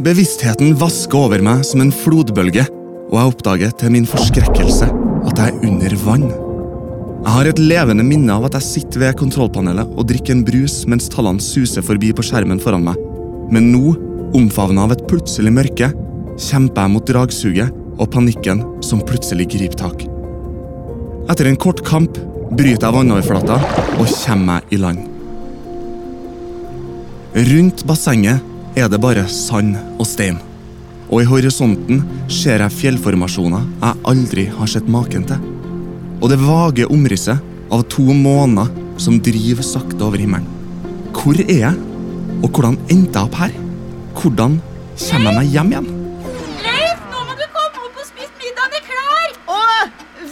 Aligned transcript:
Bevisstheten 0.00 0.72
vasker 0.80 1.18
over 1.18 1.42
meg 1.44 1.66
som 1.68 1.82
en 1.84 1.92
flodbølge, 1.92 2.64
og 3.12 3.16
jeg 3.18 3.32
oppdager 3.32 3.72
til 3.76 3.92
min 3.92 4.06
forskrekkelse 4.08 4.88
at 4.88 5.38
jeg 5.38 5.52
er 5.52 5.66
under 5.68 5.96
vann. 6.06 6.30
Jeg 7.22 7.34
har 7.36 7.48
et 7.50 7.60
levende 7.60 8.06
minne 8.06 8.32
av 8.32 8.46
at 8.48 8.56
jeg 8.56 8.66
sitter 8.66 9.02
ved 9.04 9.18
kontrollpanelet 9.20 9.92
og 9.92 10.06
drikker 10.08 10.34
en 10.34 10.44
brus 10.46 10.80
mens 10.90 11.10
tallene 11.12 11.44
suser 11.44 11.84
forbi 11.84 12.10
på 12.16 12.24
skjermen 12.24 12.60
foran 12.62 12.86
meg. 12.88 12.96
Men 13.52 13.68
nå, 13.74 13.92
omfavna 14.34 14.86
av 14.86 14.94
et 14.96 15.04
plutselig 15.10 15.52
mørke, 15.54 15.92
kjemper 16.40 16.86
jeg 16.86 16.94
mot 16.94 17.12
dragsuget 17.12 17.80
og 18.00 18.08
panikken 18.14 18.64
som 18.82 19.04
plutselig 19.06 19.50
griper 19.52 19.82
tak. 19.84 20.06
Etter 21.30 21.50
en 21.50 21.60
kort 21.60 21.84
kamp 21.86 22.16
bryter 22.56 22.88
jeg 22.88 22.96
vannoverflata 22.96 23.60
og 24.00 24.08
kommer 24.08 24.48
meg 24.48 24.72
i 24.72 24.80
land. 24.80 25.04
Rundt 27.36 27.84
bassenget 27.88 28.48
er 28.76 28.88
det 28.88 29.00
bare 29.02 29.26
sand 29.28 29.76
og 30.00 30.06
stein. 30.08 30.38
Og 31.12 31.20
i 31.22 31.28
horisonten 31.28 32.00
ser 32.32 32.62
jeg 32.64 32.72
fjellformasjoner 32.78 33.66
jeg 33.82 34.04
aldri 34.08 34.46
har 34.48 34.70
sett 34.70 34.88
maken 34.88 35.26
til. 35.28 35.42
Og 36.22 36.30
det 36.32 36.38
vage 36.40 36.86
omrisset 36.88 37.42
av 37.72 37.84
to 37.92 38.04
måner 38.16 38.70
som 39.00 39.18
driver 39.24 39.66
sakte 39.66 40.00
over 40.06 40.22
himmelen. 40.22 40.48
Hvor 41.12 41.36
er 41.42 41.58
jeg? 41.58 41.80
Og 42.42 42.48
hvordan 42.48 42.78
endte 42.90 43.18
jeg 43.18 43.28
opp 43.28 43.36
her? 43.42 43.52
Hvordan 44.16 44.56
kommer 45.02 45.28
jeg 45.28 45.36
meg 45.36 45.52
hjem 45.52 45.74
igjen? 45.74 45.90
Leif, 46.64 47.04
nå 47.12 47.26
må 47.28 47.36
du 47.36 47.44
komme 47.52 47.84
opp 47.86 48.00
og 48.00 48.08
spise 48.08 48.32
middagen 48.40 48.78
er 48.80 48.88
klar! 48.88 49.36
Å, 49.52 49.60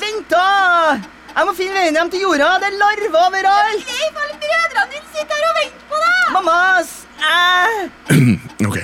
vent 0.01 0.33
da! 0.33 0.47
Jeg 1.37 1.49
må 1.49 1.57
finne 1.61 1.77
veien 1.77 2.01
hjem 2.01 2.15
til 2.17 2.25
jorda. 2.25 2.55
Det 2.63 2.73
er 2.73 2.81
larver 2.81 3.21
overalt. 3.27 3.85
Leif, 3.85 4.25
alle 4.25 4.41
brødrene 4.47 4.89
dine 4.97 5.07
sitter 5.13 5.37
her 5.37 5.53
og 5.53 5.61
venter 5.61 5.87
på 5.93 6.03
deg! 6.07 6.35
Mammas! 6.39 7.00
Æ. 7.21 7.89
Ok. 8.69 8.79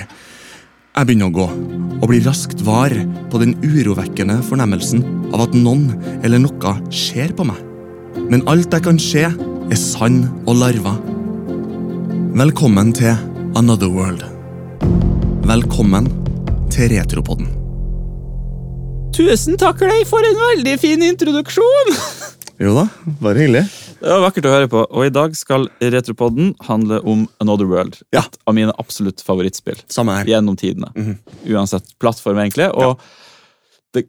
Jeg 0.97 1.05
begynner 1.05 1.29
å 1.29 1.35
gå, 1.35 1.45
og 2.01 2.07
blir 2.09 2.23
raskt 2.25 2.63
var 2.65 2.93
på 3.29 3.41
den 3.41 3.53
urovekkende 3.61 4.39
fornemmelsen 4.47 5.03
av 5.29 5.43
at 5.45 5.53
noen 5.53 5.91
eller 6.25 6.41
noe 6.41 6.71
skjer 6.89 7.35
på 7.37 7.45
meg. 7.45 7.59
Men 8.31 8.41
alt 8.49 8.73
jeg 8.73 8.85
kan 8.87 8.97
se, 9.01 9.27
er 9.29 9.77
sand 9.77 10.25
og 10.47 10.57
larver. 10.57 10.97
Velkommen 12.37 12.89
til 12.97 13.13
Another 13.59 13.91
World. 13.93 14.25
Velkommen 15.45 16.09
til 16.73 16.89
Retropodden. 16.95 17.53
Tusen 19.13 19.57
takk, 19.57 19.79
Clay, 19.81 20.01
for 20.05 20.25
en 20.25 20.37
veldig 20.37 20.75
fin 20.81 21.05
introduksjon! 21.05 21.93
Jo 22.61 22.73
da, 22.73 22.87
bare 23.21 23.45
hyggelig. 23.45 23.67
Det 23.97 24.09
var 24.13 24.21
vakkert 24.21 24.45
å 24.45 24.51
høre 24.53 24.67
på, 24.69 24.81
og 24.93 25.05
i 25.07 25.09
dag 25.13 25.33
skal 25.35 25.67
Retropodden 25.81 26.51
handle 26.67 26.99
om 27.07 27.23
Another 27.41 27.65
World. 27.65 27.97
Ja. 28.13 28.21
Et 28.27 28.37
av 28.47 28.53
mine 28.57 28.73
absolutt 28.77 29.23
favorittspill 29.25 29.79
Samme 29.89 30.13
her. 30.19 30.25
gjennom 30.29 30.55
tidene. 30.59 30.91
Mhm. 30.95 31.17
Uansett 31.55 31.95
plattform, 31.99 32.37
egentlig. 32.43 32.69
Og 32.77 32.99
det 33.97 34.05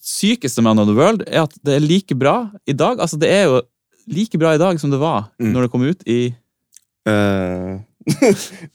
sykeste 0.00 0.62
med 0.62 0.72
Another 0.76 0.94
World 0.94 1.24
er 1.26 1.42
at 1.42 1.54
det 1.64 1.74
er 1.76 1.80
like 1.84 2.14
bra 2.14 2.50
i 2.66 2.72
dag. 2.72 2.98
Altså, 3.02 3.18
det 3.18 3.28
er 3.34 3.44
jo 3.50 3.62
like 4.10 4.38
bra 4.38 4.54
i 4.54 4.58
dag 4.62 4.78
som 4.80 4.90
det 4.90 5.00
var 5.00 5.30
Mm. 5.40 5.52
når 5.52 5.62
det 5.62 5.70
kom 5.72 5.82
ut 5.82 6.02
i 6.06 6.34
uh, 7.08 7.80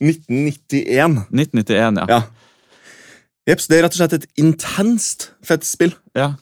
1991. 0.00 1.26
1991. 1.32 1.96
ja. 1.98 2.06
Ja. 2.08 2.22
Jeps, 3.46 3.68
det 3.70 3.78
er 3.78 3.82
rett 3.86 3.94
og 3.94 4.00
slett 4.00 4.12
et 4.18 4.26
intenst 4.42 5.28
fett 5.46 5.62
spill. 5.64 5.92
Ja. 6.18 6.32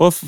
Og 0.00 0.08
f- 0.14 0.24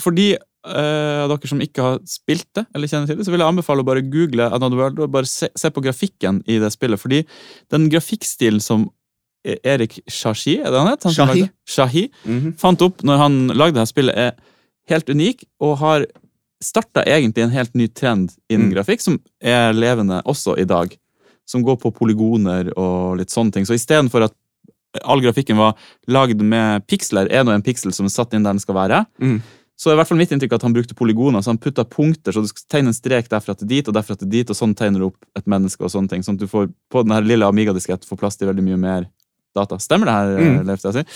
av 0.64 1.28
dere 1.33 1.48
som 1.48 1.61
ikke 1.64 1.83
har 1.83 1.98
spilt 2.05 2.47
det, 2.55 2.66
eller 2.75 2.86
kjenner 2.91 3.06
til 3.08 3.16
det, 3.16 3.25
så 3.25 3.30
vil 3.33 3.41
jeg 3.41 3.48
anbefale 3.48 3.80
å 3.80 3.86
bare 3.89 4.03
google 4.03 4.50
Another 4.53 4.77
World 4.77 4.98
og 5.00 5.11
bare 5.11 5.25
se, 5.27 5.48
se 5.56 5.70
på 5.70 5.80
grafikken 5.83 6.42
i 6.47 6.58
det 6.61 6.69
spillet. 6.75 7.00
Fordi 7.00 7.22
den 7.70 7.89
grafikkstilen 7.91 8.61
som 8.61 8.91
E- 9.42 9.56
Erik 9.64 9.94
Shahi, 10.06 10.58
er 10.61 10.69
det 10.70 10.77
han 10.83 10.88
het? 10.91 11.00
Shahi. 11.16 11.47
Shahi. 11.66 12.11
mm 12.27 12.34
Mhm. 12.41 12.58
fant 12.61 12.83
opp 12.83 13.00
når 13.03 13.16
han 13.16 13.48
lagde 13.56 13.75
dette 13.78 13.88
spillet, 13.88 14.14
er 14.14 14.34
helt 14.91 15.08
unik 15.08 15.44
og 15.61 15.78
har 15.78 16.05
starta 16.62 17.04
egentlig 17.06 17.44
en 17.44 17.50
helt 17.54 17.75
ny 17.75 17.87
trend 17.88 18.34
innen 18.50 18.69
Mm. 18.69 18.75
grafikk, 18.75 19.00
som 19.00 19.19
er 19.41 19.72
levende 19.72 20.22
også 20.26 20.59
i 20.60 20.65
dag. 20.65 20.94
Som 21.47 21.62
går 21.65 21.78
på 21.81 21.91
polygoner 21.91 22.70
og 22.76 23.16
litt 23.16 23.31
sånne 23.31 23.50
ting. 23.50 23.65
Så 23.65 23.72
istedenfor 23.72 24.25
at 24.25 24.34
all 25.04 25.20
grafikken 25.22 25.56
var 25.56 25.75
lagd 26.06 26.38
med 26.43 26.87
piksler, 26.87 27.26
er 27.32 27.43
nå 27.44 27.53
en 27.54 27.62
piksel 27.62 27.94
som 27.94 28.04
er 28.04 28.10
satt 28.10 28.34
inn 28.34 28.43
der 28.43 28.53
den 28.53 28.60
skal 28.60 28.75
være, 28.75 29.06
Mhm. 29.19 29.41
Så 29.80 29.88
er 29.88 29.94
i 29.94 29.98
hvert 30.00 30.10
fall 30.10 30.18
mitt 30.20 30.32
inntrykk 30.34 30.52
at 30.58 30.64
han 30.66 30.74
brukte 30.76 30.96
polygoner, 30.98 31.41
så 31.41 31.54
han 31.54 31.60
putta 31.62 31.86
punkter, 31.88 32.34
så 32.36 32.42
du 32.44 32.48
skal 32.50 32.66
tegne 32.74 32.92
en 32.92 32.96
strek 32.96 33.30
derfra 33.32 33.54
til 33.56 33.70
dit, 33.70 33.86
og 33.88 33.94
derfra 33.96 34.16
til 34.20 34.28
dit, 34.28 34.50
og 34.52 34.58
sånn 34.58 34.74
tegner 34.76 35.00
du 35.00 35.06
opp 35.08 35.16
et 35.41 35.46
menneske 35.48 35.86
og 35.86 35.92
sånne 35.94 36.12
ting. 36.12 36.24
Sånn 36.26 36.36
at 36.36 36.42
du 36.44 36.50
får, 36.52 36.68
på 36.92 37.02
den 37.06 37.14
her 37.16 37.24
lille 37.24 37.48
Amiga-diskett 37.48 38.04
får 38.04 38.20
plass 38.20 38.36
til 38.36 38.50
veldig 38.50 38.66
mye 38.66 38.76
mer 38.82 39.06
data. 39.56 39.78
Stemmer 39.80 40.10
det 40.10 40.19
her, 40.19 40.36
Mm. 40.44 40.66
Leif? 40.69 40.82
det? 40.84 41.06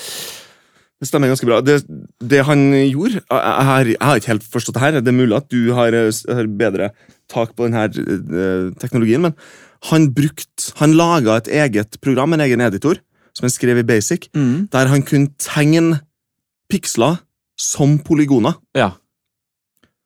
Det 1.03 1.08
stemmer 1.10 1.28
ganske 1.28 1.47
bra. 1.50 1.58
Det, 1.60 1.76
det 2.24 2.41
han 2.48 2.60
gjorde 2.72 3.19
Jeg, 3.19 3.24
jeg, 3.28 3.66
har, 3.69 3.84
jeg 3.92 4.00
har 4.00 4.16
ikke 4.22 4.32
helt 4.32 4.47
forstått 4.54 4.74
det 4.78 4.82
her. 4.86 4.97
Det 5.03 5.12
er 5.12 5.19
mulig 5.19 5.36
at 5.36 5.48
du 5.53 5.72
har, 5.76 5.92
eh, 5.92 6.08
har 6.38 6.47
bedre 6.62 6.91
tak 7.28 7.53
på 7.58 7.66
denne 7.69 7.84
uh, 7.91 8.70
teknologien, 8.80 9.20
men 9.26 9.34
han 9.91 10.08
brukte 10.16 10.72
Han 10.80 10.94
laga 10.97 11.36
et 11.42 11.48
eget 11.53 12.00
program, 12.00 12.32
en 12.32 12.41
egen 12.47 12.62
editor, 12.64 12.97
som 13.36 13.44
han 13.44 13.53
skrev 13.53 13.82
i 13.82 13.84
Basic, 13.84 14.30
Mm. 14.32 14.70
der 14.72 14.86
han 14.88 15.03
kunne 15.03 15.28
tegne 15.38 16.00
piksler 16.72 17.19
som 17.56 17.98
polygoner. 17.98 18.54
Ja. 18.75 18.92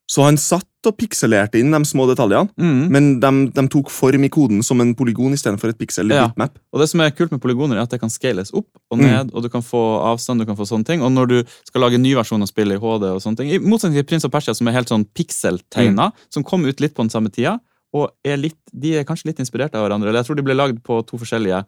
Så 0.08 0.22
han 0.24 0.38
satt 0.40 0.64
og 0.88 0.94
pikselerte 0.96 1.58
inn 1.60 1.72
de 1.74 1.78
små 1.84 2.06
detaljene, 2.08 2.48
Mm. 2.56 2.88
men 2.88 3.06
de, 3.20 3.30
de 3.52 3.64
tok 3.68 3.90
form 3.92 4.24
i 4.24 4.28
koden 4.32 4.62
som 4.64 4.80
en 4.80 4.94
polygon 4.96 5.34
istedenfor 5.36 5.68
et 5.68 5.76
piksel. 5.78 6.08
Ja. 6.08 6.28
bitmap. 6.30 6.54
Og 6.72 6.80
det 6.80 6.88
som 6.88 7.00
er 7.04 7.10
kult 7.10 7.30
med 7.34 7.42
polygoner, 7.42 7.76
er 7.76 7.82
at 7.84 7.90
det 7.90 8.00
kan 8.00 8.08
scales 8.08 8.48
opp 8.54 8.68
og 8.90 8.96
Mm. 8.98 9.04
ned, 9.04 9.34
og 9.34 9.42
du 9.42 9.48
kan 9.50 9.60
få 9.60 9.82
avstand, 10.08 10.40
du 10.40 10.46
kan 10.46 10.56
få 10.56 10.64
sånne 10.64 10.86
ting. 10.86 11.02
Og 11.02 11.12
når 11.12 11.28
du 11.28 11.44
skal 11.66 11.82
lage 11.82 11.94
en 11.98 12.02
ny 12.02 12.14
versjon 12.14 12.40
av 12.40 12.48
spillet 12.48 12.78
i 12.78 12.80
HD, 12.80 13.04
og 13.12 13.20
sånne 13.20 13.36
ting, 13.36 13.50
i 13.50 13.58
motsetning 13.58 14.00
til 14.00 14.04
Prins 14.08 14.24
av 14.24 14.30
Persia, 14.30 14.54
som 14.54 14.68
er 14.68 14.72
helt 14.72 14.88
sånn 14.88 15.04
pikseltegna, 15.14 16.12
som 16.30 16.42
kom 16.44 16.64
ut 16.64 16.80
litt 16.80 16.94
på 16.94 17.02
den 17.04 17.10
samme 17.10 17.28
tida, 17.30 17.58
og 17.92 18.10
er 18.24 18.36
litt, 18.38 18.56
de 18.72 18.96
er 18.96 19.04
kanskje 19.04 19.26
litt 19.26 19.38
inspirert 19.40 19.74
av 19.74 19.84
hverandre. 19.84 20.08
Eller 20.08 20.22
jeg 20.22 20.26
tror 20.30 20.36
de 20.36 20.42
ble 20.42 20.54
lagd 20.56 20.80
på 20.84 21.04
to 21.06 21.18
forskjellige 21.18 21.66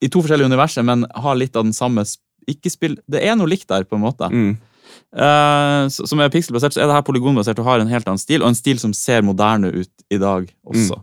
i 0.00 0.06
to 0.08 0.22
forskjellige 0.22 0.46
universer, 0.46 0.84
men 0.84 1.06
har 1.14 1.34
litt 1.34 1.56
av 1.56 1.64
den 1.64 1.72
samme 1.72 2.04
ikke 2.48 2.70
spill, 2.70 2.96
Det 3.10 3.22
er 3.24 3.34
noe 3.34 3.48
likt 3.48 3.66
der, 3.66 3.82
på 3.84 3.96
en 3.96 4.02
måte. 4.02 4.30
Mm. 4.30 4.56
Eh, 5.08 5.88
som 5.88 6.20
er 6.20 6.32
pixelbasert, 6.32 6.74
så 6.76 6.82
er 6.82 6.88
det 6.90 6.96
her 6.98 7.04
polygonbasert 7.06 7.60
og 7.62 7.68
har 7.68 7.82
en 7.82 7.90
helt 7.90 8.08
annen 8.08 8.20
stil, 8.20 8.42
og 8.42 8.52
en 8.52 8.58
stil 8.58 8.80
som 8.82 8.94
ser 8.96 9.24
moderne 9.26 9.70
ut 9.72 10.08
i 10.12 10.18
dag 10.20 10.48
også. 10.68 11.00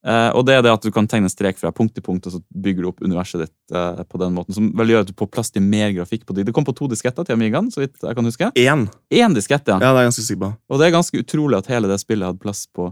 Eh, 0.00 0.30
og 0.32 0.46
det 0.48 0.54
er 0.56 0.62
det 0.64 0.72
at 0.72 0.84
du 0.86 0.88
kan 0.94 1.08
tegne 1.10 1.28
en 1.28 1.32
strek 1.32 1.58
fra 1.60 1.72
punkt 1.76 1.92
til 1.96 2.04
punkt, 2.04 2.28
og 2.28 2.36
så 2.36 2.40
bygger 2.54 2.86
du 2.86 2.90
opp 2.92 3.02
universet 3.04 3.42
ditt 3.42 3.76
uh, 3.76 4.00
på 4.08 4.20
den 4.22 4.32
måten, 4.32 4.56
som 4.56 4.70
vel 4.78 4.94
gjør 4.94 5.04
at 5.04 5.10
du 5.10 5.18
får 5.18 5.28
plass 5.34 5.52
til 5.52 5.66
mer 5.66 5.92
grafikk 5.96 6.24
på 6.28 6.36
de. 6.38 6.46
Det 6.48 6.54
kom 6.56 6.64
på 6.64 6.76
to 6.78 6.88
disketter 6.88 7.26
til 7.26 7.36
Amigaen, 7.36 7.68
så 7.74 7.82
vidt 7.82 8.00
jeg 8.00 8.16
kan 8.16 8.30
huske. 8.30 8.48
Én. 8.56 8.86
Én 9.12 9.36
diskett, 9.36 9.68
ja. 9.68 9.76
Ja, 9.76 9.92
det 9.92 10.04
er 10.04 10.08
ganske 10.08 10.24
sikker. 10.24 10.56
Og 10.70 10.80
det 10.80 10.88
er 10.88 10.96
ganske 10.96 11.20
utrolig 11.20 11.60
at 11.60 11.68
hele 11.72 11.90
det 11.90 12.00
spillet 12.00 12.30
hadde 12.30 12.40
plass 12.40 12.64
på 12.72 12.88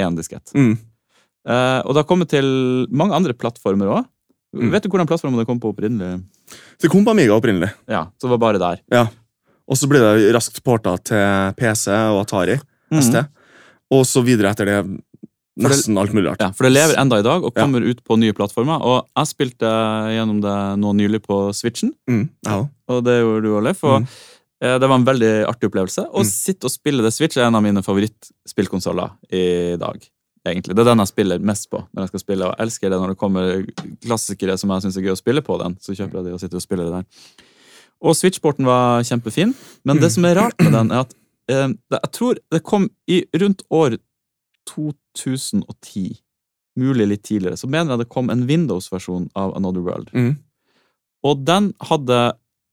én 0.00 0.18
diskett. 0.18 0.52
Mm. 0.52 0.76
Og 1.48 1.94
det 1.94 2.02
har 2.02 2.06
kommet 2.08 2.28
til 2.28 2.46
mange 2.92 3.16
andre 3.16 3.32
plattformer 3.32 3.88
òg. 3.88 4.08
Mm. 4.56 4.72
Vet 4.74 4.84
du 4.84 4.90
hvordan 4.90 5.08
plattformen 5.08 5.38
det 5.40 5.46
kom 5.48 5.60
på 5.62 5.70
opprinnelig? 5.70 6.20
Det 6.82 6.90
kom 6.90 7.04
på 7.06 7.12
Amiga 7.14 7.36
opprinnelig. 7.36 7.70
Ja, 7.88 8.08
så 8.18 8.26
det 8.26 8.32
var 8.34 8.40
bare 8.42 8.60
der. 8.60 8.80
Ja. 8.90 9.06
Og 9.70 9.78
så 9.78 9.86
blir 9.90 10.02
det 10.02 10.32
raskt 10.34 10.58
porta 10.66 10.96
til 11.06 11.54
PC 11.58 11.88
og 11.94 12.24
Atari 12.24 12.56
mm. 12.58 12.98
ST. 13.02 13.20
Og 13.94 14.02
så 14.06 14.22
videre 14.26 14.50
etter 14.50 14.66
det 14.66 14.80
nesten 15.60 15.98
alt 16.00 16.14
mulig 16.16 16.30
rart. 16.30 16.40
Ja, 16.42 16.50
For 16.56 16.66
det 16.66 16.72
lever 16.72 16.96
enda 16.98 17.18
i 17.20 17.26
dag 17.26 17.44
og 17.44 17.52
Ja. 17.54 17.62
kommer 17.62 17.84
ut 17.86 18.02
på 18.06 18.16
nye 18.18 18.32
plattformer. 18.34 18.80
Og 18.82 19.06
jeg 19.16 19.26
spilte 19.30 19.70
gjennom 20.14 20.40
det 20.42 20.56
nå 20.80 20.92
nylig 20.96 21.20
på 21.26 21.52
Switchen, 21.54 21.92
Mm, 22.08 22.28
ja. 22.46 22.64
og 22.88 23.04
det 23.04 23.20
gjorde 23.22 23.42
du 23.42 23.50
òg, 23.54 23.62
Leif. 23.64 23.84
Og 23.84 24.00
Mm. 24.02 24.06
eh, 24.62 24.78
det 24.78 24.88
var 24.88 24.96
en 24.96 25.04
veldig 25.04 25.46
artig 25.46 25.68
opplevelse. 25.70 26.06
Å 26.10 26.18
Mm. 26.20 26.24
sitte 26.24 26.64
og 26.64 26.70
spille 26.70 27.02
det. 27.02 27.12
Switch 27.12 27.36
er 27.36 27.42
en 27.46 27.54
av 27.54 27.62
mine 27.62 27.82
favorittspillkonsoller 27.82 29.10
i 29.32 29.76
dag. 29.76 30.00
egentlig. 30.46 30.74
Det 30.74 30.78
er 30.80 30.84
den 30.96 30.98
jeg 31.04 31.08
spiller 31.08 31.38
mest 31.38 31.68
på 31.70 31.86
når 31.94 32.00
jeg 32.00 32.08
skal 32.08 32.20
spille, 32.20 32.46
og 32.48 32.56
jeg 32.56 32.66
elsker 32.66 32.88
det 32.88 32.98
når 32.98 33.08
det 33.08 33.18
kommer 33.18 33.66
klassikere 34.00 34.58
som 34.58 34.70
jeg 34.70 34.82
syns 34.86 34.96
er 34.96 35.02
gøy 35.02 35.12
å 35.12 35.20
spille 35.20 35.42
på 35.42 35.58
den. 35.60 35.74
Så 35.76 35.92
kjøper 35.94 36.14
jeg 36.14 36.24
de 36.24 36.32
og 36.32 36.40
sitter 36.40 36.56
og 36.56 36.62
spiller 36.62 36.84
det 36.88 36.92
der. 36.92 37.04
Og 38.00 38.14
Switchporten 38.16 38.64
var 38.64 39.02
kjempefin, 39.04 39.54
men 39.84 39.98
det 40.00 40.10
som 40.14 40.24
er 40.24 40.34
rart 40.38 40.56
med 40.58 40.72
den, 40.72 40.90
er 40.90 41.00
at 41.04 41.14
eh, 41.52 41.68
jeg 41.92 42.12
tror 42.16 42.38
det 42.50 42.62
kom 42.64 42.88
i 43.10 43.24
rundt 43.36 43.62
år 43.70 43.98
2010, 44.70 46.18
mulig 46.80 47.06
litt 47.10 47.24
tidligere, 47.26 47.58
så 47.58 47.68
mener 47.68 47.92
jeg 47.94 48.04
det 48.04 48.08
kom 48.12 48.30
en 48.32 48.46
Windows-versjon 48.48 49.28
av 49.36 49.52
Another 49.58 49.82
World. 49.84 50.10
Mm. 50.14 50.36
Og 51.26 51.42
den 51.44 51.72
hadde 51.90 52.20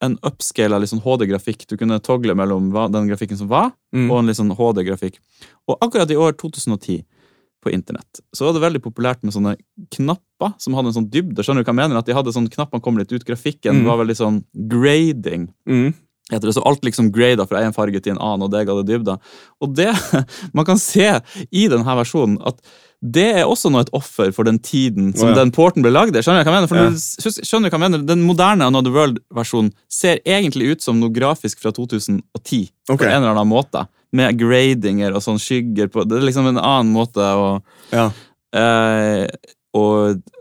en 0.05 0.13
upscala 0.23 0.77
liksom 0.79 1.01
HD-grafikk. 1.01 1.65
Du 1.67 1.73
kunne 1.75 1.97
togle 2.05 2.35
mellom 2.37 2.69
hva- 2.71 2.85
den 2.93 3.07
grafikken 3.09 3.37
som 3.39 3.49
var, 3.49 3.71
Mm. 3.93 4.11
og 4.11 4.19
en 4.19 4.27
litt 4.27 4.37
sånn 4.37 4.53
HD-grafikk. 4.55 5.17
Og 5.67 5.77
akkurat 5.81 6.11
i 6.11 6.15
år 6.15 6.33
2010 6.37 7.03
på 7.67 7.73
internett 7.75 8.23
så 8.35 8.47
var 8.47 8.55
det 8.55 8.63
veldig 8.63 8.81
populært 8.87 9.23
med 9.27 9.35
sånne 9.35 9.57
knapper 9.97 10.55
som 10.63 10.75
hadde 10.77 10.91
en 10.93 10.97
sånn 11.01 11.11
dybde. 11.11 11.43
Skjønner 11.43 11.63
du 11.63 11.67
hva 11.67 11.73
jeg 11.75 11.81
mener? 11.83 11.99
At 11.99 12.07
de 12.09 12.15
hadde 12.17 12.33
sånne 12.35 12.53
knappene 12.53 12.83
kom 12.85 12.97
litt 12.99 13.11
ut. 13.11 13.25
Grafikken 13.27 13.81
Mm. 13.81 13.85
var 13.89 13.99
veldig 14.01 14.15
sånn 14.17 14.43
grading. 14.71 15.49
Mm. 15.67 15.93
heter 16.29 16.49
det, 16.49 16.53
så 16.57 16.61
alt 16.67 16.83
liksom 16.83 17.07
grada 17.15 17.45
fra 17.47 17.61
en 17.63 17.71
farge 17.71 18.01
til 18.03 18.11
en 18.11 18.19
annen, 18.19 18.43
og 18.43 18.51
det 18.51 18.65
ga 18.67 18.73
det 18.81 18.87
dybde. 18.89 19.13
Og 19.63 19.73
det 19.77 19.93
man 20.57 20.65
kan 20.67 20.77
se 20.77 21.21
i 21.51 21.67
denne 21.71 21.85
versjonen, 21.95 22.35
at 22.45 22.59
det 23.01 23.27
er 23.37 23.45
også 23.45 23.69
noe 23.69 23.83
et 23.85 23.91
offer 23.93 24.31
for 24.33 24.47
den 24.47 24.57
tiden 24.57 25.11
som 25.13 25.27
oh, 25.29 25.31
ja. 25.31 25.37
den 25.37 25.51
porten 25.53 25.83
ble 25.85 25.91
lagd 25.93 26.15
i. 26.17 26.21
Skjønner 26.25 26.41
du 26.41 26.49
hva 26.49 26.55
jeg 26.55 26.63
mener? 26.63 26.71
For 26.71 26.79
Ja. 26.81 26.89
du 26.89 27.45
skjønner 27.45 27.69
du 27.69 27.75
hva 27.75 27.77
jeg 27.77 27.83
mener? 27.91 28.05
Den 28.09 28.23
moderne 28.25 28.65
Another 28.65 28.95
World-versjonen 28.95 29.69
ser 29.87 30.17
egentlig 30.25 30.71
ut 30.73 30.81
som 30.81 30.97
noe 30.99 31.13
grafisk 31.13 31.61
fra 31.61 31.69
2010. 31.71 32.23
Okay. 32.89 32.97
På 32.97 33.05
en 33.05 33.19
eller 33.21 33.35
annen 33.35 33.51
måte. 33.51 33.85
Med 34.17 34.39
gradinger 34.39 35.13
og 35.13 35.21
sånn 35.21 35.37
skygger 35.37 35.91
på. 35.93 36.07
Det 36.09 36.17
er 36.17 36.25
liksom 36.25 36.49
en 36.49 36.57
annen 36.57 36.89
måte 36.95 37.21
å 37.21 37.61
Ja. 37.93 38.09
eh, 38.57 39.27
å, 39.77 39.83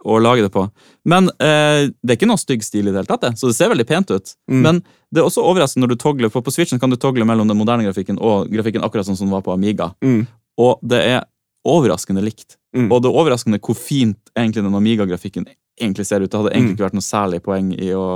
å 0.07 0.19
lage 0.23 0.47
det 0.47 0.53
på. 0.55 0.65
Men 1.05 1.29
eh, 1.43 1.91
det 2.01 2.15
er 2.15 2.17
ikke 2.17 2.31
noe 2.31 2.41
stygg 2.41 2.65
stil 2.65 2.87
i 2.89 2.91
det 2.93 3.03
hele 3.03 3.11
tatt, 3.11 3.21
det. 3.27 3.35
så 3.37 3.51
det 3.51 3.57
ser 3.59 3.69
veldig 3.69 3.87
pent 3.87 4.11
ut. 4.11 4.33
Mm. 4.51 4.63
Men 4.65 4.81
det 5.13 5.21
er 5.21 5.29
også 5.29 5.45
overraskende 5.45 5.85
når 5.85 5.93
du 5.95 6.01
togler, 6.01 6.33
for 6.33 6.41
på 6.47 6.55
Switchen 6.55 6.81
kan 6.81 6.91
du 6.91 6.97
togle 6.97 7.27
mellom 7.29 7.49
den 7.51 7.59
moderne 7.59 7.85
grafikken 7.87 8.17
og 8.19 8.49
grafikken 8.53 8.85
akkurat 8.87 9.07
sånn 9.09 9.19
som 9.19 9.29
den 9.29 9.37
var 9.37 9.45
på 9.47 9.53
Amiga. 9.55 9.93
Mm. 10.01 10.25
Og 10.63 10.81
det 10.87 11.03
er 11.05 11.27
overraskende 11.67 12.23
likt. 12.25 12.57
Mm. 12.77 12.91
Og 12.93 13.03
det 13.03 13.11
er 13.11 13.19
overraskende 13.21 13.61
hvor 13.61 13.77
fint 13.79 14.19
egentlig 14.37 14.63
den 14.65 14.75
Amiga-grafikken 14.79 15.47
egentlig 15.81 16.07
ser 16.09 16.23
ut. 16.25 16.31
Det 16.31 16.39
hadde 16.39 16.53
egentlig 16.55 16.73
Mm. 16.73 16.77
ikke 16.79 16.87
vært 16.89 16.99
noe 16.99 17.07
særlig 17.07 17.41
poeng 17.45 17.73
i 17.77 17.91
å 17.97 18.07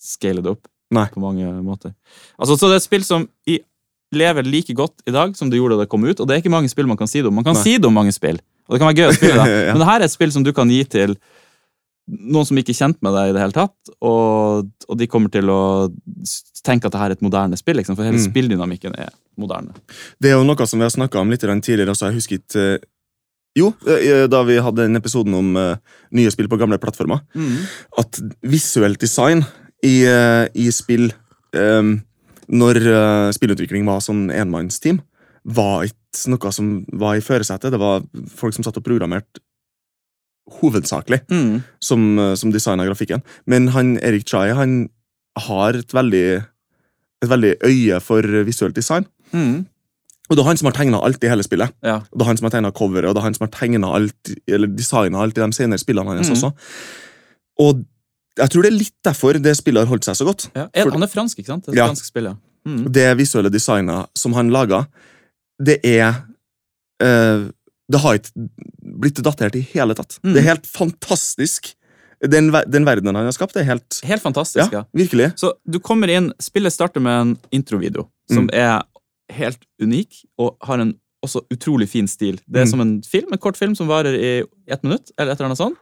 scale 0.00 0.42
det 0.42 0.50
opp 0.54 0.68
Nei. 0.92 1.06
på 1.12 1.20
mange 1.20 1.46
måter. 1.64 1.94
Altså, 2.38 2.56
så 2.56 2.68
det 2.68 2.76
er 2.76 2.82
et 2.82 2.88
spill 2.88 3.04
som 3.04 3.28
lever 4.12 4.44
like 4.44 4.74
godt 4.76 5.00
i 5.08 5.12
dag 5.14 5.34
som 5.36 5.48
det 5.50 5.56
gjorde 5.60 5.78
da 5.78 5.84
det 5.86 5.90
kom 5.92 6.04
ut, 6.04 6.18
og 6.20 6.26
det 6.28 6.34
er 6.36 6.42
ikke 6.42 6.52
mange 6.52 6.68
spill 6.68 6.86
man 6.90 6.98
kan 7.00 7.08
si 7.08 7.22
det 7.22 7.28
om. 7.30 7.34
Man 7.34 7.44
kan 7.46 7.54
Nei. 7.56 7.62
si 7.64 7.78
det 7.78 7.86
om 7.88 7.94
mange 7.96 8.12
spill, 8.12 8.36
og 8.68 8.74
det 8.76 8.80
kan 8.82 8.90
være 8.90 9.00
gøy 9.00 9.08
å 9.08 9.16
spille 9.16 9.44
det. 9.46 9.54
Ja. 9.66 9.72
Men 9.72 9.80
det 9.80 9.88
her 9.88 10.00
er 10.00 10.04
et 10.04 10.12
spill 10.12 10.32
som 10.34 10.44
du 10.44 10.52
kan 10.52 10.68
gi 10.68 10.82
til 10.84 11.16
noen 12.10 12.46
som 12.46 12.58
ikke 12.58 12.72
er 12.74 12.78
kjent 12.80 12.98
med 13.04 13.14
deg 13.14 13.30
i 13.30 13.34
det 13.36 13.42
hele 13.44 13.54
tatt, 13.54 13.92
og, 14.02 14.68
og 14.88 14.98
de 14.98 15.06
kommer 15.10 15.30
til 15.32 15.50
å 15.52 15.60
tenke 16.66 16.86
at 16.88 16.94
det 16.94 17.00
her 17.00 17.12
er 17.12 17.16
et 17.16 17.24
moderne 17.24 17.58
spill, 17.58 17.78
liksom, 17.78 17.96
for 17.98 18.06
hele 18.06 18.18
Mm. 18.18 18.26
spilldynamikken 18.30 18.96
er 18.98 19.12
moderne. 19.38 19.74
Det 20.20 20.30
er 20.30 20.36
jo 20.36 20.46
noe 20.46 20.66
som 20.66 20.78
vi 20.78 20.86
har 20.86 20.94
snakka 20.94 21.20
om 21.20 21.30
litt 21.30 21.40
tidligere 21.40 21.94
så 21.94 22.10
Jeg 22.10 22.18
husker 22.18 22.38
ikke 22.38 22.66
eh, 22.74 22.88
Jo, 23.54 23.74
eh, 23.86 24.26
da 24.28 24.42
vi 24.48 24.56
hadde 24.56 24.86
den 24.86 24.96
episoden 24.96 25.34
om 25.34 25.56
eh, 25.56 25.76
nye 26.12 26.30
spill 26.30 26.48
på 26.48 26.58
gamle 26.58 26.78
plattformer. 26.78 27.20
At 27.98 28.20
visuelt 28.42 28.98
design 29.00 29.44
i, 29.84 30.06
i 30.54 30.70
spill 30.70 31.12
um, 31.52 32.00
Når 32.48 32.78
spillutvikling 33.34 33.84
var 33.84 34.00
sånn 34.00 34.30
enmannsteam, 34.30 35.00
var 35.44 35.84
ikke 35.84 36.30
noe 36.32 36.52
som 36.52 36.84
var 36.92 37.16
i 37.16 37.24
førersetet. 37.24 37.72
Det 37.72 37.80
var 37.80 38.02
folk 38.28 38.54
som 38.54 38.64
satt 38.64 38.76
og 38.78 38.84
programmerte 38.84 39.40
hovedsakelig 40.60 41.20
Mm. 41.30 41.62
som, 41.80 42.18
eh, 42.18 42.34
som 42.34 42.52
designa 42.52 42.84
grafikken. 42.86 43.22
Men 43.46 43.68
han 43.68 43.98
Erik 43.98 44.26
Chai 44.28 44.52
han 44.52 44.88
har 45.38 45.70
et 45.78 45.88
veldig, 45.92 46.44
et 47.22 47.28
veldig 47.28 47.54
øye 47.64 48.00
for 48.00 48.22
visuelt 48.44 48.74
design. 48.74 49.06
Mm. 49.32 49.66
Og 50.30 50.36
det 50.36 50.42
er 50.44 50.48
han 50.48 50.56
som 50.56 50.66
har 50.66 50.72
tegna 50.72 51.00
alt 51.02 51.24
i 51.24 51.28
hele 51.28 51.42
spillet. 51.44 51.72
Ja. 51.82 51.96
Og 52.12 52.18
det 52.18 52.22
er 52.22 52.30
han 52.30 52.36
som 52.36 52.44
har 52.46 52.50
tegna 52.54 52.70
coveret, 52.72 53.08
og 53.08 53.14
det 53.14 53.20
er 53.20 53.26
han 53.26 53.34
som 53.34 53.48
har 53.48 53.94
alt, 53.94 54.30
eller 54.48 54.66
designa 54.68 55.20
alt 55.22 55.36
i 55.38 55.40
de 55.44 55.52
senere 55.52 55.78
spillene 55.78 56.06
hans 56.08 56.28
mm. 56.28 56.36
også. 56.36 56.52
Og 57.60 57.84
jeg 58.38 58.48
tror 58.50 58.62
det 58.62 58.72
er 58.72 58.78
litt 58.78 58.94
derfor 59.04 59.32
det 59.42 59.56
spillet 59.56 59.82
har 59.84 59.90
holdt 59.90 60.04
seg 60.04 60.16
så 60.16 60.24
godt. 60.24 60.48
Ja. 60.56 60.68
For- 60.74 60.90
Han 60.92 61.02
er 61.02 61.06
fransk, 61.12 61.38
ikke 61.38 61.46
sant? 61.46 61.66
Det 61.66 61.76
Ja. 61.76 61.86
fransk 61.88 62.04
spill. 62.04 62.36
Mm. 62.66 62.92
Det 62.92 63.16
visuelle 63.18 63.50
designet 63.50 64.06
som 64.16 64.32
han 64.32 64.50
laga, 64.50 64.86
det 65.62 65.80
er 65.84 66.22
eh, 67.00 67.50
Det 67.90 67.98
har 68.00 68.14
ikke 68.18 68.48
blitt 69.02 69.18
datert 69.24 69.56
i 69.58 69.62
hele 69.72 69.94
tatt. 69.98 70.18
Mm. 70.22 70.34
Det 70.34 70.42
er 70.42 70.48
helt 70.52 70.66
fantastisk. 70.70 71.72
Den, 72.22 72.52
den 72.70 72.84
verdenen 72.86 73.16
han 73.18 73.26
har 73.26 73.34
skapt, 73.34 73.56
er 73.58 73.64
helt 73.66 73.98
Helt 74.06 74.22
fantastisk, 74.22 74.70
Ja, 74.72 74.82
ja. 74.82 74.84
virkelig. 74.94 75.32
Så 75.40 75.52
du 75.66 75.80
kommer 75.82 76.08
inn, 76.08 76.30
spillet 76.38 76.72
starter 76.72 77.02
med 77.02 77.20
en 77.20 77.32
introvideo, 77.50 78.06
som 78.30 78.46
Mm. 78.46 78.50
er 78.54 78.82
helt 79.34 79.58
unik, 79.82 80.24
og 80.38 80.56
har 80.62 80.78
en 80.80 80.94
også 81.24 81.42
utrolig 81.50 81.88
fin 81.88 82.06
stil. 82.06 82.38
Det 82.48 82.60
er 82.62 82.64
Mm. 82.66 82.70
som 82.70 82.80
en 82.80 83.02
film, 83.02 83.32
en 83.32 83.38
kort 83.38 83.56
film 83.56 83.74
som 83.74 83.88
varer 83.88 84.14
i 84.14 84.44
ett 84.68 84.82
minutt, 84.84 85.10
eller 85.18 85.32
et 85.32 85.40
eller 85.40 85.46
annet 85.50 85.58
sånt. 85.58 85.76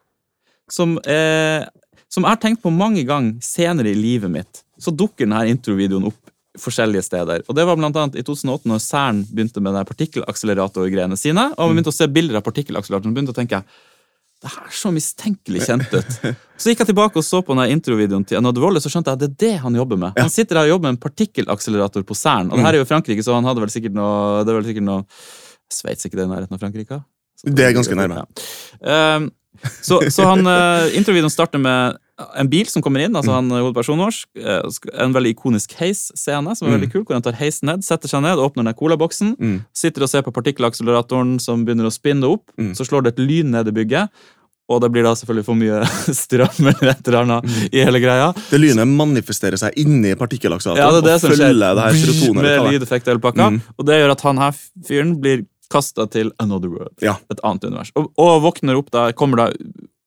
Som, 0.71 0.99
eh, 1.05 1.67
som 2.09 2.23
jeg 2.25 2.31
har 2.31 2.37
tenkt 2.37 2.63
på 2.63 2.71
mange 2.73 3.05
ganger 3.05 3.39
senere 3.43 3.91
i 3.91 3.95
livet 3.95 4.31
mitt. 4.31 4.63
Så 4.79 4.91
dukker 4.97 5.27
denne 5.27 5.49
introvideoen 5.51 6.07
opp 6.07 6.31
forskjellige 6.63 7.07
steder. 7.07 7.45
Og 7.49 7.57
det 7.57 7.67
var 7.69 7.79
blant 7.79 7.97
annet 7.97 8.19
i 8.21 8.25
2008, 8.27 8.69
når 8.71 8.83
CERN 8.85 9.23
begynte 9.31 9.63
med 9.65 9.79
partikkelakseleratorgreiene 9.89 11.19
sine, 11.19 11.51
og 11.57 11.71
vi 11.71 11.79
begynte 11.79 11.95
å 11.95 11.97
se 11.97 12.11
bilder 12.11 12.41
av 12.41 12.45
partikkelakseleratoren, 12.47 13.17
begynte 13.17 13.35
å 13.35 13.41
tenke 13.41 13.63
det 14.41 14.49
her 14.49 14.73
så 14.73 14.89
mistenkelig 14.95 15.67
kjent 15.67 15.91
ut. 15.93 16.15
Så 16.61 16.73
gikk 16.73 16.81
jeg 16.81 16.91
tilbake 16.91 17.21
og 17.21 17.25
så 17.25 17.43
på 17.45 17.53
denne 17.53 17.67
introvideoen 17.75 18.25
til 18.29 18.39
Anod 18.39 18.59
Wolle, 18.61 18.81
så 18.81 18.89
skjønte 18.93 19.13
jeg 19.13 19.19
at 19.19 19.23
det 19.23 19.29
er 19.29 19.37
det 19.43 19.63
han 19.67 19.77
jobber 19.77 20.01
med. 20.01 20.17
Han 20.17 20.33
sitter 20.33 20.61
her 20.61 20.69
og 20.69 20.75
jobber 20.75 20.89
med 20.89 20.97
en 20.97 21.03
partikkelakselerator 21.03 22.07
på 22.09 22.17
CERN. 22.17 22.49
Og 22.49 22.57
det 22.57 22.65
her 22.65 22.79
er 22.79 22.83
jo 22.83 22.89
Frankrike, 22.89 23.25
så 23.25 23.37
han 23.37 23.49
hadde 23.49 23.65
vel 23.65 23.73
sikkert 23.73 23.97
noe 23.97 24.41
Det 24.45 24.55
var 24.55 24.63
vel 24.63 24.71
sikkert 24.71 24.87
noe 24.87 25.05
Sveits 25.71 26.09
ikke 26.09 26.19
det 26.19 26.25
i 26.27 26.31
nærheten 26.33 26.57
av 26.57 26.63
Frankrike? 26.63 26.99
Det 27.45 27.65
er 27.65 27.77
ganske 27.77 27.97
nærme. 27.97 28.25
Ja. 28.81 29.17
Um, 29.21 29.29
så, 29.85 30.01
så 30.11 30.25
han, 30.27 30.43
uh, 30.49 30.89
introvideoen 30.97 31.33
starter 31.33 31.61
med 31.63 32.01
en 32.37 32.49
bil 32.49 32.67
som 32.67 32.83
kommer 32.83 33.01
inn, 33.05 33.13
Mm. 33.13 33.17
altså 33.21 33.33
han 33.35 33.49
hovedpersonen 33.51 34.05
vår. 34.05 34.17
eh, 34.37 35.03
En 35.05 35.13
veldig 35.13 35.35
ikonisk 35.35 35.73
heisscene 35.79 36.57
som 36.57 36.69
er 36.69 36.73
Mm. 36.73 36.81
veldig 36.81 36.93
kul, 36.93 37.05
hvor 37.05 37.15
han 37.15 37.23
tar 37.23 37.33
heisen 37.39 37.67
ned, 37.67 37.83
setter 37.85 38.09
seg 38.09 38.23
ned, 38.23 38.39
åpner 38.39 38.65
den 38.65 38.75
colaboksen, 38.75 39.37
Mm. 39.39 39.65
sitter 39.73 40.03
og 40.03 40.09
ser 40.09 40.23
på 40.23 40.33
partikkelakseleratoren 40.33 41.41
som 41.41 41.65
begynner 41.65 41.87
å 41.87 41.93
spinne 41.93 42.25
opp. 42.31 42.43
Mm. 42.59 42.75
Så 42.77 42.85
slår 42.87 43.05
det 43.05 43.19
et 43.19 43.25
lyn 43.27 43.51
ned 43.51 43.69
i 43.69 43.71
bygget, 43.73 44.09
og 44.69 44.81
det 44.83 44.93
blir 44.93 45.03
da 45.03 45.15
selvfølgelig 45.15 45.45
for 45.45 45.55
mye 45.55 45.81
strøm 46.15 46.69
eller 46.69 46.91
et 46.93 47.09
eller 47.09 47.23
annet 47.25 47.45
Mm. 47.45 47.69
i 47.75 47.85
hele 47.85 48.01
greia. 48.01 48.33
Det 48.51 48.61
lynet 48.61 48.87
manifesterer 48.89 49.59
seg 49.59 49.73
inni 49.77 50.15
partikkelakseleratoren 50.15 50.77
Ja, 50.77 51.01
det 51.01 51.05
det 51.05 51.15
og 51.15 51.31
følger 51.31 51.55
det 51.59 51.83
her 51.83 51.93
serotonet. 51.93 52.43
Med 52.43 52.81
lydeffekt 52.81 53.09
og 53.15 53.21
pakka. 53.23 53.49
Mm. 53.51 53.63
Og 53.79 53.87
det 53.87 53.95
gjør 54.01 54.11
at 54.13 54.21
han 54.23 54.37
her 54.39 54.53
fyren 54.87 55.17
blir 55.21 55.47
kasta 55.71 56.05
til 56.11 56.33
another 56.41 56.69
world. 56.69 56.91
Ja. 57.01 57.17
Et 57.31 57.39
annet 57.45 57.63
univers. 57.65 57.93
Og, 57.95 58.09
og 58.19 58.43
våkner 58.43 58.77
opp 58.77 58.91
da, 58.91 59.13
kommer 59.13 59.37
da, 59.37 59.53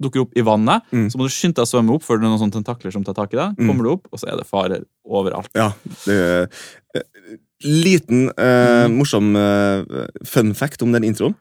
dukker 0.03 0.25
opp 0.25 0.35
i 0.37 0.43
vannet. 0.45 0.83
Mm. 0.91 1.07
Så 1.11 1.17
må 1.19 1.25
du 1.27 1.33
skynde 1.33 1.57
deg 1.59 1.65
å 1.67 1.71
svømme 1.71 1.95
opp, 1.95 2.03
før 2.05 2.19
det 2.19 2.25
er 2.27 2.29
noen 2.33 2.41
sånne 2.43 2.57
tentakler 2.59 2.93
som 2.95 3.03
tar 3.07 3.15
tak 3.17 3.33
i 3.33 3.39
deg. 3.39 3.55
Mm. 3.57 3.67
Kommer 3.69 3.83
du 3.87 3.91
opp, 3.95 4.07
og 4.11 4.19
så 4.21 4.29
er 4.31 4.37
det 4.41 4.47
farer 4.49 4.83
overalt. 5.05 5.49
Ja, 5.57 5.71
det 6.05 6.19
er 6.19 6.47
eh, 6.95 7.37
Liten, 7.63 8.25
eh, 8.35 8.87
Mm. 8.89 8.97
morsom 8.99 9.35
eh, 9.39 10.07
fun 10.27 10.53
fact 10.53 10.81
om 10.83 10.91
den 10.91 11.03
introen. 11.07 11.35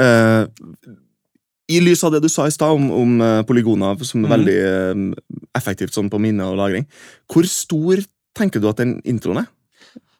Eh, 0.00 0.46
I 1.68 1.80
lys 1.80 2.02
av 2.04 2.12
det 2.12 2.20
du 2.24 2.28
sa 2.28 2.46
i 2.46 2.52
stad 2.52 2.72
om, 2.76 2.90
om 2.92 3.20
eh, 3.24 3.42
polygoner 3.48 3.96
som 4.04 4.24
er 4.24 4.28
Mhm. 4.28 4.32
veldig 4.34 4.56
eh, 4.64 5.44
effektivt 5.56 5.92
sånn 5.96 6.10
på 6.10 6.20
minne 6.20 6.44
og 6.48 6.56
lagring, 6.56 6.86
hvor 7.28 7.44
stor 7.48 8.02
tenker 8.36 8.60
du 8.60 8.68
at 8.68 8.76
den 8.80 9.00
introen 9.04 9.38
er? 9.44 9.46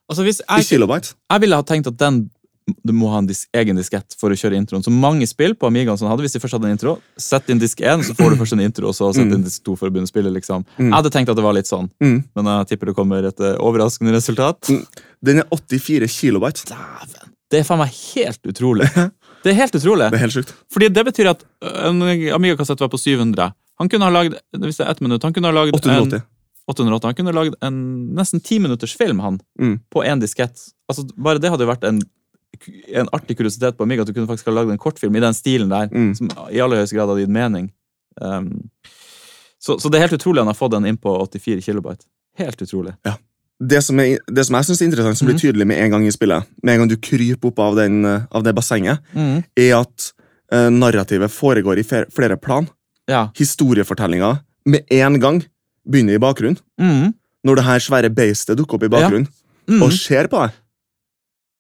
Altså 0.08 0.22
hvis 0.24 0.40
I 0.44 0.60
jeg, 0.60 0.78
kilobyte? 0.78 1.14
jeg 1.30 1.40
ville 1.40 1.56
ha 1.56 1.62
tenkt 1.62 1.86
at 1.88 1.96
den 1.96 2.30
du 2.84 2.92
må 2.96 3.10
ha 3.12 3.18
en 3.20 3.26
dis 3.28 3.42
egen 3.52 3.76
diskett 3.76 4.14
for 4.16 4.32
å 4.32 4.36
kjøre 4.38 4.56
introen. 4.56 4.82
Så 4.84 4.90
mange 4.92 5.26
spill 5.28 5.52
på 5.54 5.66
Amigaen 5.68 5.98
som 6.00 6.08
hadde, 6.08 6.24
hvis 6.24 6.32
de 6.32 6.40
først 6.40 6.56
hadde 6.56 6.70
en 6.70 6.76
intro, 6.76 6.94
sett 7.20 7.50
inn 7.52 7.58
disk 7.60 7.80
1, 7.84 8.04
så 8.08 8.14
får 8.16 8.30
du 8.32 8.36
først 8.42 8.56
en 8.56 8.62
intro, 8.64 8.88
og 8.88 8.94
så 8.96 9.10
sett 9.12 9.26
Mm. 9.28 9.34
inn 9.38 9.44
disk 9.44 9.62
2 9.68 9.76
for 9.76 9.88
å 9.88 9.92
begynne 9.92 10.08
å 10.08 10.12
spille. 10.12 10.32
liksom. 10.32 10.64
Mm. 10.78 10.88
Jeg 10.88 10.94
hadde 10.96 11.10
tenkt 11.12 11.28
at 11.28 11.36
det 11.36 11.44
var 11.44 11.52
litt 11.58 11.68
sånn, 11.68 11.90
Mm. 12.00 12.24
men 12.34 12.44
jeg 12.52 12.68
tipper 12.72 12.86
det 12.86 12.96
kommer 12.96 13.24
et 13.28 13.40
eh, 13.40 13.56
overraskende 13.60 14.12
resultat. 14.16 14.60
Mm. 14.72 14.84
Den 15.22 15.38
er 15.44 15.46
84 15.52 16.08
kilobyte. 16.08 16.64
Dæven! 16.72 17.30
Det 17.50 17.60
er 17.60 17.64
faen 17.68 17.78
meg 17.84 17.92
helt 18.14 18.42
utrolig. 18.48 18.88
Det 19.44 19.52
er 19.52 19.58
helt 19.60 19.74
utrolig. 19.76 20.06
Det 20.08 20.16
er 20.16 20.22
helt 20.24 20.32
sjukt. 20.32 20.52
Fordi 20.72 20.88
det 20.88 21.02
betyr 21.04 21.28
at 21.34 21.42
øh, 21.60 21.90
en 21.90 21.98
Amiga-kassett 22.32 22.80
var 22.80 22.88
på 22.88 22.96
700. 22.96 23.52
Han 23.78 23.90
kunne 23.92 24.06
ha 24.08 24.10
lagd 24.14 24.38
hvis 24.56 24.78
det 24.80 24.86
er 24.86 24.90
ett 24.94 25.02
minutt, 25.04 25.22
han 25.22 25.34
kunne 25.36 25.50
ha 25.50 25.52
lagd 25.52 25.74
880. 25.76 26.14
En, 26.22 26.24
880. 26.72 27.04
Han 27.10 27.14
kunne 27.18 27.28
ha 27.34 27.36
lagd 27.42 27.54
en 27.60 27.76
nesten 28.16 28.40
ti 28.40 28.56
minutters 28.58 28.94
film 28.96 29.20
han, 29.20 29.36
Mm. 29.60 29.80
på 29.92 30.00
én 30.02 30.18
diskett. 30.22 30.56
Altså, 30.88 31.04
bare 31.20 31.38
det 31.38 31.50
hadde 31.52 31.60
jo 31.66 31.68
vært 31.74 31.84
en, 31.84 32.00
en 32.94 33.08
artig 33.12 33.36
kuriositet 33.38 33.76
på 33.76 33.82
Amiga, 33.86 34.02
at 34.02 34.08
du 34.08 34.12
kunne 34.16 34.26
faktisk 34.30 34.46
ha 34.50 34.52
lagd 34.56 34.70
en 34.70 34.78
kortfilm 34.78 35.16
i 35.16 35.20
den 35.20 35.34
stilen 35.34 35.68
der, 35.72 35.88
Mm. 35.92 36.14
som 36.16 36.28
i 36.50 36.60
aller 36.60 36.76
høyeste 36.82 36.96
grad 36.96 37.08
hadde 37.08 37.20
gitt 37.26 37.30
mening. 37.34 37.70
Um, 38.20 38.70
så, 39.60 39.78
så 39.80 39.90
det 39.90 39.98
er 39.98 40.06
helt 40.08 40.18
utrolig 40.20 40.38
han 40.42 40.50
har 40.50 40.58
fått 40.58 40.72
den 40.76 40.86
inn 40.86 40.96
på 41.00 41.14
84 41.26 41.60
kilobyte. 41.64 42.04
Helt 42.38 42.60
utrolig. 42.62 42.94
Det 43.64 43.80
som, 43.84 43.98
er, 44.02 44.18
det 44.28 44.44
som 44.46 44.56
jeg 44.58 44.64
synes 44.68 44.80
er 44.82 44.88
interessant, 44.90 45.18
som 45.18 45.26
blir 45.28 45.36
Mhm. 45.38 45.40
tydelig 45.44 45.66
med 45.66 45.78
en 45.78 45.90
gang 45.94 46.06
i 46.06 46.10
spillet, 46.12 46.44
med 46.62 46.74
en 46.74 46.80
gang 46.82 46.88
du 46.90 46.96
kryper 46.96 47.48
opp 47.48 47.58
av, 47.58 47.76
den, 47.76 48.04
eh, 48.04 48.22
av 48.32 48.42
det 48.42 48.54
bassenget, 48.54 48.98
er 49.56 49.76
at 49.78 50.12
uh, 50.52 50.68
narrativet 50.70 51.30
foregår 51.30 51.78
i 51.78 51.82
flere 52.10 52.36
plan. 52.36 52.68
Ja. 53.08 53.28
Historiefortellinga 53.34 54.40
med 54.66 54.84
en 54.90 55.18
gang 55.20 55.42
begynner 55.88 56.14
i 56.14 56.18
bakgrunnen. 56.22 56.58
Mm. 56.80 57.14
Når 57.44 57.56
det 57.56 57.64
her 57.64 57.78
svære 57.78 58.10
beistet 58.14 58.56
dukker 58.58 58.74
opp 58.78 58.82
i 58.84 58.88
bakgrunnen 58.88 59.28
Mm. 59.66 59.82
og 59.82 59.92
ser 59.92 60.26
på 60.28 60.36
deg. 60.44 60.52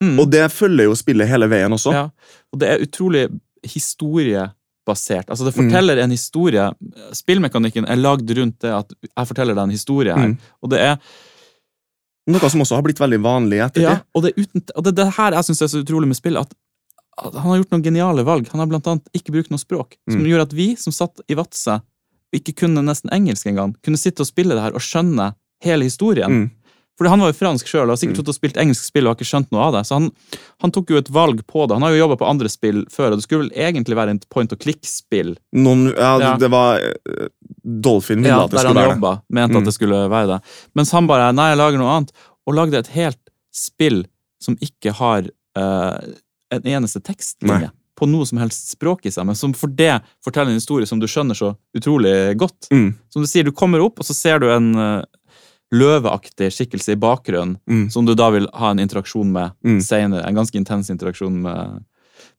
Mm. 0.04 0.18
Og 0.20 0.30
det 0.30 0.44
følger 0.52 0.84
jo 0.90 0.94
spillet 0.98 1.28
hele 1.30 1.48
veien 1.50 1.72
også. 1.72 1.92
Ja, 1.96 2.04
og 2.52 2.60
det 2.60 2.68
er 2.74 2.82
utrolig 2.84 3.24
historiebasert. 3.64 5.28
Altså 5.30 5.44
Det 5.44 5.54
Mm. 5.56 5.70
forteller 5.70 5.96
en 6.02 6.10
historie. 6.10 6.70
Spillmekanikken 7.12 7.84
er 7.88 7.96
lagd 7.96 8.28
rundt 8.36 8.58
det 8.60 8.72
at 8.72 8.92
jeg 9.16 9.26
forteller 9.26 9.54
deg 9.54 9.64
en 9.64 9.70
historie 9.70 10.12
her. 10.14 10.28
Mm. 10.28 10.38
Og 10.62 10.70
det 10.70 10.80
er 10.80 10.96
Noe 12.26 12.48
som 12.48 12.60
også 12.62 12.74
har 12.76 12.82
blitt 12.82 12.96
veldig 12.98 13.18
vanlig 13.20 13.56
i 13.58 13.60
ettertid. 13.60 13.82
ja, 13.82 13.98
og 14.14 14.22
det 14.22 14.30
uten, 14.38 14.62
og 14.74 14.84
det 14.84 14.94
det 14.96 15.12
her 15.12 15.32
jeg 15.32 15.44
syns 15.44 15.60
er 15.60 15.66
så 15.68 15.82
utrolig 15.84 16.06
med 16.08 16.16
spillet. 16.16 16.40
At, 16.40 16.54
han 17.34 17.42
har 17.50 17.58
gjort 17.60 17.70
noen 17.74 17.82
geniale 17.84 18.24
valg. 18.24 18.48
Han 18.48 18.60
har 18.60 18.66
blant 18.66 18.86
annet 18.86 19.04
ikke 19.14 19.30
brukt 19.30 19.50
noe 19.50 19.58
språk. 19.60 19.98
Som 20.08 20.22
Mm. 20.22 20.28
gjør 20.32 20.40
at 20.40 20.52
vi 20.54 20.74
som 20.74 20.90
satt 20.90 21.20
i 21.28 21.34
Vadsø, 21.34 21.82
ikke 22.32 22.54
kunne 22.56 22.80
nesten 22.82 23.10
engelsk 23.12 23.44
engang, 23.46 23.76
kunne 23.84 23.98
sitte 23.98 24.20
og 24.20 24.26
spille 24.26 24.54
det 24.56 24.62
her 24.62 24.72
og 24.72 24.80
skjønne 24.80 25.34
hele 25.60 25.84
historien. 25.84 26.30
Mm. 26.30 26.50
Fordi 26.98 27.10
han 27.10 27.20
var 27.24 27.32
jo 27.32 27.36
fransk 27.38 27.66
sjøl 27.66 27.88
og 27.88 27.96
har 27.96 27.98
sikkert 27.98 28.20
Mm. 28.28 28.34
spilt 28.36 28.56
engelsk 28.62 28.84
spill 28.86 29.06
og 29.08 29.10
har 29.10 29.16
ikke 29.18 29.26
skjønt 29.32 29.48
noe 29.50 29.62
av 29.66 29.72
det. 29.74 29.80
Så 29.88 29.94
han, 29.98 30.10
han 30.62 30.70
tok 30.70 30.90
jo 30.90 30.96
et 31.00 31.08
valg 31.10 31.40
på 31.46 31.66
det. 31.66 31.74
Han 31.74 31.82
har 31.82 31.90
jo 31.90 32.02
jobba 32.06 32.16
på 32.20 32.28
andre 32.30 32.48
spill 32.48 32.84
før, 32.86 33.12
og 33.12 33.18
det 33.18 33.24
skulle 33.26 33.48
vel 33.48 33.56
egentlig 33.58 33.96
være 33.98 34.14
et 34.14 34.28
point 34.30 34.52
and 34.52 34.60
click-spill. 34.62 35.34
Ja, 35.52 36.18
Ja. 36.22 36.36
Det 36.38 36.50
var 36.50 36.78
eh, 36.78 37.26
Dolphin 37.64 38.22
ville 38.22 38.28
Ja, 38.28 38.44
at 38.44 38.50
det 38.50 38.60
skulle 38.60 38.74
være 38.78 38.88
det. 38.88 38.96
jobba, 39.00 39.22
mente 39.30 39.54
Mm. 39.54 39.58
at 39.58 39.64
det 39.64 39.74
skulle 39.74 40.08
være 40.10 40.26
det. 40.28 40.40
Mens 40.76 40.90
han 40.92 41.06
bare 41.06 41.32
nei, 41.34 41.48
jeg 41.50 41.58
lager 41.58 41.78
noe 41.78 41.96
annet, 41.96 42.12
og 42.46 42.54
lagde 42.54 42.74
et 42.78 42.88
helt 42.94 43.18
spill 43.52 44.04
som 44.40 44.56
ikke 44.60 44.92
har 44.92 45.26
uh, 45.56 45.98
en 46.52 46.62
eneste 46.62 47.00
tekstlinje 47.02 47.60
Nei. 47.70 47.70
på 47.96 48.06
noe 48.10 48.26
som 48.26 48.38
helst 48.38 48.70
språk 48.76 49.06
i 49.06 49.10
seg, 49.10 49.24
men 49.26 49.34
som 49.34 49.52
for 49.54 49.68
det 49.68 50.02
forteller 50.22 50.50
en 50.52 50.58
historie 50.60 50.86
som 50.86 50.98
du 51.00 51.06
skjønner 51.06 51.34
så 51.34 51.56
utrolig 51.76 52.36
godt. 52.36 52.68
Mm, 52.70 52.94
Som 53.10 53.22
du 53.22 53.26
sier, 53.30 53.44
du 53.44 53.52
kommer 53.52 53.80
opp, 53.82 53.98
og 53.98 54.04
så 54.04 54.14
ser 54.14 54.38
du 54.40 54.50
en 54.50 54.74
eh, 54.76 55.02
løveaktig 55.72 56.50
skikkelse 56.52 56.92
i 56.92 57.00
bakgrunnen, 57.00 57.56
mm, 57.68 57.90
som 57.90 58.04
du 58.06 58.14
da 58.14 58.30
vil 58.30 58.48
ha 58.54 58.70
en 58.70 58.78
interaksjon 58.78 59.30
med 59.32 59.52
Mm. 59.64 59.80
senere. 59.80 60.26
En 60.26 60.34
ganske 60.34 60.54
intens 60.58 60.90
interaksjon 60.90 61.40
med, 61.42 61.84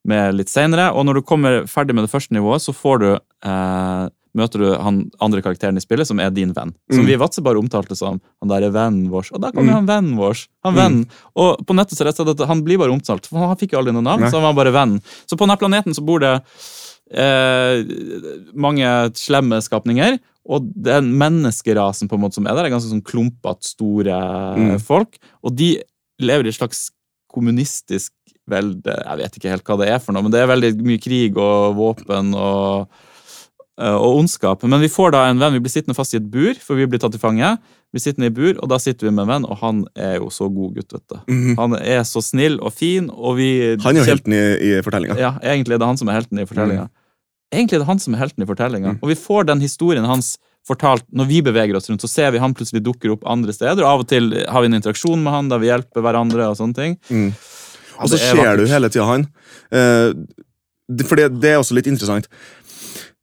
med 0.05 0.35
litt 0.35 0.49
senere. 0.49 0.93
Og 0.95 1.05
når 1.05 1.15
du 1.15 1.21
kommer 1.21 1.63
ferdig 1.67 1.95
med 1.95 2.03
det 2.05 2.11
første 2.11 2.31
nivået, 2.31 2.61
så 2.61 2.73
får 2.73 2.99
du 2.99 3.09
eh, 3.45 4.09
møter 4.35 4.59
du 4.59 4.75
han 4.83 5.09
andre 5.21 5.41
karakteren 5.41 5.77
i 5.77 5.79
spillet, 5.79 6.05
som 6.07 6.19
er 6.19 6.29
din 6.29 6.51
venn. 6.51 6.73
Som 6.91 7.05
Mm. 7.05 7.07
vi 7.07 7.13
i 7.13 7.17
Vadsø 7.17 7.41
bare 7.41 7.55
omtalte 7.57 7.95
som 7.95 8.19
han 8.41 8.49
der 8.49 8.63
er 8.67 8.71
vennen 8.71 9.09
vår. 9.09 9.31
Og 9.33 9.39
da 9.41 9.51
kommer 9.51 9.71
Mm. 9.71 9.73
han 9.73 9.85
vennen 9.87 10.17
vår. 10.17 10.47
Han 10.65 10.73
Mm. 10.75 11.05
Og 11.37 11.65
på 11.65 11.73
nettet 11.73 11.95
så 11.97 12.01
er 12.01 12.11
det 12.25 12.39
at 12.41 12.47
han 12.47 12.61
blir 12.61 12.77
bare 12.77 12.91
omtalt, 12.91 13.25
for 13.27 13.37
han 13.39 13.55
fikk 13.55 13.71
jo 13.71 13.79
aldri 13.79 13.93
noe 13.93 14.01
navn, 14.03 14.21
Nei. 14.21 14.29
så 14.29 14.41
han 14.41 14.55
var 14.55 14.65
bare 14.65 14.73
venn. 14.73 15.01
Så 15.25 15.37
på 15.37 15.47
denne 15.47 15.57
planeten 15.57 15.93
så 15.95 16.03
bor 16.05 16.19
det 16.19 16.41
eh, 17.11 17.83
mange 18.53 18.87
slemme 19.19 19.59
skapninger. 19.63 20.19
Og 20.45 20.67
den 20.77 21.07
menneskerasen 21.17 22.09
på 22.09 22.17
en 22.17 22.21
måte 22.21 22.37
som 22.37 22.45
er 22.45 22.53
der, 22.53 22.67
er 22.67 22.75
ganske 22.75 22.91
sånn 22.91 23.05
klumpete, 23.05 23.65
store 23.65 24.19
Mm. 24.57 24.79
folk. 24.79 25.17
Og 25.43 25.55
de 25.55 25.81
lever 26.21 26.45
i 26.45 26.49
et 26.49 26.59
slags 26.59 26.91
kommunistisk 27.31 28.11
velde. 28.47 28.93
Jeg 28.93 29.17
vet 29.17 29.37
ikke 29.39 29.49
helt 29.49 29.63
hva 29.65 29.77
det 29.81 29.89
er 29.89 29.99
for 29.99 30.13
noe, 30.13 30.21
men 30.21 30.31
det 30.31 30.41
er 30.43 30.47
veldig 30.53 30.71
mye 30.85 31.01
krig 31.01 31.35
og 31.41 31.75
våpen 31.75 32.33
og, 32.37 32.87
eh, 32.87 33.14
og 33.77 34.19
ondskap. 34.21 34.63
Men 34.63 34.79
vi 34.79 34.87
får 34.91 35.11
da 35.11 35.25
en 35.29 35.41
venn. 35.41 35.55
Vi 35.57 35.63
blir 35.65 35.73
sittende 35.73 35.95
fast 35.97 36.15
i 36.15 36.19
et 36.21 36.27
bur, 36.31 36.53
for 36.63 36.79
vi 36.79 36.87
blir 36.87 37.01
tatt 37.01 37.11
til 37.15 37.19
fange. 37.19 37.55
Vi 37.91 37.97
blir 37.97 38.03
sittende 38.05 38.29
i 38.31 38.35
bur, 38.35 38.53
og 38.63 38.69
da 38.71 38.79
sitter 38.79 39.09
vi 39.09 39.13
med 39.13 39.25
en 39.25 39.31
venn, 39.33 39.47
og 39.49 39.59
han 39.59 39.83
er 39.99 40.17
jo 40.19 40.29
så 40.33 40.47
god 40.51 40.77
gutt, 40.77 40.95
vet 40.95 41.03
du. 41.11 41.17
mhm. 41.31 41.55
Han 41.59 41.77
er 41.81 42.03
så 42.07 42.23
snill 42.23 42.59
og 42.61 42.73
fin, 42.73 43.09
og 43.11 43.37
vi 43.39 43.49
Han 43.83 43.95
er 43.95 44.03
jo 44.03 44.09
helten 44.13 44.35
i, 44.35 44.43
i 44.69 44.81
fortellinga. 44.85 45.17
ja, 45.19 45.35
egentlig 45.43 45.75
er 45.75 45.83
det 45.83 45.91
han 45.91 45.99
som 45.99 46.11
er 46.11 46.21
helten 46.21 46.39
i 46.39 46.47
fortellinga. 46.47 46.89
Egentlig 47.53 47.77
er 47.77 47.83
det 47.83 47.91
han 47.91 47.99
som 47.99 48.15
er 48.15 48.23
helten 48.23 48.43
i 48.43 48.47
fortellinga. 48.49 48.95
Mm. 48.95 48.99
Og 49.03 49.11
vi 49.11 49.15
får 49.19 49.47
den 49.51 49.61
historien 49.63 50.07
hans 50.07 50.37
fortalt 50.65 51.05
når 51.13 51.27
vi 51.29 51.41
beveger 51.45 51.77
oss 51.77 51.89
rundt. 51.91 52.01
Så 52.01 52.09
ser 52.09 52.31
vi 52.33 52.41
han 52.41 52.55
plutselig 52.57 52.81
dukker 52.83 53.13
opp 53.13 53.27
andre 53.29 53.53
steder, 53.53 53.83
og 53.83 53.91
av 53.91 54.05
og 54.05 54.09
til 54.09 54.31
har 54.49 54.63
vi 54.63 54.71
en 54.71 54.79
interaksjon 54.79 55.21
med 55.21 55.35
han 55.35 55.51
der 55.51 55.61
vi 55.61 55.69
hjelper 55.69 56.01
hverandre. 56.01 56.49
Og 56.49 56.57
sånne 56.57 56.79
ting. 56.79 56.97
Mm. 57.09 57.29
Og 58.01 58.11
så 58.11 58.17
er 58.17 58.41
ser 58.41 58.59
du 58.59 58.65
hele 58.67 58.89
tida 58.91 59.05
han. 59.07 59.27
Eh, 59.71 60.11
for 61.05 61.17
det, 61.17 61.29
det 61.41 61.53
er 61.53 61.61
også 61.61 61.77
litt 61.77 61.87
interessant. 61.89 62.27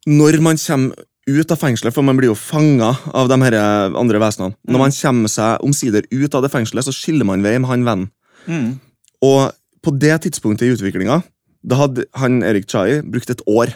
Når 0.06 0.40
man 0.42 0.56
kommer 0.58 0.94
ut 1.30 1.52
av 1.54 1.58
fengselet, 1.60 1.94
for 1.94 2.02
man 2.02 2.16
blir 2.18 2.32
jo 2.32 2.34
fanga 2.38 2.96
av 3.14 3.28
de 3.30 3.36
her 3.44 3.54
andre 3.94 4.18
vesenene 4.18 4.56
Når 4.66 4.74
Mm. 4.74 4.80
man 4.82 4.90
kommer 4.90 5.28
seg 5.30 5.60
omsider 5.62 6.02
ut 6.10 6.34
av 6.34 6.42
det 6.42 6.50
fengselet, 6.50 6.84
så 6.84 6.92
skiller 6.92 7.24
man 7.24 7.42
vei 7.42 7.58
med 7.58 7.68
han 7.70 7.84
vennen. 7.84 8.10
Mm. 8.48 8.80
Og 9.22 9.52
på 9.82 9.98
det 9.98 10.16
tidspunktet 10.22 10.66
i 10.66 10.72
utviklinga, 10.74 11.22
da 11.64 11.76
hadde 11.76 12.04
han 12.18 12.42
Erik 12.42 12.66
Chai 12.68 13.00
brukt 13.02 13.30
et 13.30 13.40
år 13.46 13.74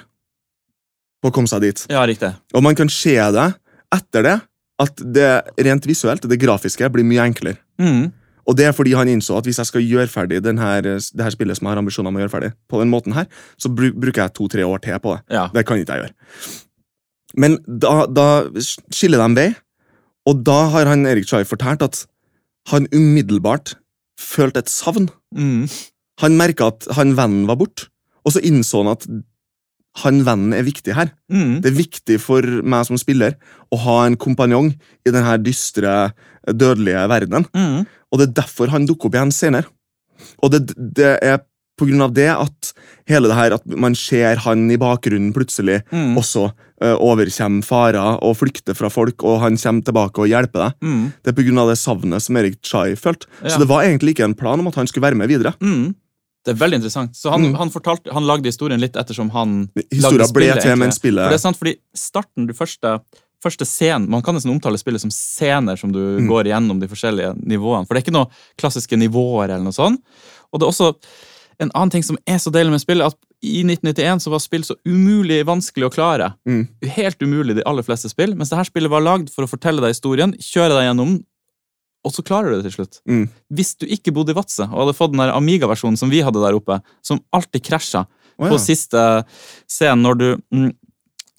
på 1.22 1.30
å 1.30 1.32
komme 1.32 1.46
seg 1.46 1.60
dit. 1.62 1.86
Ja, 1.88 2.02
riktig. 2.06 2.34
Og 2.52 2.62
man 2.62 2.74
kan 2.74 2.88
se 2.88 3.14
det 3.14 3.54
etter 3.94 4.22
det, 4.26 4.40
at 4.78 4.96
det 4.96 5.30
rent 5.64 5.86
visuelt, 5.86 6.26
det 6.28 6.40
grafiske, 6.40 6.90
blir 6.92 7.04
mye 7.06 7.22
enklere. 7.30 7.56
Mm. 7.78 8.12
Og 8.46 8.54
det 8.58 8.68
er 8.68 8.74
fordi 8.76 8.94
han 8.94 9.10
innså 9.10 9.36
at 9.38 9.46
hvis 9.48 9.58
jeg 9.58 9.68
skal 9.68 9.82
gjøre 9.82 10.10
ferdig 10.10 10.38
denne, 10.44 10.68
det 10.84 11.22
her 11.22 11.34
spillet 11.34 11.58
som 11.58 11.66
jeg 11.66 11.74
har 11.74 11.80
ambisjoner 11.82 12.12
om 12.12 12.18
å 12.18 12.22
gjøre 12.22 12.34
ferdig, 12.36 12.52
på 12.70 12.80
den 12.82 12.92
måten 12.92 13.16
her, 13.16 13.26
så 13.58 13.72
bruker 13.72 14.22
jeg 14.22 14.34
to-tre 14.36 14.66
år 14.66 14.82
til 14.84 15.00
på 15.02 15.16
det. 15.16 15.22
Ja. 15.34 15.48
Det 15.54 15.66
kan 15.66 15.80
ikke 15.80 15.96
jeg 15.98 16.06
gjøre. 16.06 16.14
Men 17.36 17.58
da, 17.66 17.96
da 18.06 18.26
skiller 18.94 19.22
de 19.24 19.40
vei, 19.40 19.48
og 20.26 20.44
da 20.46 20.60
har 20.74 20.88
han 20.90 21.06
Erik 21.10 21.26
Chai 21.28 21.42
fortalt 21.46 21.84
at 21.86 22.04
han 22.70 22.88
umiddelbart 22.94 23.76
følte 24.18 24.62
et 24.62 24.72
savn. 24.72 25.10
Mm. 25.34 25.66
Han 26.22 26.38
merka 26.38 26.70
at 26.72 26.86
han 26.96 27.14
vennen 27.18 27.46
var 27.50 27.58
borte, 27.60 27.90
og 28.26 28.34
så 28.34 28.42
innså 28.46 28.82
han 28.82 28.94
at 28.94 29.04
han 30.02 30.22
vennen 30.26 30.52
er 30.56 30.66
viktig 30.66 30.94
her. 30.96 31.10
Mm. 31.32 31.60
Det 31.64 31.70
er 31.70 31.78
viktig 31.78 32.18
for 32.20 32.44
meg 32.44 32.86
som 32.88 32.98
spiller 33.00 33.36
å 33.72 33.80
ha 33.86 33.98
en 34.06 34.18
kompanjong 34.20 34.72
i 35.06 35.12
denne 35.12 35.36
dystre, 35.42 36.12
dødelige 36.46 37.06
verdenen. 37.10 37.48
Mm. 37.56 37.84
Og 38.12 38.20
det 38.20 38.28
er 38.28 38.38
derfor 38.42 38.72
han 38.74 38.86
dukker 38.88 39.08
opp 39.08 39.16
igjen 39.18 39.34
senere. 39.34 39.70
Og 40.44 40.52
det, 40.52 40.66
det 40.76 41.16
er 41.24 41.40
på 41.76 41.88
grunn 41.88 42.04
av 42.06 42.14
det 42.16 42.30
at 42.32 42.70
hele 43.08 43.28
det 43.28 43.36
her, 43.36 43.54
at 43.58 43.66
man 43.68 43.96
ser 43.98 44.40
han 44.46 44.64
i 44.72 44.78
bakgrunnen 44.80 45.34
plutselig 45.36 45.82
Mm. 45.92 46.16
også 46.16 46.46
uh, 46.82 46.96
overkommer 46.96 47.64
farer 47.64 48.18
og 48.24 48.36
flykter 48.40 48.76
fra 48.76 48.88
folk, 48.92 49.22
og 49.24 49.40
han 49.42 49.58
kommer 49.60 49.84
tilbake 49.84 50.24
og 50.24 50.30
hjelper 50.30 50.62
deg. 50.62 50.78
Mm. 50.80 51.04
Det 51.20 51.32
er 51.32 51.36
på 51.36 51.44
grunn 51.46 51.60
av 51.60 51.70
det 51.72 51.78
savnet 51.80 52.24
som 52.24 52.36
Erik 52.40 52.58
Chai 52.64 52.96
følte. 52.96 53.28
Ja. 53.42 53.52
Så 53.52 53.60
det 53.60 53.68
var 53.68 53.84
egentlig 53.84 54.16
ikke 54.16 54.24
en 54.24 54.36
plan 54.38 54.60
om 54.60 54.68
at 54.68 54.76
han 54.80 54.88
skulle 54.88 55.04
være 55.04 55.20
med 55.20 55.28
videre. 55.28 55.52
Mm. 55.60 55.94
Det 56.46 56.54
er 56.54 56.58
veldig 56.62 56.78
interessant. 56.80 57.16
Så 57.18 57.30
han, 57.34 57.42
Mm. 57.42 57.54
han, 57.58 57.70
fortalte, 57.74 58.12
han 58.14 58.26
lagde 58.28 58.46
historien 58.46 58.78
litt 58.80 58.94
ettersom 58.96 59.30
han 59.34 59.68
Historia 59.90 60.22
lagde 60.24 60.32
ble 60.32 60.52
til 60.62 60.76
mens 60.78 60.98
spillet 61.00 61.24
For 61.26 61.34
det 61.34 61.40
er 61.40 61.42
sant, 61.42 61.58
fordi 61.58 61.74
starten, 61.98 62.46
du 62.46 62.54
første, 62.54 63.00
første 63.42 63.66
scenen, 63.66 64.08
Man 64.08 64.22
kan 64.22 64.34
nesten 64.38 64.50
omtale 64.54 64.78
spillet 64.78 65.00
som 65.02 65.10
scener 65.10 65.76
som 65.76 65.90
du 65.92 65.98
Mm. 66.20 66.28
går 66.30 66.44
igjennom 66.46 66.78
de 66.80 66.86
forskjellige 66.88 67.34
nivåene. 67.44 67.86
For 67.86 67.94
det 67.94 68.00
er 68.02 68.10
ikke 68.10 68.14
noe 68.18 68.30
klassiske 68.56 68.96
nivåer. 68.96 69.50
eller 69.50 69.64
noe 69.64 69.72
sånt. 69.74 70.00
Og 70.52 70.60
det 70.60 70.66
er 70.66 70.70
også 70.72 70.96
en 71.58 71.70
annen 71.74 71.90
ting 71.90 72.02
som 72.04 72.16
er 72.28 72.36
så 72.38 72.50
deilig 72.52 72.70
med 72.70 72.80
spillet, 72.80 73.06
at 73.06 73.16
i 73.42 73.62
1991 73.64 74.20
så 74.22 74.30
var 74.30 74.38
spill 74.40 74.62
så 74.62 74.74
umulig 74.86 75.44
vanskelig 75.44 75.86
å 75.88 75.92
klare. 75.92 76.34
Mm. 76.46 76.68
Helt 76.84 77.18
umulig 77.22 77.56
de 77.56 77.62
aller 77.66 77.82
fleste 77.82 78.08
spill. 78.08 78.34
Mens 78.36 78.50
det 78.50 78.56
her 78.58 78.64
spillet 78.64 78.90
var 78.90 79.00
lagd 79.00 79.30
for 79.30 79.42
å 79.44 79.48
fortelle 79.48 79.80
deg 79.80 79.92
historien, 79.94 80.32
kjøre 80.38 80.76
deg 80.76 80.86
gjennom, 80.96 81.24
og 82.06 82.12
så 82.14 82.22
klarer 82.26 82.52
du 82.52 82.60
det 82.60 82.68
til 82.70 82.76
slutt. 82.78 83.00
Mm. 83.10 83.24
Hvis 83.58 83.74
du 83.80 83.86
ikke 83.90 84.12
bodde 84.14 84.30
i 84.32 84.36
Vadsø 84.38 84.68
og 84.68 84.78
hadde 84.84 84.94
fått 84.96 85.12
den 85.14 85.22
der 85.24 85.34
Amiga-versjonen 85.34 85.98
som 85.98 86.12
vi 86.12 86.22
hadde 86.22 86.42
der 86.42 86.54
oppe, 86.58 86.78
som 87.02 87.18
alltid 87.34 87.64
krasja, 87.66 88.04
Å, 88.36 88.50
på 88.50 88.58
siste 88.60 89.00
scenen 89.64 90.02
når 90.04 90.18
du 90.20 90.26
mm, 90.52 90.66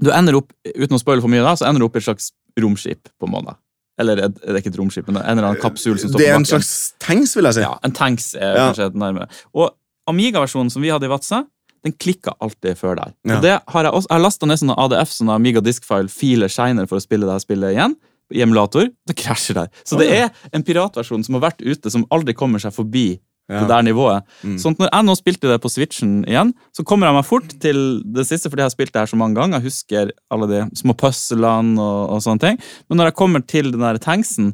Du 0.02 0.10
ender 0.14 0.36
opp, 0.40 0.52
uten 0.66 0.98
å 0.98 1.00
spoile 1.02 1.22
for 1.22 1.30
mye, 1.30 1.42
da, 1.46 1.56
så 1.58 1.66
ender 1.70 1.82
du 1.82 1.86
opp 1.88 1.96
i 1.98 2.02
et 2.02 2.06
slags 2.06 2.32
romskip, 2.60 3.10
på 3.18 3.30
månen. 3.30 3.56
Eller 3.98 4.20
er 4.28 4.30
det 4.30 4.60
ikke 4.62 4.70
et 4.74 4.78
romskip, 4.78 5.08
men 5.10 5.18
en 5.24 5.38
eller 5.40 5.48
annen 5.52 5.62
kapsul 5.62 5.98
som 5.98 6.12
står 6.12 6.22
Det 6.22 6.28
er 6.30 6.36
en 6.38 6.46
slags 6.46 6.72
tanks, 7.02 7.34
vil 7.38 7.48
jeg 7.50 7.58
si. 7.58 7.64
Ja, 7.66 7.76
En 7.86 7.96
tanks 7.98 8.28
er 8.36 8.54
Ja. 8.54 8.68
kanskje 8.68 8.90
et 8.92 8.98
nærmere. 8.98 9.26
Og 9.58 9.72
Amiga-versjonen 10.10 10.70
som 10.72 10.82
vi 10.86 10.90
hadde 10.94 11.06
i 11.10 11.12
Vadsø, 11.12 11.42
den 11.86 11.94
klikka 11.94 12.34
alltid 12.42 12.78
før 12.78 12.96
der. 13.00 13.14
Ja. 13.26 13.38
Og 13.38 13.42
det 13.42 13.56
har 13.74 13.84
Jeg 13.84 13.94
også, 13.94 14.08
jeg 14.10 14.16
har 14.18 14.24
lasta 14.26 14.46
ned 14.46 14.60
sånne 14.62 14.78
ADF, 14.78 15.10
sånne 15.14 15.34
Amiga 15.36 15.62
Diskfile-filer 15.62 16.50
seinere 16.52 16.88
for 16.90 16.98
å 16.98 17.02
spille 17.04 17.26
det 17.26 17.34
her 17.38 17.44
spillet 17.46 17.74
igjen. 17.76 17.96
I 18.34 18.42
emulator. 18.44 18.90
Det 19.08 19.16
krasjer 19.16 19.56
der. 19.62 19.70
Så 19.88 19.98
det 20.00 20.10
er 20.12 20.30
en 20.54 20.64
piratversjon 20.68 21.24
som 21.24 21.38
har 21.40 21.46
vært 21.52 21.62
ute, 21.64 21.90
som 21.94 22.04
aldri 22.12 22.34
kommer 22.36 22.60
seg 22.60 22.74
forbi 22.76 23.20
Ja. 23.48 23.62
det 23.62 23.70
der 23.70 23.84
nivået. 23.88 24.26
Mm. 24.44 24.58
Sånn 24.60 24.74
at 24.76 24.80
når 24.84 24.90
jeg 24.92 25.06
nå 25.08 25.14
spilte 25.16 25.48
det 25.48 25.62
på 25.64 25.70
Switchen 25.72 26.26
igjen, 26.28 26.50
så 26.76 26.84
kommer 26.84 27.08
jeg 27.08 27.16
meg 27.16 27.24
fort 27.30 27.54
til 27.64 27.78
det 28.04 28.26
siste, 28.28 28.50
fordi 28.52 28.60
jeg 28.60 28.68
har 28.68 28.74
spilt 28.76 28.92
det 28.92 29.00
her 29.00 29.08
så 29.08 29.16
mange 29.16 29.40
ganger. 29.40 29.62
Jeg 29.62 29.70
husker 29.70 30.12
alle 30.36 30.50
de 30.52 30.60
små 30.76 30.92
puzzlene 31.00 31.80
og, 31.80 32.10
og 32.18 32.20
sånne 32.26 32.44
ting. 32.44 32.60
Men 32.90 33.00
når 33.00 33.08
jeg 33.14 33.16
kommer 33.22 33.46
til 33.48 33.72
den 33.72 33.86
der 33.86 34.02
tanksen, 34.04 34.50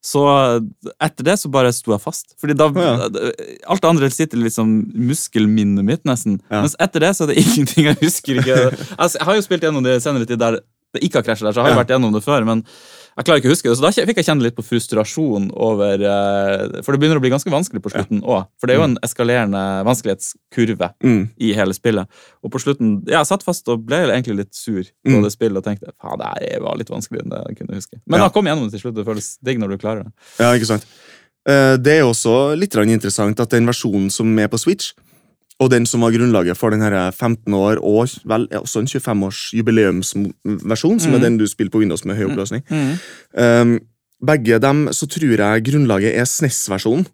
så 0.00 0.22
etter 1.04 1.26
det 1.28 1.36
så 1.42 1.50
bare 1.52 1.74
sto 1.76 1.92
jeg 1.92 2.00
fast. 2.00 2.32
Fordi 2.40 2.56
da 2.56 2.70
ja. 2.72 2.94
Alt 3.68 3.82
det 3.84 3.90
andre 3.90 4.08
sitter 4.14 4.40
liksom 4.40 4.72
muskelminnet 4.96 5.84
mitt, 5.84 6.04
nesten. 6.08 6.40
Ja. 6.48 6.62
Mens 6.62 6.76
etter 6.80 7.04
det 7.04 7.12
så 7.18 7.26
er 7.26 7.34
det 7.34 7.40
ingenting 7.44 7.90
jeg 7.90 8.00
husker. 8.00 8.38
ikke. 8.40 8.58
Altså, 8.96 9.18
jeg 9.20 9.26
har 9.28 9.36
jo 9.36 9.44
spilt 9.44 9.68
gjennom 9.68 9.84
det 9.84 9.98
senere 10.04 10.24
tid 10.24 10.40
der 10.40 10.62
det 10.96 11.02
ikke 11.04 11.20
har 11.20 11.26
krasja 11.26 11.44
der, 11.44 11.52
så 11.52 11.60
jeg 11.60 11.66
har 11.68 11.74
jo 11.74 11.80
vært 11.82 11.90
gjennom 11.92 12.14
det 12.16 12.22
før. 12.24 12.46
men 12.48 12.62
jeg 13.18 13.26
klarer 13.26 13.40
ikke 13.42 13.50
å 13.50 13.54
huske 13.54 13.66
det, 13.68 13.76
så 13.78 13.82
Da 13.82 13.90
fikk 14.06 14.20
jeg 14.20 14.26
kjenne 14.28 14.44
litt 14.46 14.54
på 14.56 14.62
frustrasjon 14.62 15.48
over 15.58 15.98
eh, 16.06 16.82
For 16.86 16.94
det 16.94 17.00
begynner 17.02 17.18
å 17.18 17.22
bli 17.24 17.32
ganske 17.32 17.50
vanskelig 17.50 17.82
på 17.82 17.90
slutten 17.90 18.20
òg. 18.22 18.46
For 18.60 18.70
det 18.70 18.76
er 18.76 18.78
jo 18.78 18.86
en 18.88 18.98
eskalerende 19.02 19.62
vanskelighetskurve 19.88 20.92
Mm. 21.02 21.28
i 21.38 21.52
hele 21.54 21.74
spillet. 21.74 22.06
Og 22.44 22.50
på 22.54 22.60
slutten 22.62 23.02
ja, 23.08 23.18
Jeg 23.20 23.26
satt 23.26 23.42
fast 23.46 23.68
og 23.68 23.84
ble 23.86 23.96
egentlig 24.06 24.36
litt 24.44 24.54
sur 24.54 24.82
på 24.84 25.10
Mm. 25.18 25.22
det 25.24 25.32
spillet 25.34 25.56
og 25.58 25.64
tenkte 25.64 25.92
faen, 26.00 26.18
det 26.18 26.52
her 26.54 26.60
var 26.62 26.76
litt 26.78 26.88
vanskeligere 26.90 27.26
enn 27.26 27.46
jeg 27.48 27.58
kunne 27.58 27.74
huske. 27.76 28.00
Men 28.06 28.20
Ja. 28.20 28.26
jeg 28.26 28.32
kom 28.34 28.44
gjennom 28.46 28.70
det 28.70 28.78
til 28.80 28.80
slutt. 28.90 28.94
Det 28.96 29.06
føles 29.06 29.38
digg 29.42 29.58
når 29.58 29.68
du 29.70 29.78
klarer 29.78 30.04
det. 30.04 30.12
Ja, 30.38 30.52
ikke 30.54 30.66
sant? 30.66 30.86
Eh, 31.46 31.76
Det 31.76 31.98
er 31.98 32.02
også 32.04 32.56
litt 32.58 32.74
interessant 32.74 33.40
at 33.40 33.50
den 33.50 33.66
versjonen 33.66 34.10
som 34.10 34.38
er 34.38 34.48
på 34.48 34.58
Switch, 34.58 34.92
og 35.58 35.70
den 35.72 35.86
som 35.90 36.04
var 36.04 36.14
grunnlaget 36.14 36.56
for 36.56 36.70
den 36.70 36.84
15 36.86 37.54
år 37.54 37.80
og 37.82 38.06
vel, 38.30 38.46
også 38.60 38.84
en 38.84 38.90
25 38.90 39.24
års 39.26 39.40
jubileumsversjon, 39.58 41.00
som 41.02 41.10
mm. 41.10 41.16
er 41.18 41.24
den 41.24 41.38
du 41.40 41.46
spiller 41.50 41.72
på 41.74 41.82
Windows 41.82 42.04
med 42.04 42.18
høy 42.18 42.28
oppløsning, 42.30 42.64
Um, 43.38 43.78
begge 44.24 44.58
dem 44.58 44.88
så 44.90 45.06
tror 45.06 45.36
jeg 45.36 45.64
grunnlaget 45.66 46.16
er 46.16 46.26
SNES-versjonen. 46.26 47.04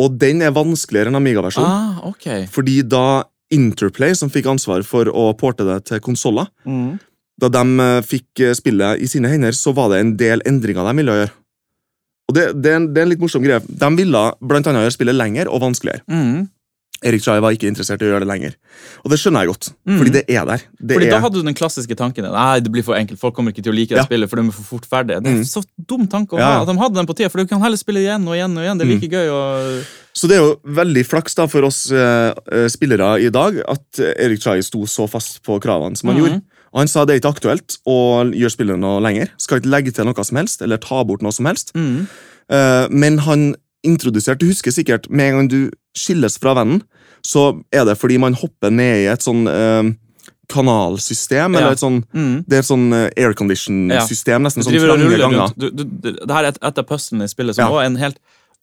Og 0.00 0.12
den 0.20 0.44
er 0.44 0.54
vanskeligere 0.54 1.10
enn 1.10 1.18
Amiga-versjonen. 1.18 1.68
Ah, 1.68 1.98
ok. 2.08 2.46
Fordi 2.52 2.82
da 2.84 3.24
Interplay, 3.52 4.14
som 4.18 4.30
fikk 4.32 4.48
ansvar 4.50 4.82
for 4.86 5.08
å 5.08 5.30
porte 5.38 5.64
det 5.64 5.84
til 5.86 6.00
konsoller, 6.00 6.48
Mm. 6.64 6.98
da 7.38 7.48
de 7.48 7.80
eh, 7.80 8.02
fikk 8.02 8.40
eh, 8.40 8.54
spillet 8.54 9.00
i 9.00 9.06
sine 9.06 9.28
hender, 9.28 9.52
så 9.52 9.72
var 9.74 9.90
det 9.90 10.00
en 10.00 10.16
del 10.16 10.42
endringer 10.44 10.84
de 10.84 10.96
ville 10.96 11.12
gjøre. 11.12 11.32
Og 12.28 12.34
det, 12.34 12.62
det, 12.62 12.70
er 12.72 12.76
en, 12.76 12.92
det 12.92 13.00
er 13.00 13.06
en 13.06 13.12
litt 13.12 13.20
morsom 13.22 13.42
greie. 13.42 13.60
De 13.60 13.90
ville 13.96 14.22
blant 14.40 14.66
annet 14.66 14.82
gjøre 14.82 14.96
spillet 14.96 15.14
lenger 15.14 15.48
og 15.48 15.62
vanskeligere. 15.62 16.02
Mm. 16.10 16.48
Erik 17.04 17.20
Chai 17.22 17.40
var 17.40 17.52
ikke 17.52 17.68
interessert 17.68 18.00
i 18.00 18.06
å 18.06 18.08
gjøre 18.14 18.24
det 18.24 18.28
lenger. 18.28 18.54
Og 19.04 19.10
det 19.10 19.18
skjønner 19.20 19.44
jeg 19.44 19.48
godt, 19.52 19.68
Mm. 19.86 19.98
fordi 19.98 20.12
det 20.12 20.24
er 20.30 20.44
der. 20.46 20.62
Det 20.80 20.96
Fordi 20.96 21.06
er, 21.06 21.10
Da 21.10 21.20
hadde 21.20 21.34
du 21.34 21.42
den 21.42 21.54
klassiske 21.54 21.94
tanken. 21.96 22.24
Nei, 22.24 22.60
det 22.60 22.72
blir 22.72 22.82
for 22.82 22.94
enkelt, 22.96 23.18
folk 23.18 23.34
kommer 23.34 23.52
ikke 23.52 23.62
til 23.62 23.72
å 23.72 23.76
like 23.76 23.88
det 23.90 23.98
Ja. 23.98 24.04
spillet, 24.04 24.28
for 24.30 24.36
de 24.36 24.48
er 24.48 24.52
for 24.52 24.62
fort 24.62 24.86
ferdig. 24.88 25.22
Det 25.22 25.26
er 25.26 25.36
Mm. 25.36 25.44
så 25.44 25.62
dum 25.86 26.06
tanke 26.08 26.30
å 26.32 26.38
ha. 26.40 26.54
ja. 26.56 26.60
At 26.62 26.66
de 26.68 26.74
hadde 26.78 26.94
den 26.94 27.06
på 27.06 27.14
tida, 27.14 27.28
for 27.28 27.38
du 27.38 27.46
kan 27.46 27.60
heller 27.60 27.76
spille 27.76 28.00
igjen 28.00 28.26
og 28.26 28.34
igjen 28.34 28.56
og 28.56 28.64
igjen. 28.64 28.78
Det 28.78 28.86
er 28.86 28.90
Mm. 28.90 29.00
like 29.00 29.10
gøy 29.10 29.28
å 29.28 29.84
Så 30.14 30.28
det 30.28 30.36
er 30.38 30.40
jo 30.40 30.56
veldig 30.64 31.04
flaks 31.06 31.34
da 31.34 31.46
for 31.46 31.62
oss 31.62 31.90
eh, 31.90 32.32
spillere 32.68 33.20
i 33.22 33.28
dag 33.28 33.60
at 33.68 33.98
Erik 34.18 34.40
Chai 34.40 34.60
sto 34.62 34.86
så 34.86 35.06
fast 35.08 35.42
på 35.42 35.60
kravene 35.60 35.94
som 35.96 36.08
han 36.08 36.16
Mhm. 36.16 36.24
gjorde. 36.24 36.42
Og 36.72 36.78
Han 36.80 36.88
sa 36.88 37.04
det 37.04 37.14
er 37.16 37.20
ikke 37.20 37.34
aktuelt 37.36 37.78
å 37.86 38.24
gjøre 38.32 38.50
spillet 38.50 38.78
noe 38.78 39.00
lenger. 39.00 39.28
Skal 39.38 39.60
ikke 39.60 39.70
legge 39.70 39.92
til 39.94 40.04
noe 40.06 40.24
som 40.24 40.36
helst, 40.38 40.62
eller 40.62 40.78
ta 40.78 41.04
bort 41.04 41.20
noe 41.22 41.32
som 41.32 41.44
helst. 41.46 41.72
mm. 41.74 42.06
Eh, 42.48 42.86
men 42.90 43.18
han 43.18 43.56
introduserte, 43.84 44.38
du 44.40 44.46
husker 44.50 44.70
sikkert, 44.72 45.10
med 45.10 45.28
en 45.32 45.36
gang 45.40 45.48
du 45.48 45.70
skilles 45.96 46.38
fra 46.38 46.54
vennen, 46.54 46.82
så 47.26 47.60
er 47.72 47.84
det 47.84 47.98
fordi 47.98 48.18
man 48.18 48.34
hopper 48.34 48.70
ned 48.70 49.04
i 49.04 49.06
et 49.12 49.20
sånn 49.24 49.46
eh, 49.50 49.92
kanalsystem, 50.48 51.52
Ja. 51.54 51.58
eller 51.60 51.72
et 51.72 51.78
sånn 51.82 52.04
Mm. 52.14 52.44
Det 52.46 52.54
er 52.54 52.58
et 52.58 52.70
sånn 52.70 52.92
eh, 52.92 53.10
aircondition-system, 53.16 54.42
nesten 54.42 54.62
sånn 54.62 54.72
trange 54.78 55.18
ganger. 55.18 55.52
Du, 55.56 55.70
du, 55.70 55.84
du, 55.84 56.12
det 56.12 56.30
her 56.30 56.44
er 56.44 56.48
et, 56.54 56.58
et 56.62 56.78
av 56.78 56.86
puzzlene 56.86 57.24
i 57.24 57.28
spillet 57.28 57.54
som 57.56 57.64
Ja. 57.64 57.68
også 57.70 57.82
er 57.82 57.86
en 57.86 57.96
helt 57.96 58.18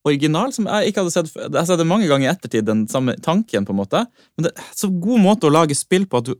original, 0.06 0.52
som 0.52 0.66
jeg 0.68 0.92
ikke 0.92 1.00
hadde 1.04 1.14
sett 1.14 1.30
før. 1.32 1.46
Jeg 1.48 1.56
har 1.60 1.68
sett 1.70 1.80
det 1.80 1.88
mange 1.88 2.08
ganger 2.10 2.28
i 2.28 2.32
ettertid, 2.34 2.66
den 2.68 2.82
samme 2.92 3.16
tanken, 3.24 3.64
på 3.66 3.72
en 3.72 3.80
måte. 3.80 4.02
Men 4.38 4.48
det 4.48 4.52
er 4.56 4.66
så 4.76 4.90
god 4.92 5.22
måte 5.24 5.48
å 5.48 5.54
lage 5.54 5.76
spill 5.80 6.06
på 6.12 6.20
at 6.20 6.26
du 6.32 6.36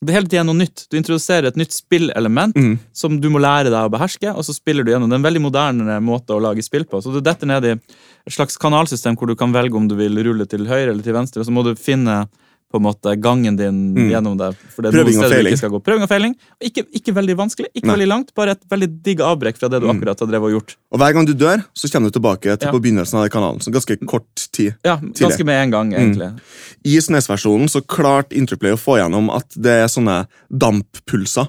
Det 0.00 0.14
er 0.14 0.16
hele 0.16 0.30
tiden 0.32 0.46
noe 0.48 0.56
nytt. 0.56 0.86
Du 0.88 0.96
introduserer 0.96 1.48
et 1.50 1.56
nytt 1.60 1.74
spillelement 1.76 2.54
Mm. 2.56 2.78
som 2.96 3.20
du 3.20 3.28
må 3.28 3.38
lære 3.38 3.68
deg 3.68 3.84
å 3.84 3.90
beherske, 3.92 4.34
og 4.34 4.42
så 4.44 4.54
spiller 4.56 4.82
du 4.82 4.92
gjennom. 4.92 5.10
Det 5.10 5.12
er 5.18 5.20
en 5.20 5.28
veldig 5.28 5.42
moderne 5.44 6.00
måte 6.00 6.32
å 6.32 6.40
lage 6.40 6.64
spill 6.64 6.84
på. 6.88 7.02
Så 7.02 7.12
du 7.12 7.20
detter 7.20 7.46
ned 7.46 7.64
i 7.64 7.72
et 7.72 8.32
slags 8.32 8.56
kanalsystem 8.56 9.14
hvor 9.14 9.28
du 9.28 9.34
kan 9.36 9.52
velge 9.52 9.76
om 9.76 9.86
du 9.88 9.94
vil 9.96 10.16
rulle 10.24 10.46
til 10.48 10.64
høyre 10.64 10.88
eller 10.94 11.02
til 11.02 11.12
venstre, 11.12 11.40
og 11.40 11.46
så 11.46 11.52
må 11.52 11.62
du 11.64 11.74
finne 11.74 12.28
på 12.70 12.78
en 12.78 12.82
måte 12.84 13.16
gangen 13.20 13.56
din 13.58 13.94
Mm. 13.94 14.10
gjennom 14.12 14.36
det. 14.38 14.54
For 14.70 14.82
det 14.82 14.94
er 14.94 14.98
Prøving 15.02 15.18
og 15.18 15.30
feiling. 15.30 15.54
ikke. 15.54 15.80
Prøving 15.82 16.02
og 16.02 16.08
feiling. 16.08 16.34
Ikke, 16.62 16.84
ikke 16.94 17.12
veldig 17.14 17.34
vanskelig, 17.36 17.66
ikke 17.74 17.86
Nei. 17.86 17.96
veldig 17.96 18.06
langt, 18.08 18.34
bare 18.34 18.50
et 18.52 18.62
veldig 18.70 18.88
digg 19.02 19.18
avbrekk 19.20 19.56
fra 19.58 19.68
det 19.68 19.80
du 19.80 19.86
Mm. 19.88 19.96
akkurat 19.98 20.20
har 20.20 20.26
drevet 20.28 20.46
og 20.46 20.52
gjort. 20.62 20.76
Og 20.92 20.98
hver 21.00 21.12
gang 21.12 21.26
du 21.26 21.34
dør, 21.34 21.64
så 21.74 21.90
kommer 21.90 22.10
du 22.12 22.18
tilbake 22.20 22.56
til 22.58 22.68
Ja. 22.68 22.72
på 22.72 22.80
begynnelsen 22.80 23.14
av 23.18 23.28
kanalen. 23.28 23.58
Så 23.60 23.72
ganske 23.72 23.96
kort 24.06 24.48
tid. 24.52 24.76
Ja, 24.84 24.96
ganske 24.98 25.44
med 25.44 25.62
en 25.64 25.70
gang, 25.70 25.92
egentlig. 25.92 26.38
I 26.84 26.96
SNES-versjonen 27.00 27.68
så 27.68 27.80
klarte 27.84 28.32
Interplay 28.36 28.70
å 28.72 28.78
få 28.78 28.98
gjennom 28.98 29.34
at 29.34 29.48
det 29.60 29.72
er 29.82 29.86
sånne 29.88 30.26
damppulser 30.52 31.48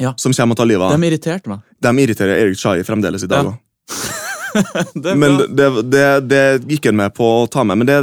Ja. 0.00 0.14
som 0.16 0.32
kommer 0.32 0.52
og 0.52 0.56
tar 0.56 0.64
livet 0.66 0.82
av. 0.90 0.98
De 0.98 1.06
irriterte 1.10 1.46
meg. 1.48 1.60
De 1.80 1.88
irriterer 1.88 2.40
Erik 2.40 2.56
Chai 2.58 2.82
fremdeles 2.82 3.22
i 3.22 3.26
dag. 3.26 3.44
Ja. 3.44 3.52
Det 5.04 5.14
Men 5.18 5.36
det, 5.56 5.68
det, 5.92 6.04
det 6.30 6.42
gikk 6.70 6.90
han 6.90 6.98
med 7.00 7.14
på 7.16 7.24
å 7.24 7.46
ta 7.50 7.64
med. 7.66 7.80
Men 7.80 7.88
det, 7.88 7.98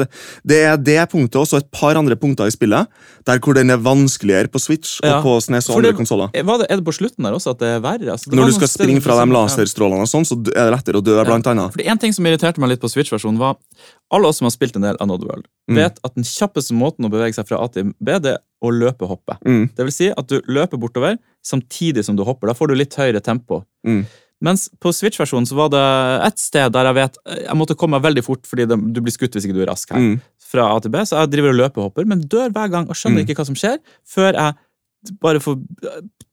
det 0.47 0.61
er 0.69 0.79
det 0.81 0.99
punktet 1.11 1.39
også 1.41 1.61
et 1.61 1.69
par 1.73 1.99
andre 1.99 2.17
punkter 2.19 2.49
i 2.49 2.53
spillet, 2.53 2.87
der 3.27 3.41
hvor 3.43 3.57
den 3.57 3.73
er 3.73 3.81
vanskeligere 3.83 4.51
på 4.51 4.61
Switch 4.61 4.97
og 5.03 5.25
på 5.25 5.35
SNES 5.43 5.69
og 5.71 5.81
andre 5.81 5.93
konsoller. 5.97 6.31
Er 6.33 6.47
det 6.47 6.85
på 6.87 6.95
slutten 6.95 7.27
der 7.27 7.37
også 7.37 7.55
at 7.55 7.61
det 7.63 7.73
er 7.75 7.83
verre? 7.83 8.15
Altså, 8.15 8.31
Når 8.31 8.51
du 8.53 8.57
skal 8.59 8.71
springe 8.71 9.03
fra 9.03 9.19
de 9.19 9.27
laserstrålene, 9.35 10.07
og 10.07 10.11
sånn, 10.11 10.27
så 10.27 10.39
er 10.53 10.69
det 10.69 10.73
lettere 10.77 11.01
å 11.01 11.05
dø, 11.05 11.17
blant 11.27 11.51
annet. 11.51 11.73
For 11.75 11.81
det 11.81 11.87
er 11.87 11.95
En 11.97 12.01
ting 12.01 12.15
som 12.15 12.27
irriterte 12.29 12.61
meg 12.63 12.75
litt 12.75 12.83
på 12.83 12.91
Switch-versjonen, 12.91 13.39
var 13.41 13.57
alle 14.13 14.29
oss 14.29 14.39
som 14.39 14.47
har 14.47 14.55
spilt 14.55 14.77
en 14.79 14.85
del 14.87 14.99
av 15.03 15.09
World 15.17 15.47
Mm. 15.67 15.81
vet 15.81 15.97
at 16.03 16.13
den 16.15 16.23
kjappeste 16.23 16.75
måten 16.77 17.03
å 17.03 17.11
bevege 17.11 17.35
seg 17.35 17.47
fra 17.49 17.59
A 17.59 17.67
til 17.67 17.89
B, 17.99 18.13
det 18.23 18.37
er 18.37 18.43
å 18.63 18.71
løpe 18.71 19.07
hoppe. 19.09 19.35
Mm. 19.43 19.65
Det 19.75 19.87
vil 19.89 19.93
si 19.93 20.07
at 20.09 20.29
du 20.31 20.39
løper 20.47 20.79
bortover 20.79 21.17
samtidig 21.45 22.05
som 22.07 22.15
du 22.15 22.23
hopper. 22.23 22.47
Da 22.47 22.55
får 22.55 22.71
du 22.71 22.77
litt 22.79 22.95
høyere 22.95 23.19
tempo. 23.23 23.65
Mm. 23.85 24.05
Mens 24.43 24.67
på 24.79 24.91
Switch-versjonen 24.93 25.47
så 25.49 25.55
var 25.57 25.69
det 25.73 25.81
et 26.27 26.37
sted 26.37 26.69
der 26.75 26.85
jeg 26.91 26.93
vet 26.99 27.15
Jeg 27.47 27.55
måtte 27.57 27.73
komme 27.75 27.97
meg 27.97 28.03
veldig 28.05 28.23
fort 28.23 28.43
fordi 28.45 28.67
det, 28.69 28.77
du 28.93 28.99
blir 29.01 29.15
skutt 29.15 29.33
hvis 29.33 29.47
ikke 29.47 29.57
du 29.57 29.63
er 29.65 29.71
rask 29.71 29.89
her. 29.89 29.97
Mm. 29.97 30.19
Fra 30.51 30.67
A 30.75 30.79
til 30.79 30.91
B, 30.93 31.01
så 31.09 31.17
jeg 31.23 31.31
driver 31.33 31.49
og 31.55 31.59
løper 31.63 31.81
og 31.81 31.89
hopper, 31.89 32.05
men 32.05 32.21
dør 32.21 32.53
hver 32.53 32.69
gang 32.71 32.85
og 32.87 32.95
skjønner 32.95 33.23
Mm. 33.23 33.25
ikke 33.27 33.35
hva 33.41 33.45
som 33.49 33.55
skjer, 33.57 33.79
før 34.05 34.33
jeg 34.37 34.53
bare 35.21 35.39
får 35.39 35.57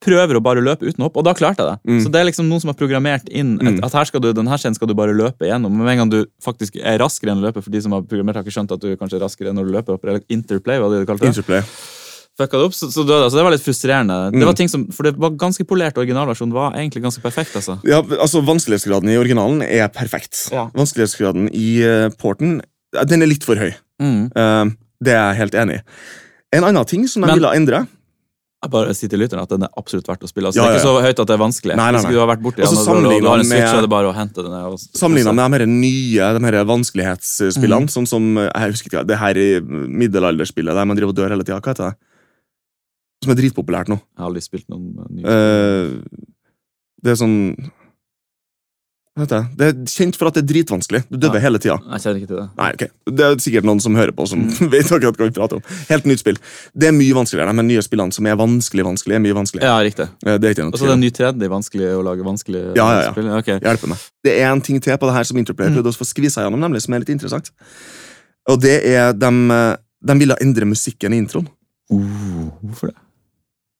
prøver 0.04 0.36
å 0.36 0.42
bare 0.42 0.60
løpe 0.64 0.84
uten 0.84 1.00
hopp, 1.04 1.16
og 1.16 1.24
da 1.24 1.32
klarte 1.36 1.62
jeg 1.64 1.68
det. 1.70 1.76
Mm. 1.88 2.00
Så 2.04 2.10
det 2.12 2.20
er 2.20 2.26
liksom 2.28 2.48
noen 2.48 2.60
som 2.60 2.68
har 2.72 2.76
programmert 2.76 3.28
inn 3.32 3.54
et, 3.60 3.74
Mm. 3.78 3.84
at 3.84 3.92
her 3.92 4.04
skal 4.04 4.20
du, 4.20 4.32
denne 4.36 4.58
scenen 4.58 4.74
skal 4.74 4.88
du 4.88 4.94
bare 4.94 5.14
løpe 5.16 5.46
igjennom. 5.46 5.72
Men 5.72 5.84
med 5.86 5.92
en 5.94 5.98
gang 6.04 6.10
du 6.10 6.26
faktisk 6.44 6.76
er 6.82 6.98
raskere 6.98 7.32
enn 7.32 7.40
å 7.40 7.46
løpe, 7.48 7.62
for 7.62 7.70
de 7.70 7.80
som 7.80 7.92
har 7.92 8.02
programmert, 8.02 8.36
har 8.36 8.44
ikke 8.44 8.52
skjønt 8.52 8.72
at 8.72 8.80
du 8.80 8.96
kanskje 8.96 9.16
er 9.16 9.24
raskere 9.24 9.54
når 9.54 9.64
du 9.64 9.72
løper 9.72 9.98
eller 10.08 10.20
interplay, 10.28 10.76
hva 10.78 10.90
det 10.92 11.06
du 11.06 11.06
kalte 11.06 11.24
det. 11.24 11.32
Interplay. 11.36 11.62
Fucka 12.34 12.58
det 12.58 12.66
opp, 12.66 12.74
så, 12.74 12.88
så 12.90 13.04
døde 13.06 13.22
jeg. 13.22 13.30
Så 13.30 13.38
det 13.38 13.44
var 13.46 13.52
litt 13.54 13.62
frustrerende. 13.62 14.14
Det 14.34 14.40
Mm. 14.42 14.46
var 14.48 14.56
ting 14.58 14.68
som, 14.68 14.86
for 14.90 15.06
det 15.06 15.14
var 15.22 15.30
ganske 15.38 15.62
polert, 15.70 15.94
originalversjonen 16.02 16.52
var 16.56 16.72
egentlig 16.74 17.04
ganske 17.04 17.22
perfekt, 17.22 17.54
altså. 17.54 17.76
Ja, 17.86 18.00
altså 18.02 18.42
Vanskelighetsgraden 18.42 19.08
i 19.12 19.18
originalen 19.20 19.62
er 19.62 19.86
perfekt. 19.88 20.48
Ja. 20.50 20.66
Vanskelighetsgraden 20.74 21.46
i 21.54 21.68
uh, 21.86 22.08
porten 22.18 22.60
den 23.06 23.22
er 23.22 23.30
litt 23.30 23.44
for 23.46 23.54
høy. 23.58 23.70
Mm. 24.02 24.32
Uh, 24.34 24.74
det 25.04 25.14
er 25.14 25.28
jeg 25.30 25.38
helt 25.44 25.54
enig 25.62 25.76
i. 25.78 25.84
En 26.58 26.64
annen 26.66 26.84
ting 26.90 27.06
som 27.06 27.22
de 27.22 27.26
Men- 27.30 27.38
ville 27.38 27.54
endre 27.54 27.86
Jeg 28.64 28.70
bare 28.72 28.94
sier 28.96 29.10
til 29.12 29.20
lytteren 29.20 29.42
at 29.42 29.50
den 29.52 29.62
er 29.66 29.68
absolutt 29.76 30.06
verdt 30.08 30.22
å 30.24 30.28
spille. 30.30 30.48
Altså, 30.48 30.56
Ja, 30.56 30.70
det 30.70 30.78
er 30.78 30.78
ikke 30.80 30.88
så 30.88 31.02
høyt 31.04 31.18
at 31.20 31.26
det 31.28 31.34
er 31.34 31.40
vanskelig. 31.42 31.74
Nei, 31.76 31.90
nei, 31.92 32.00
nei. 32.00 32.10
du 32.10 32.18
har 32.18 32.28
vært 32.30 32.40
borti 32.42 32.62
Og 32.64 32.70
så 32.70 32.72
og 32.72 32.78
du- 32.78 32.84
sammenlignet 32.88 33.28
har 33.28 33.38
en 33.38 33.48
med- 33.48 33.58
det 33.60 34.46
og- 34.72 34.78
Sammenlignet 34.96 35.34
med 35.34 35.50
de 35.50 35.58
her 35.58 35.66
nye 35.66 36.38
de 36.38 36.44
her 36.46 36.64
vanskelighetsspillene, 36.64 37.84
mm. 37.84 37.92
sånn 37.92 38.08
som 38.08 38.38
eh, 38.38 38.48
jeg 38.54 38.72
husker 38.72 38.88
ikke, 38.88 39.06
det 39.06 39.18
her 39.18 39.34
middelalderspillet 39.60 40.74
der 40.74 40.84
man 40.86 40.96
driver 40.96 41.12
og 41.12 41.16
dør 41.18 41.28
hele 41.34 41.44
tida. 41.44 41.60
Hva 41.60 41.74
heter 41.74 41.90
det? 41.90 41.96
Som 43.24 43.32
er 43.32 43.40
dritpopulært 43.40 43.88
nå. 43.92 43.96
Jeg 44.02 44.20
har 44.22 44.28
aldri 44.30 44.44
spilt 44.44 44.68
noen 44.68 44.92
uh, 45.00 45.08
nye. 45.08 45.24
uh, 45.24 46.28
det 47.04 47.14
er 47.16 47.18
sånn 47.20 47.38
Vet 49.14 49.30
jeg. 49.30 49.44
det? 49.54 49.66
Er 49.70 49.74
kjent 49.86 50.16
for 50.18 50.26
at 50.26 50.34
det 50.34 50.40
er 50.42 50.46
dritvanskelig. 50.48 51.04
Du 51.06 51.14
døver 51.22 51.38
Ja. 51.38 51.42
hele 51.44 51.58
tida. 51.62 51.76
Jeg 51.86 52.00
kjenner 52.02 52.16
ikke 52.18 52.26
til 52.32 52.38
det. 52.40 52.46
Nei, 52.58 52.70
ok. 52.74 52.82
Det 53.14 53.22
er 53.28 53.36
sikkert 53.44 53.66
noen 53.68 53.78
som 53.80 53.94
hører 53.94 54.10
på, 54.10 54.24
som 54.26 54.40
Mm. 54.42 54.70
vet 54.74 54.90
akkurat 54.90 55.14
hva 55.20 55.28
vi 55.28 55.34
prater 55.36 55.60
om. 55.60 55.62
Helt 55.86 56.08
nytt 56.10 56.18
spill. 56.24 56.38
Det 56.74 56.88
er 56.88 56.96
mye 56.96 57.14
vanskeligere. 57.14 57.54
men 57.54 57.68
nye 57.70 57.78
spillene 57.86 58.10
som 58.12 58.26
er 58.26 58.34
vanskelig, 58.34 58.82
vanskelig, 58.88 59.14
er 59.14 59.22
mye 59.22 59.36
vanskeligere. 59.38 59.70
Ja, 59.70 59.76
riktig. 59.86 60.08
Eh, 60.26 60.38
Det 60.42 60.48
er 60.50 60.54
ikke 60.56 60.64
noe 60.66 60.74
Og 60.74 60.80
så 60.82 60.88
det 60.90 60.96
er 60.96 61.02
ny 61.04 61.10
tredje 61.14 61.48
vanskelig 61.54 61.86
å 61.94 62.02
lage 62.02 62.26
vanskelig 62.26 62.64
Ja, 62.74 62.88
ja, 62.90 63.00
ja. 63.06 63.12
spill. 63.14 63.30
Okay. 63.38 63.60
Meg. 63.94 63.98
Det 64.26 64.34
er 64.40 64.50
en 64.50 64.60
ting 64.60 64.80
til 64.82 64.98
på 64.98 65.06
det 65.06 65.14
her 65.14 65.22
som 65.30 65.38
Interplay 65.38 65.68
Mm. 65.70 65.76
prøvde 65.78 65.94
å 65.94 66.00
få 66.02 66.04
skvisa 66.10 66.42
gjennom, 66.42 66.58
nemlig, 66.58 66.82
som 66.82 66.94
er 66.94 66.98
litt 67.06 67.14
interessant. 67.14 67.52
Og 68.50 68.60
det 68.60 68.82
er 68.84 69.12
de, 69.12 69.30
de 70.02 70.18
ville 70.18 70.34
endre 70.42 70.66
musikken 70.66 71.14
i 71.14 71.22
introen. 71.22 71.46
Uh, 71.88 72.50
hvorfor 72.66 72.90
det? 72.90 72.96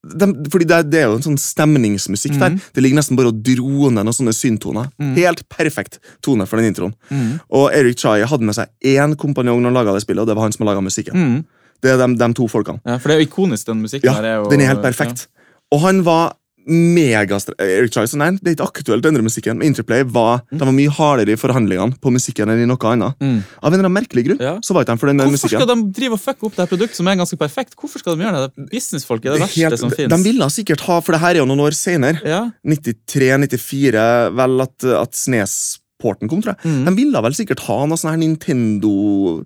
De, 0.05 0.29
fordi 0.53 0.67
det, 0.69 0.79
det 0.93 1.01
er 1.01 1.09
jo 1.09 1.19
en 1.19 1.25
sånn 1.25 1.41
stemningsmusikk 1.41 2.37
der. 2.37 2.55
Mhm. 2.55 2.71
Det 2.77 2.85
ligger 2.85 3.01
nesten 3.01 3.19
bare 3.19 3.33
og 3.33 3.41
droner 3.47 4.05
noen 4.05 4.17
sånne 4.17 4.35
syntoner. 4.37 4.91
Mm. 5.01 5.15
Helt 5.17 5.45
perfekt 5.49 5.99
tone 6.25 6.47
for 6.51 6.61
den 6.61 6.73
introen. 6.73 6.95
Mm. 7.11 7.41
Og 7.57 7.69
Eric 7.73 8.03
Chai 8.05 8.21
hadde 8.29 8.47
med 8.47 8.57
seg 8.59 8.71
én 8.95 9.17
kompanjong 9.21 9.63
når 9.63 9.73
han 9.73 9.79
laga 9.81 9.97
det 9.97 10.05
spillet, 10.05 10.25
og 10.25 10.31
det 10.31 10.37
var 10.37 10.49
han 10.49 10.57
som 10.57 10.67
laga 10.69 10.85
musikken. 10.85 11.17
Mm. 11.17 11.39
Det 11.85 11.93
er 11.93 12.01
de, 12.01 12.09
de 12.21 12.31
to 12.37 12.49
folkene. 12.49 12.81
Ja, 12.85 12.97
for 12.99 13.11
det 13.11 13.17
er 13.17 13.25
jo 13.25 13.29
ikonisk, 13.31 13.67
den 13.69 13.83
musikken. 13.85 14.09
Ja, 14.09 14.17
her 14.21 14.29
er 14.29 14.37
jo, 14.43 14.49
den 14.53 14.65
er 14.65 14.73
helt 14.73 14.85
perfekt. 14.85 15.27
Og 15.75 15.83
han 15.85 16.05
var 16.07 16.37
megastre... 16.67 17.55
Eric 17.61 17.93
Chai 17.95 18.07
nei, 18.21 18.31
det 18.41 18.53
er 18.53 18.57
ikke 18.57 18.67
aktuelt 18.81 19.05
å 19.05 19.11
endre 19.11 19.25
musikken. 19.27 19.59
Men 19.61 19.69
Interplay 19.73 20.03
var, 20.05 20.43
de 20.51 20.61
var 20.63 20.73
mye 20.75 20.93
hardere 20.97 21.35
i 21.35 21.41
forhandlingene 21.41 21.99
på 22.01 22.13
musikken 22.15 22.51
enn 22.53 22.63
i 22.65 22.69
noe 22.71 22.91
annet. 22.91 23.17
Mm. 23.21 23.39
Av 23.61 23.69
en 23.69 23.77
eller 23.77 23.85
annen 23.89 23.97
merkelig 23.99 24.25
grunn 24.29 24.41
Ja. 24.45 24.55
så 24.65 24.75
var 24.77 24.85
ikke 24.87 24.95
de 24.97 25.03
for 25.03 25.13
den 25.13 25.19
Hvorfor 25.23 25.37
musikken. 25.37 25.61
skal 25.61 25.71
de 25.75 25.93
drive 26.01 26.17
og 26.19 26.23
fucke 26.25 26.49
opp 26.49 26.57
det 26.57 26.69
produktet 26.73 26.97
som 27.01 27.09
er 27.13 27.17
ganske 27.21 27.39
perfekt? 27.41 27.77
Hvorfor 27.81 27.99
skal 28.03 28.17
de 28.17 28.25
gjøre 28.27 28.43
det? 28.47 28.69
Businessfolk 28.73 29.25
er 29.27 29.37
det 29.37 29.43
verste 29.45 29.61
Helt- 29.69 29.79
som 29.85 29.91
finnes. 29.95 30.15
de 30.17 30.29
ville 30.31 30.51
sikkert 30.55 30.81
ha, 30.89 31.01
for 31.01 31.13
det 31.17 31.21
her 31.21 31.35
er 31.37 31.43
jo 31.43 31.47
noen 31.51 31.65
år 31.67 31.77
senere, 31.77 32.21
Ja. 32.25 32.43
93-94, 32.65 34.31
vel 34.37 34.61
at, 34.65 34.85
at 35.05 35.13
Snes-porten 35.19 36.29
kom, 36.31 36.43
tror 36.43 36.55
jeg. 36.57 36.65
Mm. 36.71 36.85
De 36.89 36.95
ville 36.99 37.23
vel 37.29 37.37
sikkert 37.37 37.61
ha 37.69 37.79
noe 37.87 37.97
sånn 38.01 38.13
her 38.15 38.21
Nintendo 38.21 39.45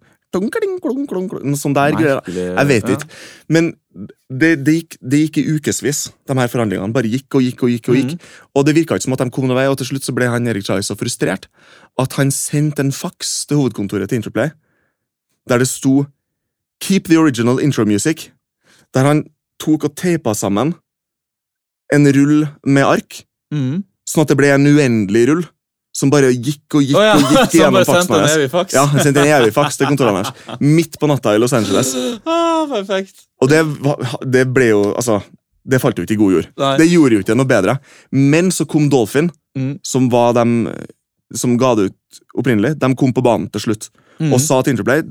sånn 1.56 1.74
der 1.76 1.94
greier. 1.96 2.20
Jeg 2.28 2.68
vet 2.68 2.90
ikke. 2.94 3.08
Men 3.48 3.70
det, 4.28 4.50
det, 4.64 4.74
gikk, 4.74 4.96
det 5.00 5.20
gikk 5.22 5.38
i 5.40 5.44
ukevis, 5.56 6.02
de 6.28 6.36
her 6.36 6.50
forhandlingene. 6.52 6.92
Bare 6.92 7.08
gikk 7.08 7.38
og 7.38 7.42
gikk 7.46 7.64
og 7.64 7.72
gikk. 7.72 7.88
Og 7.88 7.96
gikk. 7.96 8.12
Mm. 8.14 8.36
Og 8.54 8.66
det 8.68 8.74
virka 8.76 8.98
ikke 8.98 9.08
som 9.08 9.16
at 9.16 9.24
de 9.24 9.30
kom 9.34 9.48
noen 9.48 9.56
vei, 9.56 9.66
og 9.72 9.78
til 9.80 9.88
slutt 9.92 10.04
så 10.04 10.14
ble 10.16 10.28
han 10.28 10.46
Erik 10.50 10.66
Chai 10.68 10.84
så 10.84 10.98
frustrert 11.00 11.48
at 11.98 12.18
han 12.20 12.30
sendte 12.34 12.84
en 12.84 12.92
faks 12.94 13.46
til 13.48 13.62
hovedkontoret 13.62 14.10
til 14.10 14.20
Interplay 14.20 14.52
der 15.48 15.58
det 15.58 15.68
sto 15.68 16.04
'Keep 16.80 17.08
the 17.08 17.18
original 17.18 17.58
intro 17.58 17.84
music'. 17.84 18.30
Der 18.94 19.00
han 19.00 19.24
tok 19.58 19.84
og 19.84 19.96
teipa 19.96 20.34
sammen 20.34 20.74
en 21.92 22.06
rull 22.06 22.46
med 22.64 22.84
ark, 22.84 23.24
Mm. 23.52 23.84
sånn 24.06 24.22
at 24.22 24.28
det 24.28 24.36
ble 24.36 24.52
en 24.54 24.66
uendelig 24.66 25.28
rull. 25.28 25.44
Som 25.98 26.12
bare 26.12 26.28
gikk 26.30 26.76
og 26.78 26.84
gikk 26.84 26.98
oh, 27.00 27.02
ja, 27.06 27.14
og 27.18 27.32
gikk 27.34 27.54
gjennom 27.58 27.86
faksen 27.88 28.14
hans. 28.14 28.74
Ja, 28.76 28.84
han 28.92 29.02
sendte 29.02 29.24
en 29.24 29.32
evig 29.40 29.54
faks 29.56 29.80
til 29.80 29.88
kontoret 29.90 30.14
hans. 30.20 30.60
Midt 30.62 30.98
på 31.00 31.08
natta 31.10 31.32
i 31.34 31.40
Los 31.42 31.54
Angeles. 31.58 31.90
Ah, 32.28 32.62
perfekt. 32.70 33.24
Og 33.42 33.50
det, 33.50 33.64
det 34.30 34.44
ble 34.54 34.68
jo 34.70 34.82
Altså, 34.92 35.18
det 35.68 35.80
falt 35.82 35.98
jo 35.98 36.06
ikke 36.06 36.14
i 36.16 36.20
god 36.20 36.36
jord. 36.36 36.46
Nei. 36.62 36.70
Det 36.80 36.86
gjorde 36.92 37.18
jo 37.18 37.24
ikke 37.24 37.36
noe 37.38 37.48
bedre. 37.50 37.74
Men 38.14 38.52
så 38.54 38.68
kom 38.70 38.88
Dolphin, 38.92 39.32
Mm. 39.58 39.72
som 39.82 40.04
var 40.12 40.36
dem 40.36 40.68
som 41.34 41.56
ga 41.58 41.72
det 41.74 41.88
ut 41.88 42.18
opprinnelig. 42.38 42.76
De 42.78 42.88
kom 42.94 43.10
på 43.16 43.24
banen 43.26 43.48
til 43.50 43.64
slutt 43.64 43.88
Mm. 44.20 44.32
og 44.36 44.40
sa 44.44 44.60
til 44.62 44.76
Interplay 44.76 45.02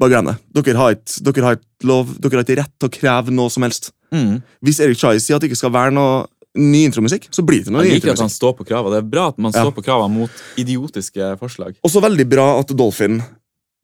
bare 0.00 0.10
glem 0.12 0.28
det. 0.28 0.34
Dere 0.58 0.76
har 0.76 0.92
ikke 0.96 1.22
dere 1.24 1.44
har 1.46 1.56
ikke 1.56 1.88
lov, 1.88 2.10
dere 2.20 2.36
har 2.38 2.44
ikke 2.44 2.56
rett 2.60 2.74
til 2.80 2.88
å 2.90 2.92
kreve 2.98 3.32
noe 3.34 3.50
som 3.50 3.64
helst. 3.64 3.90
Mm. 4.12 4.42
Hvis 4.64 4.78
Erik 4.84 4.98
Chai 5.00 5.16
sier 5.20 5.36
at 5.36 5.42
det 5.42 5.50
ikke 5.50 5.60
skal 5.62 5.72
være 5.74 5.92
noe 5.96 6.26
ny 6.56 6.84
intromusikk, 6.88 7.28
så 7.30 7.42
blir 7.46 7.64
det 7.64 7.72
noe 7.72 7.82
ny 7.84 7.90
Jeg 7.90 8.00
liker 8.00 8.12
at 8.14 8.22
han 8.24 8.32
står 8.32 8.54
på 8.58 8.64
krava. 8.66 8.90
Det 8.90 9.02
er 9.02 9.08
bra 9.10 9.28
at 9.28 9.38
man 9.38 9.52
Ja. 9.52 9.64
står 9.64 9.74
på 9.76 9.84
krava 9.84 10.08
mot 10.10 10.30
idiotiske 10.56 11.38
forslag. 11.38 11.76
Også 11.84 12.00
veldig 12.02 12.28
bra 12.28 12.58
at 12.60 12.68
Dolphin 12.76 13.22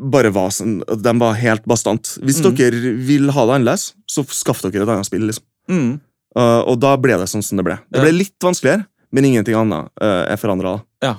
bare 0.01 0.31
var 0.33 0.49
sånn, 0.51 0.81
de 1.03 1.13
var 1.19 1.35
helt 1.35 1.65
bastant. 1.67 2.19
Hvis 2.23 2.41
Mm. 2.43 2.57
dere 2.57 2.97
vil 3.07 3.31
ha 3.31 3.47
det 3.47 3.55
annerledes, 3.61 3.93
så 4.11 4.25
skaff 4.27 4.63
dere 4.63 4.83
et 4.83 4.89
annet 4.89 5.07
spill. 5.07 5.21
liksom. 5.27 5.45
Mm. 5.69 6.01
Uh, 6.37 6.63
og 6.67 6.81
da 6.81 6.97
ble 6.97 7.17
det 7.17 7.29
sånn 7.29 7.45
som 7.45 7.57
det 7.57 7.65
ble. 7.65 7.79
Det 7.93 8.01
ble 8.01 8.11
litt 8.13 8.39
vanskeligere, 8.41 8.87
men 9.13 9.25
ingenting 9.25 9.55
annet 9.55 9.89
uh, 10.03 10.25
er 10.33 10.37
forandra. 10.37 10.83
Ja. 11.01 11.17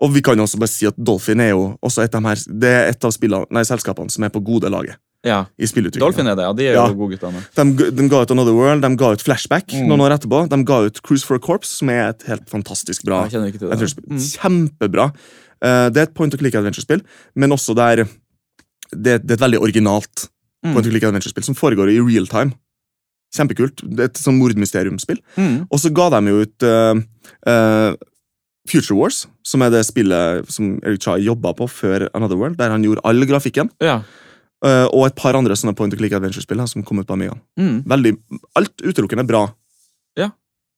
Og 0.00 0.12
vi 0.12 0.22
kan 0.22 0.36
også 0.38 0.58
bare 0.58 0.68
si 0.68 0.86
at 0.86 0.96
Dolphin 0.96 1.40
er 1.40 1.50
jo 1.50 1.78
også 1.82 2.04
et 2.04 2.14
av, 2.14 2.22
de 2.22 2.28
her, 2.28 2.36
det 2.60 2.68
er 2.68 2.88
et 2.88 3.04
av 3.04 3.10
spillene, 3.12 3.46
nei, 3.50 3.62
selskapene 3.62 4.10
som 4.10 4.24
er 4.24 4.30
på 4.30 4.42
gode 4.42 4.70
laget 4.70 4.96
Ja. 5.26 5.40
i 5.58 5.66
spillutviklinga. 5.66 6.04
Dolphin 6.06 6.28
er 6.30 6.36
det, 6.38 6.44
ja. 6.46 6.52
De 6.54 6.66
er 6.68 6.74
Ja. 6.78 6.86
jo 6.88 6.94
godguttene. 7.00 7.40
De, 7.58 7.90
de 7.90 8.08
ga 8.12 8.20
ut 8.22 8.30
Another 8.30 8.54
World, 8.54 8.82
de 8.86 8.90
ga 8.96 9.10
ut 9.16 9.22
Flashback 9.26 9.72
Mm. 9.74 9.88
noen 9.90 10.00
år 10.06 10.14
etterpå. 10.16 10.44
De 10.48 10.60
ga 10.64 10.78
ut 10.86 11.02
Cruise 11.02 11.24
for 11.26 11.34
a 11.36 11.38
Corps, 11.42 11.66
som 11.66 11.90
er 11.90 12.08
et 12.14 12.22
helt 12.28 12.46
fantastisk 12.48 13.04
bra 13.04 13.24
Jeg 13.26 13.32
kjenner 13.34 13.50
ikke 13.50 13.58
til 13.58 13.68
det. 13.70 13.96
Mm. 14.06 14.22
Kjempebra. 14.38 15.08
Uh, 15.64 15.88
det 15.90 15.96
er 15.98 16.02
et 16.08 16.14
point 16.14 16.32
and 16.32 16.38
click 16.40 16.54
adventure-spill, 16.54 17.02
men 17.34 17.50
også 17.50 17.74
der 17.74 18.04
det, 18.94 19.26
det 19.26 19.30
er 19.30 19.34
et 19.34 19.40
veldig 19.50 19.58
originalt 19.60 20.28
Mm. 20.64 20.72
point 20.74 20.86
and 20.86 20.92
click 20.92 21.02
adventure-spill 21.04 21.44
som 21.44 21.54
foregår 21.54 21.90
i 21.90 21.98
real 22.00 22.26
time. 22.26 22.52
Kjempekult. 23.34 23.82
Det 23.84 24.00
er 24.00 24.04
et 24.10 24.18
sånn 24.20 24.38
mordmysteriumsspill. 24.38 25.18
Mm. 25.36 25.66
Og 25.70 25.78
så 25.82 25.90
ga 25.92 26.08
de 26.14 26.20
jo 26.30 26.40
ut 26.42 26.62
uh, 26.62 26.94
uh, 27.46 27.94
Future 28.68 28.96
Wars, 28.98 29.26
som 29.46 29.62
er 29.62 29.70
det 29.70 29.84
spillet 29.86 30.48
som 30.50 30.78
Eric 30.82 31.02
Chai 31.04 31.20
jobba 31.26 31.52
på 31.54 31.68
før 31.70 32.08
Another 32.14 32.36
World, 32.36 32.56
der 32.58 32.70
han 32.70 32.82
gjorde 32.82 33.00
all 33.04 33.20
grafikken. 33.28 33.70
Ja. 33.80 34.00
Uh, 34.64 34.86
og 34.88 35.06
et 35.06 35.14
par 35.18 35.36
andre 35.36 35.52
sånne 35.54 35.74
point 35.76 35.92
and 35.92 36.00
click 36.00 36.12
adventure-spill 36.16 36.62
som 36.68 36.82
kom 36.82 36.98
ut 36.98 37.06
på 37.06 37.12
Amigaen. 37.14 37.40
Mm. 37.60 37.82
Veldig, 37.86 38.12
alt 38.56 38.82
utelukkende 38.82 39.26
bra. 39.28 39.42
Ja. 40.16 40.30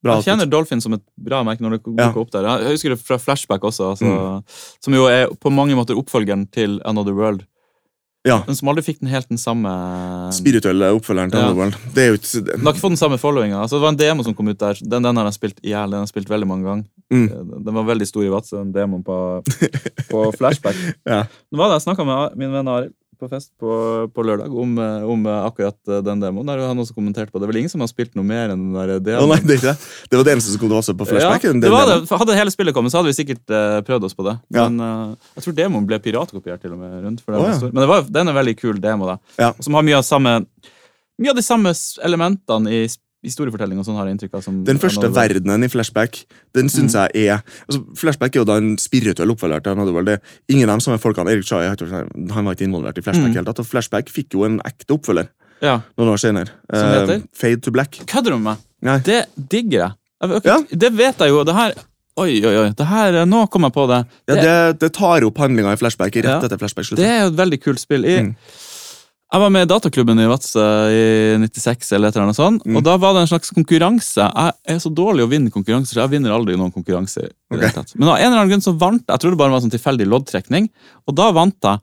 Bra 0.02 0.16
Jeg 0.18 0.24
kjenner 0.32 0.46
Dolphin 0.50 0.80
som 0.82 0.92
et 0.94 1.02
bra 1.16 1.44
merke 1.46 1.62
når 1.62 1.76
det 1.76 1.82
dukker 1.84 2.02
Ja. 2.02 2.10
opp 2.20 2.30
der. 2.34 2.42
Jeg 2.62 2.74
husker 2.74 2.90
det 2.90 2.98
fra 3.00 3.18
Flashback 3.18 3.62
også, 3.62 3.92
altså, 3.94 4.04
Mm. 4.04 4.42
som 4.82 4.94
jo 4.94 5.06
er 5.06 5.28
på 5.28 5.50
mange 5.54 5.74
måter 5.78 5.94
oppfølgeren 5.96 6.50
til 6.50 6.80
Another 6.84 7.14
World. 7.14 7.46
Ja. 8.26 8.42
Men 8.46 8.56
som 8.56 8.68
aldri 8.68 8.82
fikk 8.82 8.98
den 9.00 9.08
helt 9.08 9.28
den 9.28 9.38
samme 9.38 9.70
spirituelle 10.34 10.90
oppfølgeren 10.98 11.30
til 11.30 11.38
Ja. 11.38 11.46
Another 11.46 11.60
World. 11.62 11.74
Det 11.94 12.02
er 12.02 12.08
jo 12.08 12.18
ikke... 12.18 12.44
Den 12.50 12.66
har 12.66 12.72
ikke 12.74 12.80
fått 12.82 12.90
den 12.96 13.00
samme 13.00 13.18
followinga. 13.18 13.62
Altså, 13.62 13.78
det 13.78 13.82
var 13.86 13.88
en 13.94 13.96
demo 14.02 14.22
som 14.26 14.34
kom 14.34 14.48
ut 14.48 14.58
der. 14.58 14.74
Den, 14.82 15.02
den 15.06 15.16
har 15.16 15.24
jeg 15.30 15.34
spilt 15.38 15.58
i 15.62 15.68
hjel. 15.70 15.90
Den 15.90 16.00
har 16.02 16.06
jeg 16.06 16.12
spilt 16.14 16.28
veldig 16.28 16.46
mange 16.50 16.66
ganger. 16.66 16.84
Mm. 17.14 17.28
Den 17.28 17.64
den 17.64 17.74
var 17.78 17.84
veldig 17.94 18.06
stor 18.10 18.24
i 18.26 18.28
Vadsø, 18.34 18.56
den 18.58 18.72
demoen 18.74 19.04
på, 19.06 19.18
på 20.10 20.24
Flashback. 20.38 20.76
Ja. 21.06 21.22
Det 21.30 21.56
var 21.62 21.70
det 21.70 21.78
jeg 21.80 21.86
snakka 21.94 22.04
med 22.04 22.36
min 22.36 22.52
venn 22.52 22.68
Arild 22.68 22.92
på 23.20 23.28
fest 23.30 23.50
på, 23.60 23.70
på 24.14 24.24
lørdag 24.26 24.54
om, 24.54 24.76
eh, 24.82 25.04
om 25.10 25.26
eh, 25.28 25.38
akkurat 25.48 25.76
eh, 25.90 26.00
den 26.06 26.22
demoen. 26.22 26.46
Der 26.48 26.62
han 26.66 26.78
også 26.82 26.94
kommenterte 26.96 27.32
på 27.32 27.38
det. 27.38 27.44
Det 27.44 27.48
er 27.48 27.52
vel 27.52 27.60
ingen 27.64 27.72
som 27.72 27.82
har 27.84 27.90
spilt 27.90 28.14
noe 28.18 28.26
mer 28.26 28.54
enn 28.54 28.62
den 28.68 28.78
der 28.78 29.02
demoen. 29.04 29.26
Oh, 29.26 29.32
nei, 29.34 29.40
det 29.44 29.58
det. 29.64 29.74
Det 30.08 30.20
var 30.20 30.28
det 30.28 30.36
eneste 30.36 30.54
som 30.54 30.62
kom 30.62 30.76
også 30.78 30.94
på 30.98 31.08
Flashback. 31.10 31.48
Ja, 31.48 31.54
det 31.64 31.72
var 31.74 31.90
det. 31.90 31.98
Hadde 32.22 32.38
hele 32.38 32.54
spillet 32.54 32.76
kommet, 32.76 32.94
så 32.94 33.00
hadde 33.02 33.12
vi 33.12 33.18
sikkert 33.18 33.44
uh, 33.54 33.80
prøvd 33.86 34.08
oss 34.08 34.16
på 34.18 34.26
det. 34.28 34.36
Ja. 34.54 34.68
Men 34.68 34.80
uh, 34.80 35.30
jeg 35.38 35.46
tror 35.48 35.58
demoen 35.58 35.90
ble 35.90 36.00
piratkopiert 36.04 36.62
til 36.64 36.74
og 36.76 36.82
med 36.82 36.96
rundt. 37.04 37.24
For 37.26 37.34
den 37.36 37.42
Å, 37.42 37.50
ja. 37.52 37.72
Men 37.72 37.82
det 37.84 37.90
var, 37.90 38.06
den 38.08 38.24
er 38.24 38.34
en 38.34 38.40
veldig 38.40 38.56
kul 38.62 38.80
demo, 38.82 39.10
da. 39.10 39.52
Som 39.60 39.78
har 39.78 39.86
mye 39.86 40.00
av 40.00 40.06
samme 40.08 40.38
Mye 41.18 41.32
av 41.32 41.38
de 41.40 41.42
samme 41.42 41.72
elementene 42.06 42.70
i 42.70 42.84
s- 42.86 43.00
historiefortelling 43.28 43.78
og 43.78 43.86
sånn, 43.86 43.96
har 43.96 44.06
jeg 44.08 44.16
inntrykk 44.16 44.34
av. 44.38 44.42
Som 44.44 44.64
Den 44.64 44.78
første 44.82 45.10
verdenen 45.14 45.64
i 45.64 45.68
Flashback, 45.68 46.24
den 46.54 46.68
syns 46.68 46.94
Mm. 46.94 47.08
jeg 47.14 47.28
er 47.28 47.42
altså, 47.68 47.84
Flashback 47.96 48.34
er 48.36 48.40
jo 48.40 48.44
da 48.44 48.56
en 48.56 48.76
spirituell 48.78 49.30
oppfølger 49.34 49.62
til. 49.62 50.04
Det 50.04 50.20
ingen 50.48 50.68
av 50.68 50.74
dem 50.74 50.80
som 50.80 50.94
er 50.94 50.98
folkene 50.98 51.30
Erik 51.30 51.44
Chai 51.44 51.66
han 51.68 52.44
var 52.44 52.54
ikke 52.54 52.66
involvert 52.68 52.98
i 52.98 53.02
Flashback. 53.02 53.30
Mm. 53.30 53.34
helt 53.34 53.48
og 53.58 53.66
Flashback 53.66 54.08
fikk 54.08 54.34
jo 54.34 54.44
en 54.44 54.60
ekte 54.64 54.94
oppfølger 54.98 55.28
Ja. 55.62 55.80
noen 55.98 56.08
år 56.14 56.18
senere. 56.18 56.48
Heter? 56.72 57.22
Fade 57.34 57.60
to 57.62 57.70
Black. 57.70 57.90
Kødder 58.06 58.30
du 58.30 58.38
med 58.38 58.42
meg? 58.44 58.56
Nei. 58.82 58.98
Det 58.98 59.26
digger 59.38 59.78
jeg. 59.78 59.92
Okay, 60.20 60.40
Ja. 60.50 60.58
Det 60.76 60.92
vet 60.92 61.18
jeg 61.18 61.28
jo. 61.28 61.44
Det 61.44 61.54
her 61.54 61.72
Oi, 62.18 62.42
oi, 62.44 62.56
oi. 62.64 62.70
Det 62.74 62.84
her, 62.84 63.14
eh, 63.14 63.24
nå 63.26 63.48
kom 63.48 63.62
jeg 63.62 63.72
på 63.72 63.86
det. 63.86 64.06
Ja, 64.26 64.34
Det, 64.34 64.42
det, 64.42 64.78
det 64.80 64.92
tar 64.92 65.22
opp 65.22 65.36
handlinga 65.38 65.70
i 65.72 65.76
Flashback 65.76 66.16
rett 66.16 66.24
Ja. 66.24 66.40
etter 66.40 66.58
Flashback 66.58 66.96
det 66.96 67.06
er 67.06 67.20
jo 67.20 67.26
et 67.28 67.36
veldig 67.36 67.60
kult 67.62 67.78
spill. 67.78 68.04
I, 68.04 68.18
Mm. 68.18 68.34
Jeg 69.28 69.40
var 69.42 69.50
med 69.52 69.66
i 69.66 69.68
dataklubben 69.68 70.20
i 70.22 70.26
Vadsø 70.30 70.62
i 70.88 71.00
96, 71.42 71.90
eller 71.92 72.08
et 72.08 72.16
eller 72.16 72.24
annet 72.30 72.38
sånt, 72.38 72.62
Mm. 72.64 72.76
og 72.78 72.84
da 72.84 72.96
var 72.96 73.12
det 73.12 73.20
en 73.26 73.26
slags 73.38 73.50
konkurranse. 73.52 74.24
Jeg 74.24 74.52
er 74.64 74.78
så 74.80 74.88
dårlig 74.94 75.26
å 75.26 75.28
vinne 75.28 75.50
konkurranser, 75.52 75.92
så 75.98 76.00
jeg 76.08 76.10
vinner 76.16 76.32
aldri 76.32 76.56
noen 76.56 76.72
konkurranse. 76.72 77.18
i 77.18 77.28
det 77.28 77.34
Ok. 77.52 77.60
hele 77.60 77.72
tatt. 77.72 77.92
Men 77.94 78.08
av 78.08 78.16
en 78.16 78.24
eller 78.32 78.38
annen 78.40 78.48
grunn 78.50 78.64
så 78.64 78.78
vant 78.78 79.04
jeg. 79.06 79.12
Jeg 79.12 79.20
tror 79.20 79.30
det 79.30 79.38
bare 79.38 79.50
var 79.50 79.60
sånn 79.60 79.70
tilfeldig 79.76 80.06
loddtrekning, 80.08 80.70
og 81.06 81.14
da 81.14 81.30
vant 81.32 81.54
jeg 81.62 81.78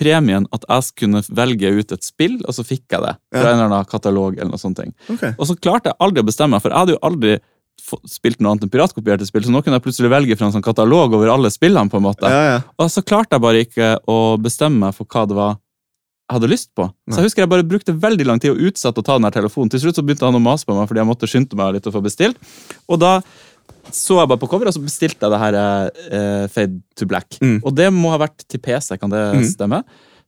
premien 0.00 0.46
at 0.52 0.64
jeg 0.68 0.82
kunne 0.96 1.22
velge 1.28 1.78
ut 1.78 1.92
et 1.92 2.02
spill, 2.04 2.40
og 2.46 2.54
så 2.54 2.64
fikk 2.64 2.88
jeg 2.90 3.00
det. 3.02 3.16
Fra 3.32 3.42
Ja. 3.42 3.52
en 3.52 3.58
eller 3.60 3.64
annen 3.68 3.84
katalog 3.84 4.38
eller 4.38 4.50
noe 4.50 4.56
sånt. 4.58 4.76
ting. 4.76 4.94
Og 5.38 5.46
så 5.46 5.56
klarte 5.60 5.84
jeg 5.92 5.94
aldri 6.00 6.22
å 6.22 6.26
bestemme 6.26 6.50
meg, 6.56 6.62
for 6.62 6.70
jeg 6.70 6.78
hadde 6.78 6.96
jo 6.96 6.98
aldri 7.02 7.38
spilt 8.06 8.40
noe 8.40 8.52
annet 8.52 8.62
enn 8.64 8.70
piratkopierte 8.70 9.26
spill, 9.26 9.42
så 9.42 9.50
nå 9.50 9.62
kunne 9.62 9.74
jeg 9.78 9.82
plutselig 9.82 10.08
velge 10.10 10.36
fra 10.38 10.46
en 10.46 10.52
sånn 10.52 10.62
katalog 10.62 11.12
over 11.14 11.28
alle 11.28 11.50
spillene. 11.50 11.90
på 11.90 11.96
en 11.98 12.02
måte. 12.02 12.22
Ja, 12.22 12.54
ja. 12.56 12.60
Og 12.78 12.88
så 12.88 13.02
klarte 13.04 13.32
jeg 13.32 13.40
bare 13.42 13.64
ikke 13.64 13.98
å 14.08 14.38
bestemme 14.40 14.78
meg 14.78 14.94
for 14.94 15.04
hva 15.04 15.26
det 15.28 15.36
var 15.36 15.58
hadde 16.30 16.48
lyst 16.50 16.70
på. 16.76 16.86
Så 17.08 17.20
jeg 17.22 17.28
husker 17.28 17.42
jeg 17.44 17.48
bare 17.52 17.64
brukte 17.64 17.94
veldig 17.98 18.26
lang 18.28 18.40
tid 18.42 18.50
og 18.52 18.60
utsatte 18.68 19.00
å 19.00 19.04
ta 19.06 19.16
den 19.18 19.24
her 19.24 19.34
telefonen. 19.34 19.70
Til 19.72 19.80
slutt 19.80 19.96
så 19.96 20.04
begynte 20.04 20.26
han 20.28 20.36
å 20.36 20.42
mase 20.42 20.66
på 20.68 20.74
meg 20.76 20.88
fordi 20.90 21.00
jeg 21.00 21.08
måtte 21.08 21.28
skynde 21.30 21.56
meg 21.56 21.74
litt 21.78 21.86
å 21.88 21.92
få 21.94 22.02
bestilt. 22.04 22.36
Og 22.88 23.00
da 23.00 23.22
så 23.92 24.18
jeg 24.20 24.28
bare 24.28 24.40
på 24.42 24.48
coveret, 24.52 24.68
og 24.68 24.76
så 24.76 24.84
bestilte 24.84 25.24
jeg 25.24 25.32
det 25.32 25.38
her 25.40 25.56
eh, 25.56 26.44
Fade 26.52 26.80
to 26.98 27.06
Black. 27.08 27.38
Mm. 27.40 27.58
Og 27.64 27.72
det 27.74 27.88
må 27.96 28.10
ha 28.12 28.18
vært 28.20 28.44
til 28.48 28.60
PC, 28.60 28.98
kan 29.00 29.08
det 29.12 29.22
Mm. 29.38 29.44
stemme? 29.48 29.82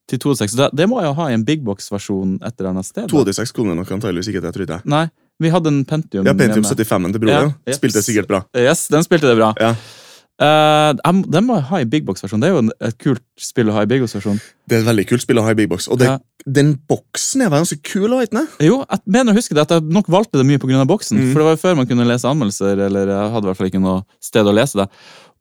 Til 0.08 0.18
2.6. 0.18 0.56
Det, 0.56 0.70
det 0.74 0.88
må 0.88 0.98
jeg 1.02 1.10
jo 1.10 1.14
ha 1.20 1.26
i 1.28 1.34
en 1.36 1.44
big 1.44 1.60
box-versjon 1.62 2.38
et 2.42 2.54
eller 2.58 2.70
annet 2.72 2.84
sted. 2.88 3.04
da. 3.04 3.12
286 3.12 3.52
kunne 3.52 3.76
nok 3.76 3.92
antageligvis 3.94 4.28
ikke 4.32 4.40
det, 4.42 4.54
tror 4.56 4.66
jeg. 4.66 4.80
Nei, 4.88 5.04
vi 5.38 5.50
hadde 5.52 5.68
en 5.70 5.84
Pentium. 5.84 6.24
Ja, 6.26 6.32
Pentium 6.34 6.64
75-en 6.64 7.12
til 7.12 7.28
Ja, 7.28 7.40
broren. 7.44 7.54
yes. 7.68 7.76
Spilte 7.78 8.02
sikkert 8.02 8.26
bra. 8.32 8.40
Yes, 8.56 8.88
den 8.88 9.04
spilte 9.06 9.28
det 9.28 9.36
bra. 9.38 9.52
Ja. 9.60 9.74
Jeg- 10.40 11.30
den 11.30 11.44
må 11.46 11.54
jeg 11.58 11.64
ha 11.68 11.76
i 11.80 11.84
big 11.84 12.04
box-versjon. 12.06 12.40
Det 12.40 12.48
er 12.48 12.54
jo 12.54 12.70
et 12.80 12.98
kult 12.98 13.22
spill 13.38 13.66
å 13.68 13.72
ha 13.72 13.82
i 13.82 13.86
big 13.86 14.00
box-versjon. 14.00 14.40
Det 14.68 14.76
er 14.78 14.80
et 14.80 14.86
veldig 14.86 15.06
kult 15.08 15.20
spill 15.20 15.36
å 15.36 15.42
ha 15.44 15.50
i 15.50 15.54
Big 15.54 15.68
Box. 15.68 15.86
Og 15.88 15.98
det, 15.98 16.06
Ja. 16.08 16.18
den 16.48 16.78
boksen 16.88 17.42
er 17.42 17.50
ganske 17.50 17.82
kul, 17.82 18.08
også, 18.08 18.28
ikke? 18.30 18.48
Jo, 18.60 18.84
jeg 18.90 19.00
mener 19.06 19.32
å 19.32 19.36
huske 19.36 19.52
det, 19.54 19.58
at 19.62 19.68
jeg 19.68 19.82
nok 19.92 20.06
valgte 20.06 20.38
det 20.38 20.46
mye 20.46 20.58
pga. 20.58 20.86
boksen. 20.86 21.18
Mm. 21.18 21.32
For 21.32 21.38
det 21.40 21.44
var 21.44 21.56
jo 21.56 21.62
før 21.68 21.76
man 21.76 21.86
kunne 21.86 22.06
lese 22.06 22.24
anmeldelser, 22.24 22.78
eller 22.86 23.06
jeg 23.06 23.32
hadde 23.32 23.44
i 23.44 23.48
hvert 23.50 23.56
fall 23.56 23.66
ikke 23.68 23.82
noe 23.82 24.04
sted 24.20 24.46
å 24.46 24.54
lese 24.54 24.74
det. 24.76 24.88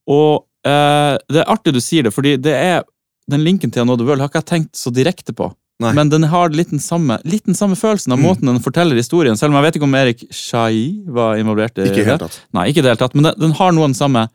Og 0.08 0.44
uh, 0.66 1.18
det 1.30 1.38
er 1.40 1.46
artig 1.48 1.72
du 1.74 1.80
sier 1.80 2.04
det, 2.04 2.12
fordi 2.14 2.36
det 2.42 2.54
er 2.54 2.84
den 3.30 3.44
linken 3.46 3.72
til 3.72 3.82
Another 3.84 4.04
World 4.04 4.20
har 4.20 4.28
ikke 4.30 4.44
jeg 4.44 4.46
tenkt 4.66 4.72
så 4.74 4.92
direkte 4.92 5.32
på. 5.34 5.54
Nei. 5.80 5.94
Men 5.94 6.10
den 6.10 6.24
har 6.24 6.50
litt 6.50 6.72
den 6.72 6.80
samme, 6.80 7.22
litt 7.24 7.46
den 7.46 7.56
samme 7.56 7.76
følelsen 7.80 8.12
av 8.12 8.20
Mm. 8.20 8.26
måten 8.26 8.46
den 8.50 8.60
forteller 8.60 8.96
historien. 8.98 9.38
Selv 9.38 9.54
om 9.54 9.64
jeg 9.64 9.72
vet 9.72 9.76
ikke 9.80 9.88
om 9.88 9.96
Erik 9.96 10.26
Shai 10.34 11.06
var 11.08 11.36
involvert 11.38 11.78
i 11.78 11.88
Ikke 11.88 12.04
helt 12.04 12.20
det. 12.20 12.28
tatt. 12.32 12.40
Nei, 12.54 12.68
ikke 12.74 12.84
helt 12.84 12.98
det 12.98 13.00
tatt, 13.00 13.16
men 13.16 13.24
den, 13.24 13.36
den 13.40 13.52
har 13.54 13.72
noe 13.72 13.84
av 13.84 13.94
den 13.94 13.94
samme 13.94 14.28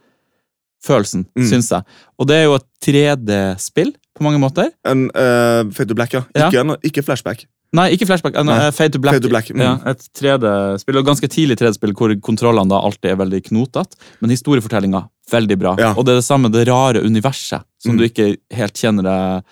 følelsen, 0.84 1.24
Mm. 1.36 1.48
syns 1.50 1.70
jeg. 1.72 1.82
Og 2.20 2.28
det 2.28 2.36
er 2.36 2.44
jo 2.48 2.54
et 2.60 2.66
3D-spill 2.84 3.94
på 4.14 4.22
mange 4.26 4.38
måter. 4.42 4.70
En 4.86 5.06
uh, 5.10 5.64
Fade 5.74 5.88
to 5.90 5.96
Black, 5.98 6.12
ja. 6.14 6.22
Ja. 6.36 6.48
Ikke, 6.50 6.60
en, 6.62 6.76
ikke 6.86 7.02
Flashback. 7.06 7.46
Nei, 7.74 7.88
ikke 7.96 8.06
Flashback. 8.06 8.36
En, 8.38 8.46
Nei. 8.46 8.68
Fade 8.70 8.92
to 8.94 9.00
Black. 9.02 9.16
Fade 9.16 9.24
to 9.26 9.32
Black, 9.32 9.48
mm. 9.50 9.62
Ja, 9.64 9.72
et 9.90 10.04
3D-spill, 10.14 11.00
og 11.00 11.08
ganske 11.08 11.26
tidlig 11.32 11.56
3D-spill 11.58 11.94
hvor 11.98 12.12
kontrollene 12.22 12.70
da 12.70 12.78
alltid 12.86 13.10
er 13.10 13.18
veldig 13.18 13.40
knotete, 13.48 13.98
men 14.22 14.30
historiefortellinga 14.30 15.00
veldig 15.32 15.56
bra. 15.58 15.72
Ja. 15.82 15.90
Og 15.98 16.06
det 16.06 16.14
er 16.14 16.20
det 16.20 16.26
samme, 16.28 16.52
det 16.54 16.68
rare 16.68 17.02
universet, 17.02 17.64
som 17.82 17.96
Mm. 17.96 17.98
du 17.98 18.04
ikke 18.06 18.28
helt 18.54 18.78
kjenner 18.78 19.02
deg 19.08 19.42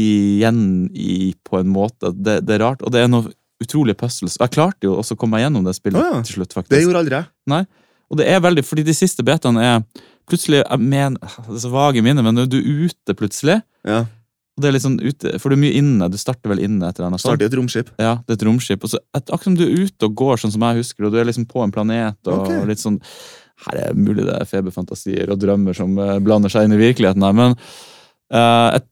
igjen 0.00 0.90
i 0.94 1.34
på 1.46 1.60
en 1.60 1.68
måte. 1.70 2.10
Det, 2.14 2.40
det 2.46 2.56
er 2.56 2.64
rart, 2.64 2.82
og 2.82 2.90
det 2.94 3.04
er 3.04 3.08
noe 3.12 3.30
utrolig 3.62 3.94
puzzles. 4.00 4.38
Jeg 4.40 4.50
klarte 4.54 4.88
jo 4.88 4.96
også 4.98 5.14
å 5.14 5.20
komme 5.20 5.36
meg 5.36 5.44
gjennom 5.46 5.66
det 5.66 5.74
spillet 5.76 6.00
oh, 6.00 6.16
ja. 6.16 6.22
til 6.24 6.38
slutt, 6.40 6.54
faktisk. 6.56 6.72
Det 6.74 6.82
gjorde 6.84 7.02
aldri 7.04 7.18
jeg. 7.20 7.28
Nei, 7.52 7.64
Og 8.10 8.18
det 8.18 8.26
er 8.32 8.40
veldig, 8.42 8.64
fordi 8.66 8.82
de 8.88 8.94
siste 8.96 9.22
betaene 9.22 9.62
er 9.62 9.82
plutselig 10.30 10.62
jeg 10.62 10.80
mener, 10.80 11.36
Det 11.46 11.58
er 11.58 11.64
så 11.64 11.72
vage 11.72 12.02
minner, 12.06 12.26
men 12.26 12.40
du 12.48 12.56
er 12.58 12.86
ute 12.86 13.16
plutselig. 13.18 13.60
Ja. 13.86 14.04
Og 14.56 14.62
det 14.62 14.68
er 14.68 14.74
litt 14.76 14.84
sånn 14.84 15.00
ute, 15.00 15.34
For 15.40 15.50
du 15.50 15.56
er 15.56 15.62
mye 15.62 15.76
inne. 15.78 16.08
Du 16.12 16.18
starter 16.20 16.52
vel 16.52 16.62
inne. 16.64 16.88
etter 16.88 17.06
sånt. 17.06 17.22
Startet 17.22 17.46
i 17.46 17.50
et 17.50 17.58
romskip. 17.58 17.92
Ja, 18.00 18.16
det 18.26 18.34
er 18.34 18.40
et 18.40 18.46
romskip. 18.48 18.84
Og 18.84 18.92
så, 18.92 19.00
et, 19.16 19.24
akkurat 19.24 19.48
som 19.48 19.58
du 19.58 19.66
er 19.66 19.86
ute 19.86 20.08
og 20.08 20.16
går, 20.20 20.40
sånn 20.42 20.54
som 20.54 20.66
jeg 20.66 20.82
husker, 20.82 21.06
og 21.06 21.14
du 21.14 21.20
er 21.20 21.28
liksom 21.28 21.46
på 21.50 21.62
en 21.64 21.74
planet, 21.74 22.18
og 22.28 22.44
okay. 22.44 22.64
litt 22.68 22.82
sånn 22.82 23.00
Her 23.60 23.76
er 23.76 23.96
mulig 23.96 24.24
det 24.24 24.32
er 24.38 24.48
feberfantasier 24.48 25.28
og 25.32 25.40
drømmer 25.42 25.76
som 25.76 25.92
eh, 26.00 26.14
blander 26.24 26.48
seg 26.48 26.64
inn 26.64 26.72
i 26.72 26.80
virkeligheten 26.80 27.26
her, 27.26 27.34
men 27.36 27.52
uh, 28.32 28.78
et 28.78 28.86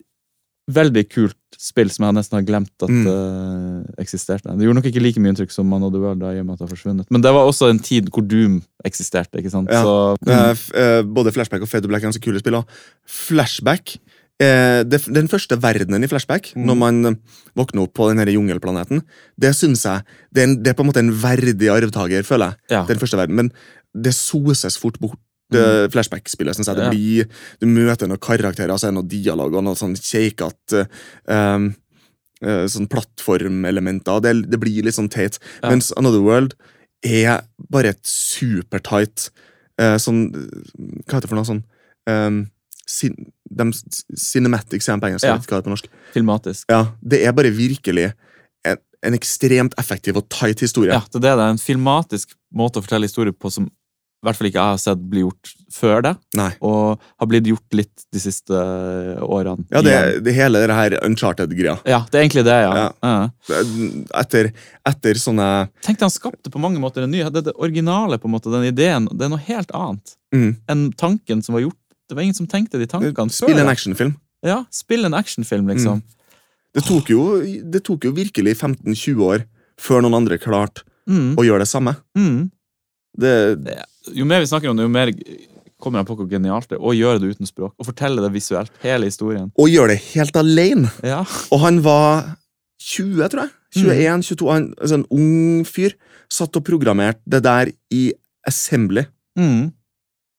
veldig 0.69 1.05
kult 1.09 1.48
spill 1.59 1.89
som 1.91 2.05
jeg 2.07 2.15
nesten 2.15 2.37
har 2.39 2.45
glemt 2.47 2.85
at 2.87 2.89
Mm. 2.93 3.07
uh, 3.11 3.83
eksisterte. 3.99 4.53
Det 4.55 4.63
gjorde 4.63 4.79
nok 4.79 4.87
ikke 4.93 5.03
like 5.03 5.19
mye 5.19 5.33
inntrykk 5.35 5.51
som 5.51 5.67
Man 5.67 5.83
of 5.83 5.91
the 5.93 5.99
World, 5.99 6.21
da, 6.23 6.31
i 6.31 6.39
og 6.39 6.47
med 6.47 6.55
at 6.55 6.61
det 6.63 6.69
har 6.69 6.77
forsvunnet. 6.77 7.09
Men 7.11 7.21
det 7.25 7.33
var 7.35 7.49
også 7.51 7.69
en 7.73 7.81
tid 7.83 8.11
hvor 8.15 8.23
Doom 8.23 8.61
eksisterte, 8.87 9.41
ikke 9.43 9.51
sant? 9.51 9.69
Ja. 9.75 9.83
Så, 9.83 10.17
mm. 10.23 11.11
både 11.15 11.33
Flashback 11.35 11.63
og 11.67 11.69
Fade 11.69 11.83
to 11.83 11.91
Black 11.91 12.05
er 12.05 12.09
ganske 12.13 12.23
kule 12.23 12.39
spill. 12.39 12.61
Flashback 13.09 13.97
eh, 14.41 14.85
Den 14.87 15.27
første 15.29 15.59
verdenen 15.61 16.05
i 16.05 16.11
Flashback, 16.11 16.53
Mm. 16.55 16.67
når 16.67 16.77
man 16.79 17.17
våkner 17.59 17.83
opp 17.83 17.95
på 17.95 18.09
den 18.11 18.19
her 18.23 18.31
jungelplaneten, 18.31 19.03
det 19.41 19.55
syns 19.57 19.83
jeg 19.85 20.03
det 20.33 20.43
er, 20.43 20.47
en, 20.47 20.57
det 20.63 20.71
er 20.71 20.75
på 20.79 20.85
en 20.87 20.91
måte 20.93 21.03
en 21.03 21.11
verdig 21.13 21.69
arvtaker, 21.75 22.23
føler 22.23 22.53
jeg. 22.53 22.57
ja. 22.71 22.85
Den 22.87 22.99
første 23.03 23.17
verden, 23.19 23.35
Men 23.35 23.51
det 23.97 24.15
soses 24.15 24.77
fort 24.79 24.99
bort. 25.01 25.19
Det 25.55 25.93
Flashback-spillet, 25.95 26.57
jeg. 26.59 26.67
Det 26.67 26.77
Mm. 26.77 26.85
Ja. 26.85 26.91
blir, 26.91 27.29
du 27.61 27.67
møter 27.67 28.09
noen 28.09 28.21
karakterer, 28.21 28.71
altså, 28.75 28.91
noen 28.93 29.09
dialoger, 29.09 29.51
noe 29.51 29.53
dialog 29.53 29.55
og 29.55 29.65
noen 29.65 29.79
sånn 29.79 29.97
keikete 29.97 30.89
um, 31.27 31.75
uh, 32.45 32.67
sånn 32.69 32.89
plattformelementer. 32.89 34.21
Det, 34.25 34.35
det 34.51 34.61
blir 34.61 34.85
litt 34.85 34.95
sånn 34.97 35.11
teit. 35.13 35.39
Ja. 35.63 35.71
Mens 35.73 35.93
Another 35.97 36.21
World 36.25 36.55
er 37.07 37.45
bare 37.71 37.95
et 37.95 38.05
supertight 38.05 39.31
uh, 39.81 39.97
sånn 40.03 40.33
Hva 40.35 41.19
heter 41.19 41.27
det 41.27 41.31
for 41.31 41.39
noe 41.39 41.47
sånn 41.47 41.63
um, 42.11 42.41
sin, 42.89 43.15
de, 43.45 43.69
Cinematic, 44.17 44.83
sier 44.83 44.97
de 44.97 45.03
på 45.05 45.11
engelsk. 45.11 45.29
Ja. 45.29 45.37
Hva 45.37 45.45
det 45.45 45.61
er 45.61 45.67
på 45.67 45.75
norsk. 45.75 45.89
Filmatisk. 46.15 46.69
Ja, 46.73 46.87
Det 47.01 47.21
er 47.27 47.35
bare 47.37 47.53
virkelig 47.55 48.09
en, 48.67 48.81
en 49.05 49.17
ekstremt 49.19 49.77
effektiv 49.79 50.17
og 50.21 50.29
tight 50.33 50.61
historie. 50.65 50.93
Ja, 50.97 51.05
det 51.13 51.29
er 51.29 51.37
det. 51.39 51.49
En 51.53 51.61
filmatisk 51.63 52.33
måte 52.55 52.81
å 52.81 52.85
fortelle 52.87 53.09
historie 53.09 53.33
på 53.37 53.53
som 53.53 53.69
i 54.19 54.27
hvert 54.27 54.35
fall 54.39 54.49
ikke 54.49 54.59
jeg 54.59 54.73
har 54.75 54.79
sett 54.83 55.03
bli 55.13 55.21
gjort 55.23 55.51
før 55.71 56.01
det, 56.03 56.11
Nei. 56.35 56.49
og 56.67 56.99
har 57.21 57.29
blitt 57.31 57.47
gjort 57.47 57.77
litt 57.79 58.05
de 58.13 58.19
siste 58.23 58.51
eh, 58.57 59.21
årene. 59.23 59.63
Ja, 59.71 59.83
det, 59.85 59.95
det 60.27 60.33
hele 60.35 60.63
det 60.67 60.75
her 60.75 60.97
Uncharted-greia. 61.07 61.77
ja, 61.87 62.01
det 62.11 62.19
er 62.19 62.25
egentlig 62.27 62.45
det, 62.49 62.57
ja. 62.65 62.89
Ja. 62.99 63.29
Etter, 64.19 64.51
etter 64.89 65.21
sånne 65.21 65.47
Tenk 65.85 66.01
deg 66.01 66.07
han 66.09 66.15
skapte 66.15 66.51
på 66.53 66.61
mange 66.63 66.81
måter 66.83 67.05
en 67.07 67.13
ny 67.15 67.23
det, 67.31 67.45
det 67.47 67.55
originale, 67.57 68.19
på 68.19 68.27
en 68.31 68.35
måte, 68.35 68.51
den 68.53 68.67
ideen. 68.71 69.07
Det 69.13 69.29
er 69.29 69.33
noe 69.33 69.45
helt 69.47 69.71
annet 69.77 70.17
mm, 70.35 70.51
enn 70.73 70.87
tanken 70.99 71.45
som 71.45 71.55
var 71.59 71.67
gjort. 71.67 71.79
Det 72.09 72.17
var 72.17 72.25
ingen 72.25 72.37
som 72.39 72.49
tenkte 72.51 72.81
de 72.81 72.89
tankene 72.89 73.31
Spill 73.31 73.55
en 73.59 73.67
før. 73.67 73.73
actionfilm. 73.75 74.15
Ja, 74.47 74.63
Spill 74.73 75.05
en 75.09 75.15
actionfilm, 75.19 75.69
liksom. 75.71 76.03
Det 76.75 76.85
tok 76.87 77.09
jo, 77.13 77.23
det 77.45 77.81
tok 77.87 78.05
jo 78.09 78.13
virkelig 78.17 78.57
15-20 78.59 79.23
år 79.29 79.47
før 79.81 80.03
noen 80.05 80.19
andre 80.25 80.41
klarte 80.43 80.85
Mm. 81.09 81.39
å 81.41 81.45
gjøre 81.47 81.63
det 81.65 81.71
samme. 81.71 81.95
Mm. 82.19 82.51
Det, 83.17 83.31
Det, 83.65 83.77
jo 84.15 84.27
mer 84.29 84.43
vi 84.45 84.51
snakker 84.51 84.71
om 84.71 84.79
det, 84.79 84.87
jo 84.87 84.93
mer 84.93 85.13
kommer 85.79 86.03
jeg 86.03 86.09
på 86.09 86.17
hvor 86.19 86.29
genialt 86.31 86.69
det 86.71 86.79
er 86.79 86.85
å 86.85 86.95
gjøre 86.97 87.23
det 87.23 87.33
uten 87.37 87.49
språk. 87.49 87.75
Og 87.79 87.87
fortelle 87.87 88.23
det 88.25 88.33
visuelt. 88.35 88.73
Hele 88.83 89.09
historien. 89.11 89.49
Og 89.59 89.71
gjøre 89.71 89.95
det 89.95 90.03
helt 90.11 90.39
alene. 90.39 90.91
Ja. 91.07 91.23
Og 91.55 91.63
han 91.63 91.81
var 91.85 92.35
20, 92.83 93.23
tror 93.31 93.45
jeg. 93.45 93.55
21, 93.79 94.25
22, 94.31 94.49
han, 94.51 94.69
altså 94.81 94.99
en 94.99 95.09
ung 95.15 95.67
fyr. 95.69 95.95
Satt 96.33 96.57
og 96.59 96.65
programmerte 96.67 97.23
det 97.31 97.43
der 97.47 97.71
i 97.95 98.09
Assembly. 98.49 99.05
Mm. 99.39 99.71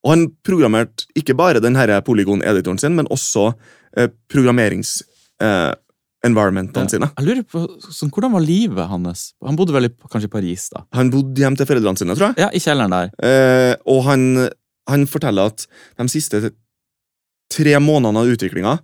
Og 0.03 0.13
han 0.13 0.25
programmerte 0.45 1.07
ikke 1.17 1.35
bare 1.37 1.61
den 1.63 1.77
polygon-editoren 2.05 2.79
sin, 2.79 2.95
men 2.95 3.09
også 3.11 3.51
eh, 3.97 4.09
programmerings-environmentene 6.19 6.89
sine. 6.89 7.09
Jeg 7.17 7.27
lurer 7.27 7.43
på, 7.47 7.63
sånn, 7.91 8.11
Hvordan 8.11 8.33
var 8.33 8.43
livet 8.43 8.87
hans? 8.89 9.33
Han 9.45 9.55
bodde 9.55 9.73
vel 9.73 9.87
i, 9.87 9.91
kanskje 10.09 10.27
i 10.27 10.33
Paris, 10.33 10.69
da? 10.73 10.83
Han 10.93 11.11
bodde 11.13 11.39
hjemme 11.39 11.57
til 11.57 11.67
foreldrene 11.69 11.97
sine, 11.97 12.15
tror 12.15 12.29
jeg. 12.29 12.43
Ja, 12.43 12.49
I 12.51 12.59
kjelleren 12.59 12.91
der. 12.93 13.11
Eh, 13.23 13.75
og 13.89 14.03
han, 14.07 14.49
han 14.89 15.07
forteller 15.07 15.51
at 15.53 15.65
de 15.97 16.09
siste 16.11 16.51
tre 17.49 17.79
månedene 17.81 18.19
av 18.21 18.29
utviklinga 18.29 18.77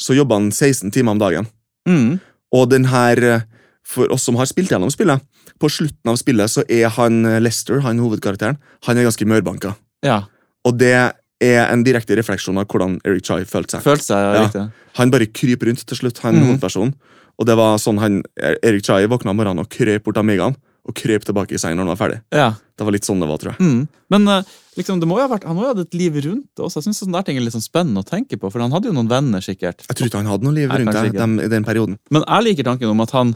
så 0.00 0.16
jobba 0.16 0.38
han 0.40 0.50
16 0.50 0.90
timer 0.90 1.12
om 1.12 1.20
dagen. 1.20 1.48
Mm. 1.88 2.18
Og 2.56 2.68
den 2.70 2.88
her, 2.90 3.44
for 3.86 4.10
oss 4.12 4.24
som 4.26 4.38
har 4.40 4.48
spilt 4.48 4.72
gjennom 4.72 4.90
spillet, 4.92 5.22
på 5.60 5.68
slutten 5.68 6.10
av 6.10 6.16
spillet 6.16 6.50
så 6.50 6.64
er 6.72 6.88
han 6.96 7.22
Lester, 7.42 7.82
han 7.84 8.00
hovedkarakteren, 8.00 8.58
han 8.86 8.98
er 8.98 9.08
ganske 9.08 9.28
mørbanka. 9.28 9.74
Ja. 10.04 10.22
Og 10.64 10.76
det 10.80 10.94
er 11.40 11.62
en 11.66 11.84
direkte 11.86 12.16
refleksjon 12.18 12.60
av 12.60 12.68
hvordan 12.68 12.98
Eric 13.08 13.26
Chai 13.26 13.44
følte 13.48 13.78
seg. 13.78 13.84
Følte 13.86 14.08
seg 14.10 14.24
Ja. 14.24 14.42
riktig. 14.44 14.64
Han 14.98 15.10
bare 15.10 15.26
kryper 15.26 15.70
rundt 15.70 15.86
til 15.86 15.96
slutt, 15.96 16.18
han 16.24 16.36
mm. 16.36 16.46
hovedpersonen. 16.46 16.94
Og 17.40 17.46
det 17.48 17.56
var 17.56 17.78
sånn 17.80 18.00
han, 18.02 18.22
Erik 18.36 18.84
Chai 18.84 19.06
våkna 19.08 19.32
om 19.32 19.38
morgenen 19.40 19.64
og 19.64 19.70
krøp 19.72 20.04
bort 20.04 20.18
amigaen, 20.20 20.56
og 20.88 20.96
krøp 20.96 21.24
tilbake 21.24 21.56
i 21.56 21.60
sengen 21.60 21.80
når 21.80 21.86
han 21.86 21.92
var 21.92 22.00
ferdig. 22.00 22.18
Ja. 22.34 22.48
Det 22.76 22.84
var 22.84 22.94
litt 22.96 23.06
sånn 23.06 23.20
det 23.20 23.28
var, 23.28 23.40
tror 23.40 23.52
jeg. 23.52 23.60
Mm. 23.64 23.88
Men 24.12 24.28
eh, 24.32 24.50
liksom, 24.80 25.00
det 25.00 25.08
må 25.08 25.18
jo 25.20 25.24
ha 25.24 25.30
vært, 25.30 25.46
han 25.48 25.56
må 25.56 25.64
jo 25.64 25.70
ha 25.70 25.74
hatt 25.74 25.82
et 25.86 25.96
liv 25.96 26.16
rundt 26.24 26.48
det 26.56 26.64
også. 26.64 26.80
Jeg 26.80 26.88
synes 26.88 27.00
sånne 27.04 27.18
der 27.18 27.26
ting 27.28 27.40
er 27.40 27.44
litt 27.44 27.56
sånn 27.56 27.64
spennende 27.64 28.02
å 28.04 28.08
tenke 28.08 28.38
på, 28.40 28.50
for 28.52 28.64
han 28.64 28.72
hadde 28.74 28.90
jo 28.90 28.96
noen 28.96 29.10
venner, 29.10 29.44
sikkert. 29.44 29.84
Jeg 29.86 29.96
tror 29.98 30.10
ikke 30.10 30.22
han 30.22 30.30
hadde 30.32 30.48
noe 30.48 30.56
liv 30.56 30.72
rundt 30.72 30.92
det, 30.96 31.46
i 31.46 31.50
den 31.52 31.66
perioden. 31.68 31.98
Men 32.12 32.24
jeg 32.26 32.48
liker 32.48 32.68
tanken 32.72 32.92
om 32.92 33.04
at 33.04 33.14
han 33.16 33.34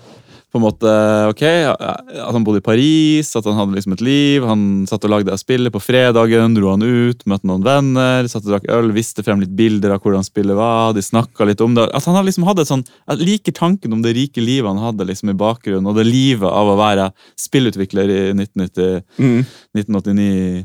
på 0.55 0.61
en 0.61 0.63
måte, 0.69 0.91
ok, 1.33 1.41
at 1.75 2.31
han 2.31 2.45
bodde 2.47 2.61
i 2.61 2.63
Paris, 2.63 3.33
at 3.35 3.47
han 3.49 3.57
hadde 3.59 3.75
liksom 3.75 3.97
et 3.97 4.03
liv. 4.07 4.45
Han 4.47 4.85
satt 4.87 5.03
og 5.03 5.11
lagde 5.11 5.35
spillet 5.41 5.75
på 5.75 5.81
fredagen, 5.83 6.55
dro 6.55 6.69
han 6.71 6.85
ut, 6.85 7.25
møtte 7.27 7.49
noen 7.51 7.65
venner, 7.67 8.29
satt 8.31 8.45
og 8.47 8.53
drakk 8.53 8.69
øl, 8.71 8.93
viste 8.95 9.25
frem 9.27 9.41
litt 9.43 9.51
bilder 9.59 9.97
av 9.97 10.05
hvordan 10.05 10.23
spillet 10.23 10.55
var, 10.55 10.93
de 10.95 11.03
litt 11.49 11.65
om 11.65 11.75
det. 11.75 11.89
At 11.91 12.07
han 12.07 12.21
liksom 12.23 12.47
hadde 12.47 12.63
et 12.63 12.71
sånn, 12.71 12.85
Jeg 13.11 13.27
liker 13.27 13.57
tanken 13.59 13.97
om 13.97 14.05
det 14.05 14.13
rike 14.15 14.39
livet 14.45 14.71
han 14.71 14.79
hadde 14.79 15.09
liksom 15.09 15.33
i 15.33 15.35
bakgrunnen, 15.35 15.89
og 15.91 15.99
det 15.99 16.05
livet 16.07 16.47
av 16.47 16.71
å 16.71 16.77
være 16.79 17.09
spillutvikler 17.35 18.13
i 18.15 18.21
1990, 18.37 19.03
Mm. 19.19 19.43
1989 19.75 20.29
i 20.31 20.65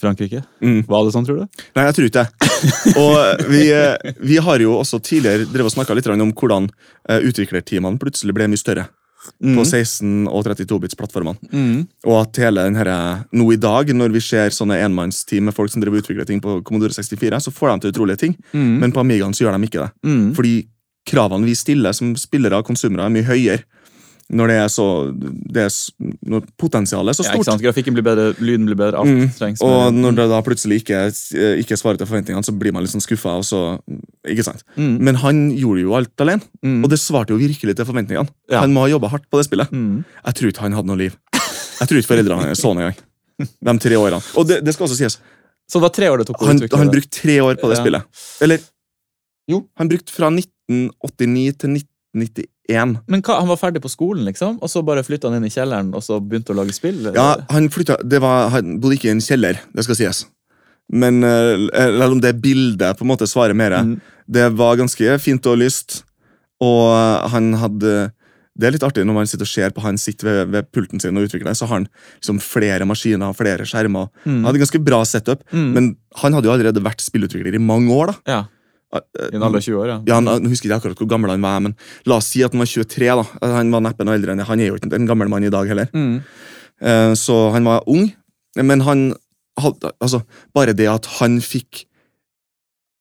Frankrike. 0.00 0.44
Mm. 0.62 0.84
Var 0.86 1.04
det 1.04 1.14
sånn, 1.16 1.26
tror 1.26 1.40
du? 1.40 1.64
Nei, 1.74 1.86
jeg 1.88 1.96
tror 1.96 2.06
ikke 2.06 2.22
det. 2.22 2.52
Og 3.02 3.50
vi, 3.50 3.64
eh, 3.74 4.14
vi 4.22 4.38
har 4.38 4.62
jo 4.62 4.76
også 4.78 5.00
tidligere 5.02 5.48
drevet 5.50 5.72
og 5.72 5.74
snakka 5.80 5.96
litt 5.98 6.06
om 6.14 6.30
hvordan 6.30 6.70
eh, 7.08 7.26
utviklerteamene 7.26 7.98
plutselig 7.98 8.36
ble 8.36 8.46
mye 8.52 8.62
større 8.62 8.86
på 9.42 9.62
16- 9.66 10.28
og 10.30 10.44
32-bits-plattformene. 10.46 11.36
Mm. 11.52 11.86
Og 12.06 12.20
at 12.20 12.36
hele 12.44 12.62
den 12.68 12.76
her, 12.78 12.90
nå 13.34 13.48
i 13.52 13.56
dag, 13.60 13.90
når 13.96 14.12
vi 14.14 14.20
ser 14.22 14.54
sånne 14.54 14.78
enmannsteam 14.84 15.48
med 15.48 15.54
folk 15.56 15.72
som 15.72 15.82
driver 15.82 15.98
utvikler 16.02 16.28
ting 16.28 16.40
på 16.40 16.60
Commodore 16.66 16.94
64, 16.94 17.40
så 17.42 17.50
får 17.54 17.72
de 17.72 17.80
til 17.86 17.94
utrolige 17.94 18.16
ting, 18.22 18.36
Mm. 18.54 18.78
men 18.80 18.92
på 18.92 19.00
Amigaen 19.02 19.34
så 19.34 19.44
gjør 19.46 19.58
de 19.58 19.66
ikke 19.66 19.82
det. 19.82 19.90
Mm. 20.06 20.34
Fordi 20.34 20.54
kravene 21.06 21.44
vi 21.46 21.54
stiller 21.54 21.92
som 21.92 22.14
spillere 22.18 22.58
og 22.58 22.66
konsumere, 22.66 23.06
er 23.06 23.14
mye 23.14 23.26
høyere. 23.26 23.62
Når 24.26 24.48
det 24.50 24.54
er 24.58 24.70
så 24.74 24.84
det 25.54 25.62
er, 25.68 25.70
når 26.26 26.46
potensialet 26.58 27.12
er 27.12 27.14
så 27.14 27.22
Ja, 27.22 27.30
ikke 27.36 27.44
stort. 27.44 27.52
sant? 27.52 27.62
Grafikken 27.62 27.94
blir 27.94 28.02
bedre, 28.02 28.34
lyden 28.42 28.66
blir 28.66 28.74
bedre, 28.74 28.98
alt 28.98 29.06
Mm. 29.06 29.28
trengs. 29.38 29.60
Og 29.62 29.92
med, 29.94 30.00
når 30.02 30.16
det 30.16 30.28
da 30.32 30.40
plutselig 30.42 30.80
ikke, 30.82 30.98
ikke 31.62 31.78
svarer 31.78 31.96
til 31.98 32.06
forventningene, 32.10 32.42
så 32.44 32.50
blir 32.58 32.72
man 32.74 32.82
litt 32.82 32.90
sånn 32.90 33.04
skuffa. 33.06 33.36
Så, 33.46 33.78
ikke 34.26 34.42
sant? 34.42 34.64
Mm. 34.76 34.98
Men 35.00 35.14
han 35.22 35.50
gjorde 35.54 35.80
jo 35.84 35.94
alt 35.94 36.16
alene, 36.18 36.42
Mm. 36.64 36.82
og 36.82 36.90
det 36.90 36.98
svarte 36.98 37.30
jo 37.30 37.38
virkelig 37.38 37.76
til 37.76 37.84
forventningene. 37.86 38.28
Ja. 38.50 38.60
Han 38.60 38.74
må 38.74 38.80
ha 38.82 38.88
jobba 38.98 39.08
hardt 39.10 39.30
på 39.30 39.38
det 39.38 39.46
spillet. 39.46 39.70
Mm. 39.70 40.04
Jeg 40.26 40.34
tror 40.34 40.48
ikke 40.50 40.60
han 40.66 40.72
hadde 40.72 40.86
noe 40.90 40.96
liv. 40.98 41.16
Jeg 41.78 41.86
tror 41.88 41.98
ikke 42.02 42.10
foreldrene 42.10 42.42
hans 42.42 42.58
så 42.60 42.74
han 42.74 42.78
engang. 42.82 42.98
De 43.62 43.78
tre 43.78 43.94
årene. 43.94 44.22
Og 44.36 44.46
det, 44.48 44.64
det 44.64 44.74
skal 44.74 44.86
også 44.88 44.96
sies, 44.96 45.18
Så 45.70 45.78
det 45.78 45.82
var 45.82 45.90
tre 45.90 46.06
år 46.10 46.18
det 46.18 46.26
tok 46.26 46.40
å 46.42 46.46
han, 46.46 46.56
utvikle 46.58 46.78
han 46.78 46.86
det? 46.90 46.94
brukte 46.98 47.10
tre 47.22 47.38
år 47.42 47.54
på 47.60 47.68
det 47.68 47.76
Ja. 47.78 47.82
spillet. 47.84 48.02
Eller 48.42 48.58
jo, 49.48 49.68
han 49.76 49.88
brukte 49.88 50.10
fra 50.10 50.30
1989 50.30 51.52
til 51.58 51.70
1991. 51.70 52.46
Men 52.68 53.22
hva, 53.22 53.38
Han 53.40 53.48
var 53.48 53.56
ferdig 53.60 53.82
på 53.82 53.90
skolen, 53.92 54.24
liksom? 54.26 54.58
Og 54.62 54.68
så 54.72 54.82
bare 54.84 55.04
flytta 55.06 55.28
han 55.30 55.36
inn 55.38 55.46
i 55.46 55.52
kjelleren 55.54 55.92
og 55.94 56.02
så 56.02 56.18
begynte 56.20 56.50
å 56.54 56.56
lage 56.58 56.74
spill? 56.74 57.12
Ja, 57.14 57.36
han 57.50 57.68
flytta 57.70 58.00
det 58.02 58.20
var, 58.20 58.48
Han 58.50 58.80
bodde 58.80 58.96
ikke 58.98 59.08
i 59.12 59.14
en 59.14 59.20
kjeller, 59.22 59.60
det 59.74 59.84
skal 59.86 59.94
sies. 59.98 60.24
Men 60.90 61.20
selv 61.22 62.12
om 62.12 62.20
det 62.22 62.40
bildet 62.42 62.98
på 62.98 63.02
en 63.06 63.10
måte 63.10 63.26
svarer 63.26 63.54
mer. 63.58 63.72
Mm. 63.82 63.96
Det 64.26 64.48
var 64.58 64.76
ganske 64.78 65.18
fint 65.22 65.46
og 65.46 65.58
lyst, 65.58 66.02
og 66.62 66.92
eh, 66.94 67.28
han 67.30 67.52
hadde 67.60 67.94
Det 68.56 68.64
er 68.66 68.72
litt 68.72 68.84
artig 68.86 69.04
når 69.04 69.12
man 69.18 69.26
sitter 69.28 69.44
og 69.44 69.50
ser 69.52 69.70
på 69.76 69.82
han 69.84 69.98
sitter 70.00 70.24
ved, 70.30 70.48
ved 70.54 70.68
pulten 70.72 70.98
sin 71.02 71.16
og 71.18 71.26
utvikler, 71.28 71.52
så 71.54 71.66
har 71.68 71.74
han 71.82 71.88
liksom 72.22 72.38
flere 72.40 72.86
maskiner 72.88 73.28
og 73.28 73.36
flere 73.36 73.66
skjermer. 73.68 74.08
Mm. 74.24 74.38
Han 74.40 74.44
hadde 74.48 74.62
ganske 74.64 74.80
bra 74.82 75.02
setup, 75.04 75.42
Mm. 75.52 75.72
men 75.74 75.96
han 76.22 76.32
hadde 76.32 76.48
jo 76.48 76.54
allerede 76.54 76.80
vært 76.82 77.04
spillutvikler 77.04 77.54
i 77.54 77.58
mange 77.60 77.92
år. 77.92 78.06
da. 78.06 78.14
Ja, 78.26 78.38
Eh, 78.40 78.55
I 78.94 79.34
en 79.34 79.42
alder 79.42 79.58
av 79.58 79.64
20 79.66 79.80
år, 79.82 79.88
ja. 79.90 79.96
Ja, 80.06 80.14
han, 80.20 80.24
Nå 80.44 80.48
husker 80.52 80.68
jeg 80.68 80.76
ikke 80.76 80.78
akkurat 80.84 81.00
hvor 81.02 81.08
gammel 81.10 81.30
han 81.34 81.42
var, 81.42 81.58
men 81.64 81.74
la 82.06 82.16
oss 82.20 82.28
si 82.32 82.42
at 82.46 82.52
han 82.54 82.62
var 82.62 82.70
23. 82.70 83.08
da. 83.18 83.24
Han 83.56 83.72
var 83.74 83.82
neppe 83.82 84.06
noe 84.06 84.14
eldre 84.14 84.32
enn 84.32 84.38
det. 84.42 84.46
Han 84.48 84.60
er 84.62 84.70
jo 84.70 84.76
ikke 84.78 84.92
en 84.94 85.08
gammel 85.10 85.28
mann 85.32 85.44
i 85.44 85.50
dag 85.52 85.66
heller. 85.68 85.90
Mm. 85.92 86.20
Uh, 86.80 87.12
Så 87.18 87.34
han 87.52 87.64
var 87.66 87.82
ung, 87.90 88.12
men 88.56 88.80
han 88.86 89.14
hadde 89.58 89.90
altså, 90.00 90.22
Bare 90.54 90.72
det 90.76 90.86
at 90.92 91.06
han 91.18 91.40
fikk 91.40 91.86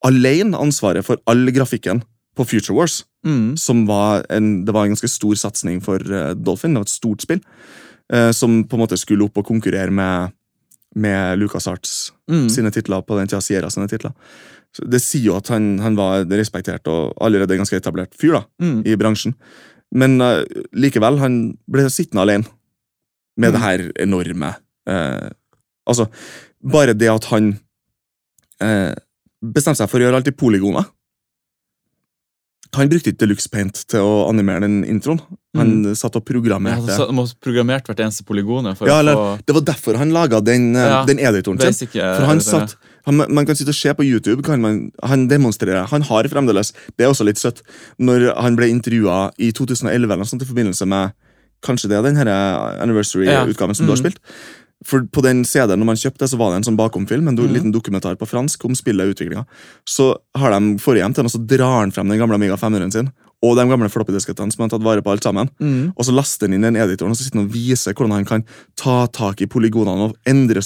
alene 0.06 0.58
ansvaret 0.58 1.06
for 1.06 1.18
all 1.28 1.48
grafikken 1.52 2.04
på 2.36 2.46
Future 2.46 2.76
Wars, 2.78 3.04
Mm. 3.26 3.56
som 3.58 3.88
var 3.88 4.24
en, 4.30 4.66
det 4.66 4.74
var 4.74 4.86
en 4.86 4.92
ganske 4.94 5.10
stor 5.10 5.34
satsing 5.34 5.80
for 5.82 5.98
uh, 5.98 6.34
Dolphin, 6.38 6.74
det 6.76 6.82
var 6.84 6.86
et 6.86 6.92
stort 6.94 7.22
spill, 7.26 7.40
uh, 8.14 8.30
som 8.32 8.64
på 8.70 8.76
en 8.78 8.84
måte 8.84 9.00
skulle 9.02 9.26
opp 9.26 9.38
og 9.42 9.48
konkurrere 9.48 9.90
med, 9.92 10.32
med 10.96 11.40
LucasArts 11.40 12.12
Mm. 12.30 12.48
sine 12.50 12.72
titler 12.72 13.02
på 13.02 13.18
den 13.18 13.28
tida, 13.28 13.42
Sierra 13.42 13.70
sine 13.70 13.88
titler. 13.88 14.14
Det 14.84 15.00
sier 15.04 15.30
jo 15.30 15.38
at 15.38 15.48
han, 15.54 15.78
han 15.80 15.96
var 15.96 16.24
en 16.26 16.36
respektert 16.36 16.88
og 16.92 17.14
allerede 17.24 17.56
ganske 17.60 17.78
etablert 17.80 18.16
fyr 18.20 18.34
da, 18.40 18.44
Mm. 18.62 18.82
i 18.86 18.96
bransjen. 19.00 19.36
Men 19.96 20.18
uh, 20.20 20.42
likevel, 20.76 21.20
han 21.22 21.38
ble 21.72 21.86
sittende 21.94 22.26
alene 22.26 22.50
med 23.40 23.54
det 23.56 23.62
her 23.62 23.84
enorme 24.04 24.56
uh, 24.90 25.30
Altså, 25.86 26.08
bare 26.66 26.96
det 26.98 27.08
at 27.12 27.28
han 27.30 27.52
uh, 28.64 28.94
bestemte 29.46 29.78
seg 29.84 29.92
for 29.92 30.02
å 30.02 30.08
gjøre 30.08 30.18
alt 30.20 30.32
i 30.32 30.34
polygoner 30.34 30.88
Han 32.76 32.90
brukte 32.90 33.12
ikke 33.12 33.22
Deluxe 33.22 33.52
Paint 33.54 33.84
til 33.88 34.02
å 34.04 34.26
animere 34.28 34.66
den 34.66 34.82
introen. 34.90 35.22
Han 35.56 35.94
satt 35.96 36.18
og 36.18 36.26
Ja, 36.28 36.58
Han 36.74 36.90
satt 36.90 37.14
må 37.16 37.24
programmert 37.40 37.88
hvert 37.88 38.02
eneste 38.04 38.26
polygon 38.28 38.66
Ja, 38.66 38.98
eller, 39.00 39.16
få 39.16 39.46
det 39.46 39.56
var 39.56 39.64
derfor 39.70 40.00
han 40.02 40.12
laga 40.12 40.42
den, 40.44 40.74
Ja, 40.76 41.06
den 41.08 41.22
editoren 41.24 41.62
sin. 41.62 41.88
For 41.94 42.26
han 42.28 42.42
satt, 42.44 42.76
han, 43.06 43.18
man 43.30 43.46
kan 43.46 43.56
sitte 43.56 43.70
og 43.70 43.76
se 43.78 43.94
på 43.94 44.04
YouTube, 44.06 44.42
kan 44.44 44.62
man, 44.62 44.92
han 45.04 45.28
demonstrerer. 45.30 45.86
Han 45.92 46.02
har 46.02 46.24
fremdeles 46.32 46.74
Det 46.98 47.06
er 47.06 47.10
også 47.12 47.26
litt 47.26 47.38
søtt. 47.38 47.62
Når 48.00 48.34
han 48.42 48.56
ble 48.58 48.70
intervjua 48.70 49.32
i 49.38 49.52
2011 49.52 50.12
eller 50.14 50.26
sånt, 50.26 50.42
i 50.42 50.46
forbindelse 50.50 50.86
med 50.88 51.14
Kanskje 51.66 51.88
det 51.90 51.98
er 51.98 52.04
den 52.04 52.16
her 52.20 52.28
anniversary-utgaven 52.84 53.74
som 53.76 53.86
du 53.88 53.92
har 53.94 53.98
Mm. 53.98 54.04
spilt. 54.06 54.20
For 54.86 55.02
På 55.02 55.22
den 55.24 55.44
CD-en 55.46 55.80
når 55.80 55.86
man 55.86 55.96
kjøpte 55.96 56.28
så 56.30 56.38
var 56.38 56.52
det 56.52 56.58
en 56.58 56.76
sånn 56.76 56.78
bakomfilm, 56.78 57.28
en 57.28 57.36
do, 57.36 57.44
Mm. 57.48 57.54
liten 57.54 57.72
dokumentar 57.74 58.16
på 58.18 58.28
fransk 58.28 58.66
om 58.66 58.76
spillet 58.76 59.02
og 59.08 59.16
utviklinga. 59.16 59.46
Så 59.88 60.18
har 60.36 60.52
de 60.52 60.78
forrige 60.78 61.02
hjem 61.02 61.14
til 61.16 61.24
den, 61.24 61.26
og 61.26 61.32
så 61.32 61.48
drar 61.48 61.80
han 61.80 61.92
frem 61.92 62.08
den 62.10 62.20
gamle 62.20 62.36
Amiga 62.36 62.56
500-en 62.58 62.92
sin 62.92 63.10
og 63.44 63.56
de 63.58 63.66
gamle 63.68 63.90
floppydiskettene 63.92 64.52
som 64.54 64.64
han 64.64 64.70
har 64.70 64.78
tatt 64.78 64.86
vare 64.86 65.02
på 65.06 65.12
alt 65.12 65.24
sammen. 65.24 65.50
Mm. 65.60 65.94
Og 65.98 66.06
så 66.08 66.14
laster 66.16 66.48
han 66.48 66.54
inn 66.56 66.62
den 66.66 66.76
editoren 66.80 67.12
og 67.12 67.18
så 67.18 67.24
sitter 67.26 67.40
han 67.42 67.48
og 67.48 67.54
viser 67.54 67.94
hvordan 67.94 68.16
han 68.16 68.26
kan 68.26 68.44
ta 68.80 69.06
tak 69.08 69.42
i 69.42 69.48
polygonene 69.52 70.08
og 70.10 70.16
endre, 70.26 70.62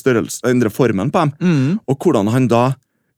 endre 0.47 0.69
formen 0.69 1.11
på 1.11 1.19
dem. 1.25 1.33
Mm. 1.41 1.79
Og 1.89 1.97
hvordan 1.99 2.27
han 2.31 2.47
da 2.47 2.73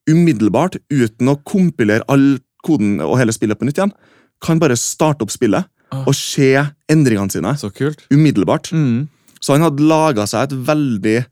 umiddelbart, 0.09 0.79
uten 0.89 1.29
å 1.29 1.37
kompilere 1.45 2.03
all 2.09 2.39
koden 2.65 2.99
og 3.03 3.17
hele 3.19 3.33
spillet 3.35 3.59
på 3.59 3.67
nytt 3.67 3.77
igjen, 3.81 3.93
kan 4.41 4.59
bare 4.61 4.77
starte 4.79 5.21
opp 5.25 5.33
spillet 5.33 5.67
Ah. 5.91 6.05
og 6.07 6.15
se 6.15 6.53
endringene 6.87 7.29
sine 7.29 7.51
Så 7.59 7.67
kult. 7.75 8.05
umiddelbart. 8.09 8.71
Mm. 8.71 9.09
Så 9.41 9.51
han 9.51 9.61
hadde 9.61 9.83
laga 9.83 10.23
seg 10.25 10.43
et 10.47 10.53
veldig 10.65 11.25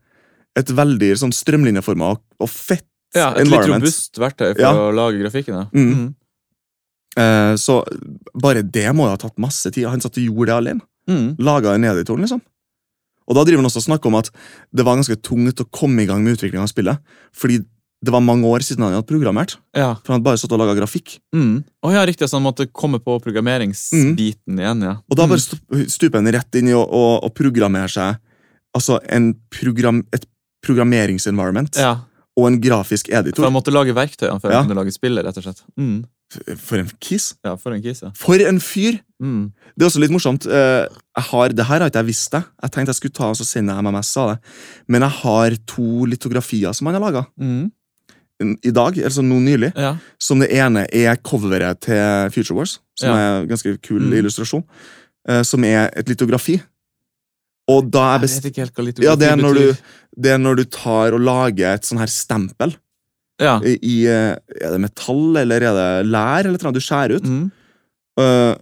et 0.60 0.67
veldig 0.75 1.13
sånn 1.15 1.32
strømlinjeforma 1.32 2.10
og, 2.12 2.19
og 2.41 2.49
fett 2.49 2.84
Ja, 3.15 3.32
Et 3.39 3.47
litt 3.47 3.65
robust 3.65 4.19
verktøy 4.19 4.53
for 4.53 4.62
Ja. 4.62 4.73
å 4.73 4.91
lage 4.93 5.17
grafikken. 5.17 5.55
Ja. 5.55 5.65
Mm. 5.73 6.13
Eh, 7.17 7.56
så 7.58 7.80
bare 8.38 8.62
det 8.63 8.88
må 8.95 9.08
jo 9.08 9.15
ha 9.15 9.17
tatt 9.17 9.38
masse 9.41 9.72
tid. 9.72 9.88
Han 9.89 10.02
satt 10.02 10.17
og 10.17 10.24
gjorde 10.24 10.52
det 10.52 10.58
alene. 10.60 10.82
Mm. 11.10 11.38
Laga 11.41 11.74
en 11.74 11.84
editoren, 11.89 12.22
liksom. 12.22 12.41
Og 13.30 13.36
da 13.38 13.43
driver 13.45 13.62
han 13.62 13.69
også 13.69 13.82
og 13.82 13.88
snakker 13.89 14.10
om 14.10 14.15
at 14.17 14.30
det 14.74 14.86
var 14.86 14.95
ganske 14.98 15.15
tungt 15.22 15.62
å 15.62 15.65
komme 15.69 16.02
i 16.02 16.08
gang 16.10 16.24
med 16.26 16.38
utviklinga 16.38 16.63
av 16.65 16.72
spillet. 16.72 16.98
Fordi 17.34 17.60
det 18.02 18.13
var 18.13 18.22
mange 18.24 18.48
år 18.48 18.63
siden 18.63 18.86
han 18.86 18.93
hadde 18.95 19.10
programmert. 19.10 19.58
Ja. 19.76 19.95
For 20.02 20.13
han 20.13 20.19
hadde 20.22 20.28
bare 20.30 20.39
satt 20.39 20.54
og 20.56 20.62
laga 20.62 20.74
grafikk. 20.78 21.17
Mm. 21.36 21.63
Oh, 21.84 21.91
ja, 21.91 22.06
riktig, 22.08 22.30
så 22.32 22.38
han 22.39 22.45
måtte 22.45 22.65
komme 22.72 23.02
på 23.04 23.17
programmeringsbiten 23.22 24.58
igjen, 24.62 24.82
ja. 24.86 24.95
Og 25.10 25.17
da 25.17 25.26
Mm. 25.28 25.30
bare 25.30 25.86
stuper 25.89 26.17
han 26.22 26.32
rett 26.32 26.56
inn 26.56 26.69
i 26.69 26.74
å, 26.74 26.82
å, 26.86 27.19
å 27.26 27.30
programmere 27.30 27.89
seg 27.91 28.17
altså 28.74 29.00
en 29.10 29.34
program, 29.50 30.04
et 30.13 30.26
programmeringsenvironment 30.65 31.76
ja. 31.80 31.98
og 32.38 32.48
en 32.48 32.60
grafisk 32.62 33.10
editor. 33.10 33.41
For 33.41 33.50
han 33.50 33.56
måtte 33.56 33.74
lage 33.74 33.93
verktøyene 33.98 34.39
før 34.41 34.52
Ja. 34.54 34.62
han 34.62 34.69
kunne 34.69 34.80
lage 34.80 34.93
spillet, 34.95 35.26
rett 35.26 35.38
og 35.38 35.43
slett. 35.43 35.63
Mm. 35.78 36.06
For 36.61 36.77
en 36.77 36.89
kiss! 37.01 37.31
Ja, 37.43 37.55
for 37.57 37.73
en 37.73 37.81
kiss, 37.81 38.03
ja. 38.05 38.11
For 38.17 38.37
en 38.45 38.59
fyr! 38.61 38.99
Mm. 39.21 39.47
Det 39.75 39.81
er 39.83 39.89
også 39.89 39.99
litt 40.03 40.11
morsomt. 40.13 40.45
eh, 40.45 40.85
Jeg 41.17 41.23
har, 41.31 41.49
det 41.49 41.65
her 41.65 41.79
har 41.81 41.89
ikke 41.89 42.03
jeg 42.03 42.05
visst 42.11 42.31
det. 42.31 42.43
Jeg 42.61 42.71
tenkte 42.71 42.93
jeg 42.93 42.99
skulle 42.99 43.17
ta 43.17 43.29
og 43.33 43.35
sende 43.35 43.73
MMS 43.81 44.11
av 44.21 44.29
det. 44.35 44.39
Men 44.87 45.01
jeg 45.01 45.09
har 45.23 45.55
to 45.65 46.05
litografier 46.05 46.73
som 46.77 46.87
han 46.87 46.95
har 47.01 47.01
laga 47.11 47.25
Mm. 47.39 47.71
i 48.63 48.71
dag, 48.71 48.93
altså 49.03 49.21
nå 49.25 49.39
nylig. 49.43 49.73
Ja. 49.75 49.97
Som 50.19 50.39
det 50.39 50.51
ene 50.55 50.85
er 50.93 51.15
coveret 51.17 51.81
til 51.81 52.29
Future 52.31 52.55
Wars, 52.55 52.79
som 52.95 53.09
Ja. 53.09 53.15
er 53.17 53.41
en 53.41 53.47
ganske 53.49 53.77
kul 53.81 53.99
Mm. 54.01 54.13
illustrasjon. 54.21 54.63
eh, 55.27 55.41
Som 55.43 55.63
er 55.65 55.89
et 55.95 56.05
litografi. 56.07 56.61
Og 57.67 57.89
da 57.91 58.15
er 58.15 58.19
Jeg 58.19 58.29
vet 58.29 58.45
ikke 58.51 58.61
helt 58.63 58.73
hva 58.75 58.85
litografi 58.85 59.03
Ja, 59.03 59.15
det 59.15 59.27
er, 59.31 59.35
når 59.35 59.53
du, 59.53 59.77
det 60.21 60.31
er 60.31 60.37
når 60.37 60.55
du 60.57 60.63
tar 60.65 61.13
og 61.13 61.19
lager 61.21 61.73
et 61.73 61.81
sånn 61.83 61.99
her 61.99 62.07
stempel 62.07 62.75
Ja. 63.39 63.58
i, 63.63 64.04
eh, 64.06 64.36
Er 64.60 64.73
det 64.75 64.82
metall, 64.84 65.38
eller 65.41 65.63
er 65.63 65.78
det 65.78 65.89
lær, 66.12 66.45
eller 66.45 66.65
noe 66.65 66.75
du 66.75 66.84
skjærer 66.84 67.19
ut? 67.19 67.28
Mm. 67.28 67.45
Uh, 68.19 68.56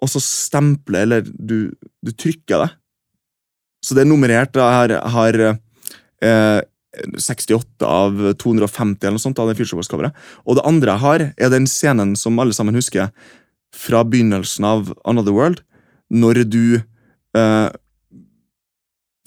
og 0.00 0.08
så 0.08 0.20
stempler, 0.22 1.02
eller 1.02 1.24
du, 1.26 1.72
du 2.04 2.12
trykker 2.14 2.62
det. 2.62 2.68
Så 3.84 3.96
det 3.96 4.04
er 4.04 4.08
nummerert. 4.08 4.54
Jeg 4.54 4.76
har, 4.76 4.94
har 5.16 5.38
uh, 5.50 6.60
68 7.18 7.86
av 7.86 8.16
250 8.38 9.06
eller 9.06 9.16
noe 9.16 9.22
sånt 9.22 9.38
av 9.38 9.50
det 9.50 9.56
Future 9.58 10.12
Og 10.44 10.56
det 10.56 10.66
andre 10.66 10.92
jeg 10.92 11.00
har, 11.04 11.26
er 11.36 11.50
den 11.50 11.66
scenen 11.66 12.16
som 12.16 12.38
alle 12.38 12.52
sammen 12.52 12.74
husker 12.74 13.10
fra 13.74 14.02
begynnelsen 14.04 14.64
av 14.66 14.92
Another 15.04 15.32
World, 15.32 15.62
når 16.10 16.44
du 16.50 16.82
eh, 17.38 17.68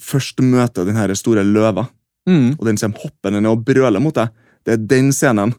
først 0.02 0.40
møter 0.44 0.84
den 0.84 0.96
her 0.96 1.12
store 1.14 1.44
løva, 1.44 1.88
Mm. 2.24 2.54
og 2.56 2.64
den 2.64 2.78
som 2.80 2.94
hopper 2.96 3.34
ned 3.34 3.44
og 3.44 3.66
brøler 3.68 4.00
mot 4.00 4.14
deg. 4.16 4.30
Det 4.64 4.72
er 4.78 4.82
den 4.90 5.12
scenen 5.12 5.54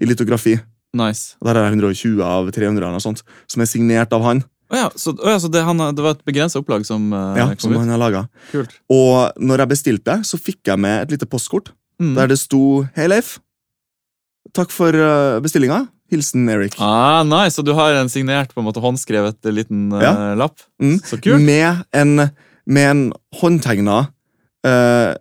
i 0.00 0.08
litografi. 0.08 0.58
Nice. 0.94 1.36
Der 1.42 1.56
er 1.56 1.70
det 1.70 1.78
120 1.78 2.20
av 2.24 2.50
300 2.52 2.82
eller 2.82 2.92
noe 2.98 3.00
sånt, 3.04 3.22
som 3.48 3.62
er 3.64 3.68
signert 3.70 4.12
av 4.12 4.22
han. 4.26 4.42
Oh 4.72 4.76
ja, 4.78 4.88
så, 4.96 5.12
oh 5.20 5.28
ja, 5.28 5.38
så 5.40 5.50
det, 5.52 5.62
han, 5.64 5.76
det 5.96 6.00
var 6.04 6.14
et 6.16 6.24
begrensa 6.28 6.60
opplag 6.60 6.84
som 6.88 7.10
uh, 7.12 7.34
Ja, 7.36 7.46
kom 7.52 7.58
som 7.60 7.72
ut? 7.74 7.78
han 7.82 7.92
har 7.92 8.00
laget. 8.00 8.28
Kult. 8.52 8.72
Og 8.92 9.32
når 9.40 9.64
jeg 9.64 9.68
bestilte, 9.72 10.18
så 10.24 10.40
fikk 10.40 10.68
jeg 10.72 10.80
med 10.80 11.02
et 11.06 11.16
lite 11.18 11.28
postkort 11.28 11.72
Mm. 12.00 12.14
der 12.16 12.26
det 12.32 12.38
sto 12.40 12.82
Hei, 12.96 13.04
Leif. 13.06 13.36
Takk 14.56 14.72
for 14.74 14.96
uh, 14.96 15.38
bestillinga. 15.44 15.84
Hilsen 16.10 16.48
Erik. 16.50 16.74
Ah, 16.82 17.22
nice, 17.24 17.54
Så 17.56 17.62
du 17.64 17.70
har 17.76 17.94
en 17.94 18.08
signert, 18.10 18.50
på 18.52 18.60
en 18.60 18.66
måte 18.66 18.80
håndskrevet 18.82 19.38
liten 19.54 19.92
eh, 19.92 20.02
Ja. 20.02 20.34
lapp? 20.36 20.58
Mm. 20.82 20.98
Så 21.04 21.16
kult. 21.22 21.40
Med 21.40 21.84
en, 21.92 22.16
med 22.66 22.90
en 22.90 23.04
håndtegna 23.40 24.08
eh, 24.66 25.14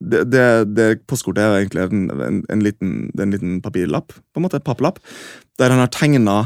det, 0.00 0.24
det, 0.30 0.44
det 0.76 0.86
postkortet 1.08 1.40
er 1.44 1.60
egentlig 1.62 1.86
en, 1.86 2.10
en, 2.12 2.42
en, 2.52 2.60
liten, 2.64 3.10
er 3.16 3.22
en 3.24 3.32
liten 3.32 3.60
papirlapp, 3.64 4.12
på 4.12 4.40
en 4.40 4.44
måte, 4.44 4.60
papplapp, 4.64 4.98
der 5.58 5.72
han 5.72 5.80
har 5.80 5.88
tegna 5.94 6.42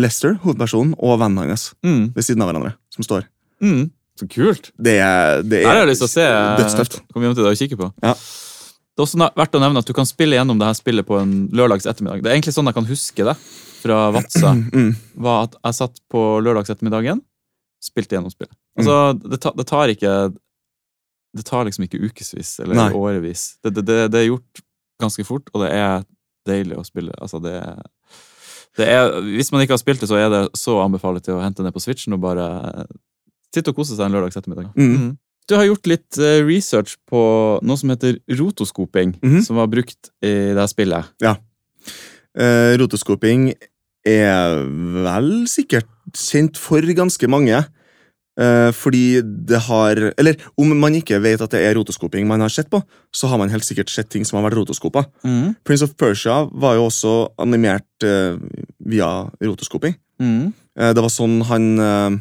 Lester, 0.00 0.38
hovedpersonen, 0.40 0.94
og 0.96 1.18
vennen 1.20 1.50
hans 1.50 1.74
Mm. 1.84 2.12
ved 2.16 2.24
siden 2.24 2.40
av 2.40 2.48
hverandre. 2.48 2.70
Som 2.94 3.04
står. 3.04 3.26
Mm. 3.60 3.90
Så 4.16 4.28
kult. 4.32 4.70
Det 4.80 4.94
er, 5.00 5.42
det 5.42 5.50
Det 5.60 5.64
har 5.66 5.76
er 5.76 5.82
jeg 5.84 5.90
lyst 5.90 6.00
til 6.00 6.08
å 6.08 6.14
se. 6.14 6.24
eh, 6.24 6.56
dødstøft. 6.62 6.96
Kom 7.12 7.22
hjem 7.26 7.34
til 7.36 7.44
deg 7.44 7.52
og 7.52 7.60
kikke 7.60 7.76
på. 7.76 7.90
Ja. 8.02 8.14
Det 8.14 8.98
er 9.00 9.04
også 9.04 9.30
verdt 9.36 9.54
å 9.56 9.60
nevne 9.60 9.78
at 9.84 9.86
du 9.88 9.92
kan 9.96 10.08
spille 10.08 10.36
gjennom 10.36 10.58
det 10.60 10.66
her 10.70 10.76
spillet 10.80 11.06
på 11.08 11.18
en 11.20 11.34
lørdags 11.52 11.84
ettermiddag. 11.88 12.22
Det 12.24 12.30
er 12.32 12.38
egentlig 12.38 12.54
sånn 12.56 12.68
jeg 12.72 12.74
kan 12.80 12.88
huske 12.88 13.24
det 13.28 13.36
fra 13.82 13.98
Vadsø. 14.16 14.50
Mm. 14.72 14.94
var 15.24 15.44
at 15.50 15.54
jeg 15.64 15.74
satt 15.82 16.00
på 16.12 16.24
lørdags 16.44 16.72
ettermiddagen, 16.72 17.20
spilte 17.84 18.16
gjennom 18.16 18.32
spillet. 18.32 18.52
Altså, 18.80 18.96
det, 19.20 19.40
ta, 19.44 19.52
det 19.56 19.66
tar 19.68 19.92
ikke 19.92 20.14
Det 21.36 21.44
tar 21.46 21.64
liksom 21.68 21.84
ikke 21.86 22.00
ukevis 22.02 22.56
eller 22.60 22.74
Nei. 22.74 22.88
årevis. 22.92 23.56
Det, 23.62 23.74
det, 23.76 23.84
det, 23.86 23.98
det 24.12 24.20
er 24.20 24.28
gjort 24.32 24.62
ganske 25.00 25.24
fort, 25.24 25.50
og 25.54 25.62
det 25.64 25.70
er 25.76 26.02
deilig 26.48 26.76
å 26.80 26.84
spille. 26.84 27.12
Altså, 27.22 27.38
det 27.42 27.52
er, 27.60 27.78
det 28.76 28.88
Hvis 29.36 29.52
man 29.52 29.62
ikke 29.62 29.76
har 29.76 29.82
spilt 29.82 30.00
det, 30.02 30.08
så 30.10 30.18
er 30.18 30.28
det 30.32 30.42
så 30.58 30.78
anbefalt 30.82 31.22
til 31.24 31.34
å 31.38 31.42
hente 31.44 31.62
ned 31.62 31.72
på 31.76 31.82
Switchen 31.82 32.16
og 32.16 32.20
bare 32.24 32.48
sitte 33.54 33.70
og 33.72 33.76
kose 33.80 33.94
seg 33.96 34.06
en 34.08 34.14
lørdags 34.14 34.36
ettermiddag. 34.38 34.72
Mm. 34.78 35.16
Du 35.50 35.56
har 35.58 35.64
gjort 35.66 35.86
litt 35.90 36.18
eh, 36.22 36.38
research 36.46 36.96
på 37.10 37.20
noe 37.66 37.76
som 37.80 37.90
heter 37.90 38.18
rotoskoping, 38.38 39.16
Mhm. 39.22 39.40
som 39.46 39.56
var 39.58 39.66
brukt 39.72 40.10
i 40.22 40.54
det 40.54 40.66
spillet. 40.70 41.08
spillet. 41.18 41.40
Eh, 42.38 42.76
rotoscoping 42.78 43.48
er 44.06 44.60
vel 45.04 45.30
sikkert 45.50 45.88
kjent 46.14 46.56
for 46.60 46.80
ganske 46.94 47.26
mange. 47.28 47.64
Eh, 48.40 48.70
fordi 48.72 49.20
det 49.20 49.58
har 49.66 49.98
Eller 50.16 50.36
om 50.56 50.70
man 50.80 50.94
ikke 50.96 51.18
vet 51.20 51.42
at 51.44 51.52
det 51.52 51.60
er 51.60 51.74
rotoskoping 51.76 52.26
man 52.26 52.40
har 52.40 52.48
sett 52.48 52.70
på, 52.70 52.80
så 53.12 53.28
har 53.28 53.38
man 53.38 53.50
helt 53.52 53.66
sikkert 53.66 53.90
sett 53.92 54.08
ting 54.08 54.24
som 54.24 54.38
har 54.38 54.48
vært 54.48 54.56
rotoskopa. 54.60 55.04
Mm. 55.24 55.56
Prince 55.64 55.84
of 55.84 55.96
Persia 56.00 56.44
var 56.48 56.78
jo 56.78 56.86
også 56.88 57.12
animert 57.38 58.06
eh, 58.06 58.38
via 58.80 59.28
rotoskoping. 59.44 59.94
Mm. 60.20 60.52
Eh, 60.78 60.92
det 60.96 61.04
var 61.04 61.12
sånn 61.12 61.40
han 61.50 61.68
eh, 61.78 62.18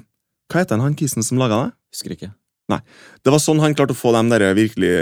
Hva 0.49 0.63
heter 0.63 0.75
han, 0.75 0.89
han 0.89 0.97
kisen 0.97 1.23
som 1.23 1.39
laga 1.39 1.63
det? 1.63 1.71
Husker 1.93 2.15
ikke. 2.17 2.33
Nei. 2.69 2.81
Det 3.23 3.31
var 3.33 3.41
sånn 3.41 3.61
han 3.63 3.75
klarte 3.77 3.95
å 3.95 3.97
få 3.97 4.11
de 4.13 4.23
der 4.33 4.53
virkelig, 4.57 4.93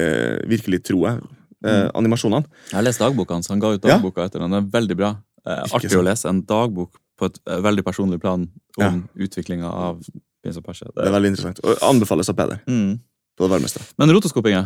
virkelig 0.47 0.81
troe 0.87 1.17
mm. 1.17 1.91
animasjonene. 1.95 2.47
Jeg 2.69 2.77
har 2.77 2.85
lest 2.85 3.01
dagboka 3.01 3.35
hans. 3.35 3.49
Han 3.51 3.59
ga 3.63 3.73
ut 3.75 3.83
Ja. 3.83 3.95
dagboka 3.95 4.25
etter 4.27 4.43
den. 4.43 4.51
Den 4.51 4.63
er 4.63 4.69
veldig 4.71 4.97
bra. 4.99 5.15
Eh, 5.47 5.63
artig 5.71 5.95
å 5.95 6.03
lese 6.03 6.27
en 6.29 6.41
dagbok 6.43 6.99
på 7.17 7.29
et 7.29 7.39
eh, 7.47 7.59
veldig 7.63 7.83
personlig 7.87 8.19
plan 8.21 8.47
om 8.77 8.83
Ja. 8.83 8.91
utviklinga 9.25 9.71
av 9.71 10.01
Prince 10.47 10.61
of 10.61 10.65
Persia. 10.65 10.87
Det 10.95 11.05
er 11.07 11.13
veldig 11.13 11.31
interessant. 11.33 11.59
Og 11.67 11.83
anbefales 11.91 12.31
av 12.31 12.37
Peder. 12.39 12.61
mm. 12.67 12.95
På 13.37 13.45
det 13.45 13.51
varmeste. 13.53 13.83
Men 14.01 14.09
rotoskopinga 14.15 14.63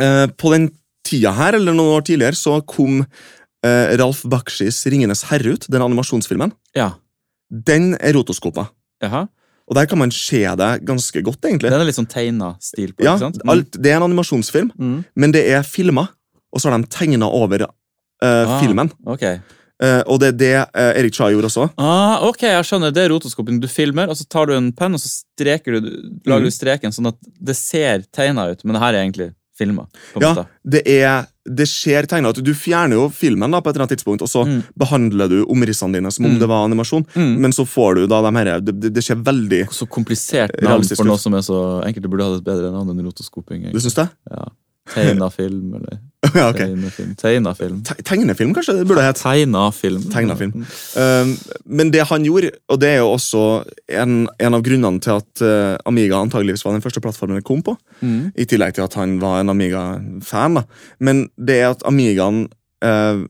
Eh, 0.00 0.26
på 0.38 0.50
den 0.54 0.68
tida 1.06 1.32
her, 1.34 1.54
eller 1.58 1.74
noen 1.74 1.96
år 1.98 2.04
tidligere, 2.06 2.34
så 2.38 2.60
kom 2.66 3.00
eh, 3.64 3.96
Ralf 3.98 4.22
Bakshis 4.24 4.78
'Ringenes 4.86 5.24
herre' 5.30 5.52
ut, 5.54 5.66
den 5.68 5.82
animasjonsfilmen. 5.82 6.52
Ja. 6.74 6.92
Den 7.50 7.94
er 8.00 8.12
rotoskopa. 8.14 8.68
Jaha. 9.02 9.26
Og 9.68 9.74
der 9.76 9.86
kan 9.86 9.98
man 9.98 10.10
se 10.10 10.40
det 10.56 10.70
ganske 10.86 11.22
godt, 11.22 11.42
egentlig. 11.44 11.70
Den 11.70 11.80
er 11.80 11.84
litt 11.84 11.94
sånn 11.98 12.08
tegna 12.10 12.56
stil 12.60 12.92
på, 12.92 13.04
Ja, 13.04 13.14
ikke 13.16 13.18
sant? 13.26 13.38
Mm. 13.44 13.50
alt, 13.50 13.70
Det 13.82 13.86
er 13.92 13.96
en 13.96 14.02
animasjonsfilm, 14.10 14.70
Mm. 14.78 15.04
men 15.16 15.32
det 15.32 15.46
er 15.50 15.62
filma, 15.62 16.08
og 16.52 16.60
så 16.60 16.70
har 16.70 16.78
de 16.78 16.86
tegna 16.88 17.26
over 17.26 17.62
eh, 17.62 17.68
Ah. 18.22 18.60
filmen. 18.60 18.90
Ok. 19.06 19.40
Eh, 19.80 20.02
og 20.06 20.20
det 20.20 20.28
er 20.28 20.36
det 20.36 20.54
uh, 20.76 20.92
Erik 21.00 21.14
Cha 21.16 21.30
gjorde 21.32 21.48
også. 21.48 21.70
Ah, 21.80 22.20
ok, 22.28 22.42
jeg 22.42 22.64
skjønner. 22.68 22.92
Det 22.92 23.04
er 23.06 23.12
rotoskopen. 23.14 23.60
Du 23.62 23.68
filmer, 23.68 24.10
og 24.12 24.16
så 24.18 24.26
tar 24.28 24.46
du 24.50 24.52
en 24.56 24.72
penn 24.76 24.92
og 24.94 25.00
så 25.00 25.08
streker 25.08 25.78
du, 25.80 25.90
lager 26.28 26.44
Mm. 26.44 26.48
du 26.50 26.50
streken 26.52 26.92
sånn 26.92 27.08
at 27.08 27.16
det 27.40 27.56
ser 27.56 28.04
tegna 28.12 28.50
ut, 28.52 28.64
men 28.64 28.74
det 28.76 28.82
her 28.82 28.94
er 28.94 29.04
egentlig 29.06 29.30
filma. 29.60 29.86
Ja, 30.20 30.46
det, 30.64 30.80
er, 30.88 31.26
det 31.44 31.66
skjer 31.68 32.06
tegna 32.08 32.30
ut. 32.32 32.38
Du 32.44 32.52
fjerner 32.56 32.96
jo 32.96 33.08
filmen 33.12 33.50
da 33.52 33.60
på 33.60 33.68
et 33.68 33.76
eller 33.76 33.84
annet 33.86 33.96
tidspunkt, 33.98 34.22
og 34.24 34.28
så 34.32 34.44
Mm. 34.46 34.62
behandler 34.78 35.28
du 35.28 35.44
omrissene 35.52 35.92
dine 35.98 36.10
som 36.12 36.24
om 36.24 36.32
Mm. 36.32 36.38
det 36.40 36.48
var 36.48 36.64
animasjon. 36.64 37.04
Mm. 37.14 37.34
Men 37.40 37.52
så 37.52 37.64
får 37.68 37.94
du 37.96 38.06
da 38.06 38.22
de 38.22 38.36
her 38.36 38.60
Det, 38.60 38.80
det, 38.92 39.02
skjer 39.04 39.20
veldig 39.22 39.68
Så 39.72 39.86
komplisert 39.88 40.60
navn 40.62 40.84
for 40.96 41.04
noe 41.04 41.18
som 41.18 41.34
er 41.34 41.40
så 41.44 41.84
enkelt. 41.84 42.02
Du 42.02 42.08
burde 42.08 42.24
hatt 42.24 42.38
et 42.40 42.44
bedre 42.44 42.72
navn 42.72 42.88
enn 42.88 43.04
rotoskoping. 43.04 43.70
Du 43.72 43.80
synes 43.80 43.94
det? 43.96 44.08
Ja. 44.30 44.44
Tegna 44.94 45.28
film, 45.30 45.74
eller 45.78 45.98
ja, 46.34 46.50
okay. 46.50 46.66
tegna 46.68 46.90
film. 46.92 47.14
Tegna 47.16 47.52
film. 47.56 47.76
Te- 47.86 48.02
Tegnefilm, 48.04 48.50
kanskje 48.54 48.74
det 48.76 48.86
burde 48.90 49.02
hete. 49.06 49.22
Tegna 49.22 49.62
film. 49.72 50.02
Tegna 50.12 50.36
film. 50.36 50.66
Um, 50.98 51.32
men 51.64 51.90
det 51.94 52.04
han 52.10 52.26
gjorde, 52.26 52.50
og 52.68 52.80
det 52.82 52.90
er 52.92 52.98
jo 53.00 53.08
også 53.14 53.42
en, 54.02 54.14
en 54.38 54.58
av 54.58 54.62
grunnene 54.66 55.00
til 55.00 55.16
at 55.16 55.42
uh, 55.46 55.78
Amiga 55.88 56.20
antageligvis 56.20 56.64
var 56.66 56.76
den 56.76 56.84
første 56.84 57.00
plattformen 57.04 57.40
det 57.40 57.46
kom 57.48 57.62
på, 57.66 57.76
Mm. 58.00 58.30
i 58.36 58.46
tillegg 58.48 58.72
til 58.78 58.84
at 58.86 58.94
han 58.96 59.18
var 59.20 59.40
en 59.42 59.50
Amiga-fan, 59.52 60.62
men 61.04 61.26
det 61.36 61.58
er 61.60 61.70
at 61.74 61.82
Amigaen 61.88 62.46
uh, 62.84 63.20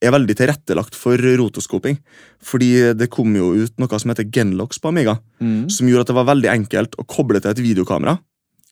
er 0.00 0.14
veldig 0.14 0.32
tilrettelagt 0.38 0.94
for 0.96 1.20
rotoskoping. 1.20 1.98
Fordi 2.40 2.70
det 2.96 3.10
kom 3.12 3.34
jo 3.36 3.50
ut 3.64 3.74
noe 3.80 3.98
som 4.00 4.12
heter 4.14 4.28
Genlocks 4.32 4.80
på 4.80 4.88
Amiga, 4.92 5.18
Mm. 5.40 5.70
som 5.72 5.88
gjorde 5.88 6.04
at 6.04 6.10
det 6.12 6.16
var 6.16 6.26
veldig 6.34 6.48
enkelt 6.52 6.96
å 7.00 7.04
koble 7.08 7.40
til 7.40 7.50
et 7.52 7.60
videokamera 7.64 8.18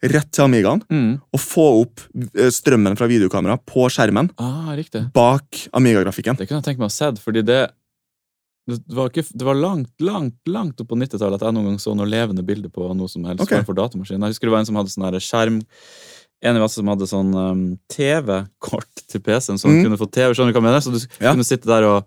rett 0.02 0.30
til 0.30 0.44
Amigaen 0.44 0.82
Mm. 0.90 1.20
og 1.34 1.40
få 1.42 1.66
opp 1.82 2.00
eh, 2.36 2.50
strømmen 2.54 2.96
fra 2.98 3.08
videokamera 3.10 3.58
på 3.58 3.88
skjermen 3.90 4.30
Ah, 4.38 4.76
bak 5.12 5.68
Amiga-grafikken. 5.72 6.36
Det 6.38 6.48
kunne 6.48 6.62
jeg 6.62 6.68
tenkt 6.70 6.78
meg 6.78 6.90
å 6.90 6.94
sett, 6.94 7.18
fordi 7.18 7.42
det 7.44 7.68
det 8.68 8.92
var, 8.92 9.08
ikke, 9.08 9.24
det 9.32 9.44
var 9.46 9.56
langt, 9.56 9.94
langt 9.98 10.36
langt 10.46 10.80
opp 10.82 10.90
på 10.90 10.96
90-tallet 11.00 11.40
at 11.40 11.46
jeg 11.46 11.54
noen 11.56 11.70
gang 11.70 11.78
så 11.80 11.94
noe 11.96 12.04
levende 12.04 12.44
bilde 12.44 12.68
på 12.68 12.84
noe 12.92 13.08
som 13.08 13.24
helst 13.24 13.40
okay. 13.40 13.62
for 13.64 13.72
datamaskin. 13.72 14.20
Jeg 14.20 14.34
husker 14.34 14.44
det 14.46 14.52
var 14.52 14.60
en 14.60 14.68
som 14.68 14.76
hadde 14.76 14.92
sånn 14.92 15.20
skjerm 15.24 15.62
En 16.44 16.54
av 16.54 16.62
oss 16.68 16.76
som 16.76 16.86
hadde 16.86 17.06
sånn 17.10 17.32
um, 17.34 17.62
TV-kort 17.90 19.00
til 19.10 19.18
PC-en, 19.24 19.56
så 19.58 19.66
han 19.66 19.78
Mm. 19.80 19.84
kunne 19.88 19.98
få 19.98 20.06
TV. 20.06 20.34
Skjønner 20.36 20.52
du 20.52 20.60
hva 20.60 20.62
jeg 20.62 20.68
mener? 20.68 20.80
Så 20.84 20.92
du 20.92 21.24
Ja. 21.24 21.32
kunne 21.32 21.42
sitte 21.48 21.66
der 21.66 21.82
og 21.82 22.04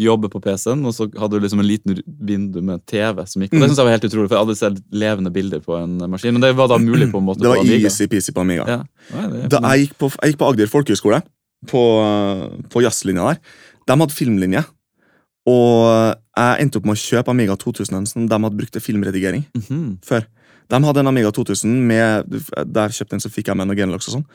jobbe 0.00 0.30
på 0.32 0.40
PC-en, 0.42 0.80
og 0.88 0.94
så 0.96 1.06
hadde 1.20 1.36
du 1.36 1.44
liksom 1.44 1.60
en 1.62 1.68
liten 1.68 1.98
vindu 2.26 2.60
med 2.64 2.80
TV 2.88 3.24
som 3.28 3.42
gikk. 3.44 3.52
Og 3.52 3.58
Mm. 3.58 3.60
Det 3.60 3.68
synes 3.70 3.78
jeg 3.82 3.86
var 3.88 3.94
helt 3.96 4.06
utrolig, 4.08 4.28
for 4.30 4.36
jeg 4.38 4.44
hadde 4.46 4.56
sett 4.60 4.80
levende 4.92 5.32
bilder 5.34 5.60
på 5.60 5.76
en 5.82 5.98
maskin. 6.10 6.32
Men 6.32 6.42
det 6.42 6.54
var 6.56 6.68
da 6.72 6.78
mulig 6.90 7.10
på 7.12 7.18
en 7.20 7.26
måte 7.28 7.40
Det 7.44 7.48
var 7.52 7.62
easy-peasy 7.64 8.32
på 8.32 8.40
Amiga. 8.40 8.64
Ja. 8.68 8.80
Nei, 9.14 9.26
det 9.34 9.50
Da 9.50 9.60
jeg 9.74 9.86
gikk 9.88 9.98
på, 9.98 10.10
jeg 10.22 10.32
gikk 10.32 10.38
på 10.42 10.48
Agder 10.50 10.66
folkehøgskole, 10.72 11.22
på, 11.68 11.82
på 12.72 12.82
jazzlinja 12.82 13.26
der, 13.34 13.40
de 13.86 13.98
hadde 14.00 14.14
filmlinje. 14.16 14.64
Og 15.50 16.14
jeg 16.36 16.62
endte 16.64 16.78
opp 16.80 16.86
med 16.88 16.96
å 16.96 17.00
kjøpe 17.00 17.32
Amiga 17.32 17.56
2000, 17.58 18.06
som 18.08 18.26
de 18.28 18.36
hadde 18.44 18.56
brukt 18.56 18.72
til 18.76 18.82
filmredigering 18.84 19.44
Mhm. 19.56 19.98
før. 20.04 20.24
De 20.70 20.78
hadde 20.86 21.00
en 21.02 21.08
Amiga 21.10 21.30
2000 21.32 21.82
med 21.82 22.30
Der 22.72 22.88
kjøpte 22.94 23.14
en, 23.14 23.20
så 23.20 23.28
fikk 23.32 23.48
jeg 23.48 23.56
med 23.56 23.66
noen 23.66 23.76
genlocks 23.76 24.08
og 24.08 24.14
sånn. 24.20 24.26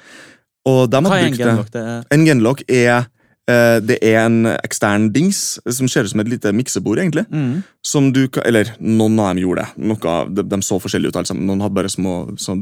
Og 0.68 0.90
de 0.90 0.98
Hva 0.98 1.10
hadde 1.10 1.22
er 1.22 1.28
en 1.30 1.38
genlock? 1.38 1.70
Det 1.72 1.82
er 1.82 2.04
En 2.12 2.26
genlock 2.26 2.64
er 2.68 3.06
Det 3.46 4.00
er 4.02 4.16
en 4.24 4.48
ekstern 4.56 5.12
dings 5.14 5.60
som 5.70 5.90
ser 5.92 6.08
ut 6.08 6.10
som 6.10 6.22
et 6.24 6.30
lite 6.32 6.50
miksebord, 6.56 6.98
egentlig. 6.98 7.28
Mm. 7.30 7.60
Som 7.86 8.08
du 8.16 8.24
kan, 8.26 8.42
eller 8.50 8.72
noen 8.80 9.20
av 9.22 9.30
dem 9.30 9.44
gjorde 9.44 9.66
det. 9.68 9.86
Noe, 9.92 10.16
de, 10.34 10.46
de 10.50 10.60
så 10.66 10.80
forskjellige 10.82 11.14
ut, 11.14 11.20
alle 11.20 11.30
sammen. 11.30 11.46
Noen 11.46 11.62
hadde 11.62 11.78
bare 11.78 11.92
små 11.94 12.16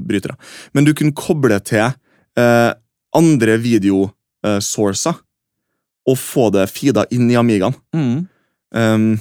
brytere. 0.03 0.35
Men 0.75 0.83
du 0.83 0.91
kunne 0.91 1.15
koble 1.15 1.61
til 1.63 1.85
eh, 1.87 2.71
andre 3.15 3.57
videosourcer 3.63 5.21
og 6.09 6.19
få 6.19 6.49
det 6.53 6.67
feeda 6.71 7.05
inn 7.15 7.29
i 7.31 7.37
Amigaen. 7.39 7.75
Mm. 7.95 8.25
Um, 8.75 9.11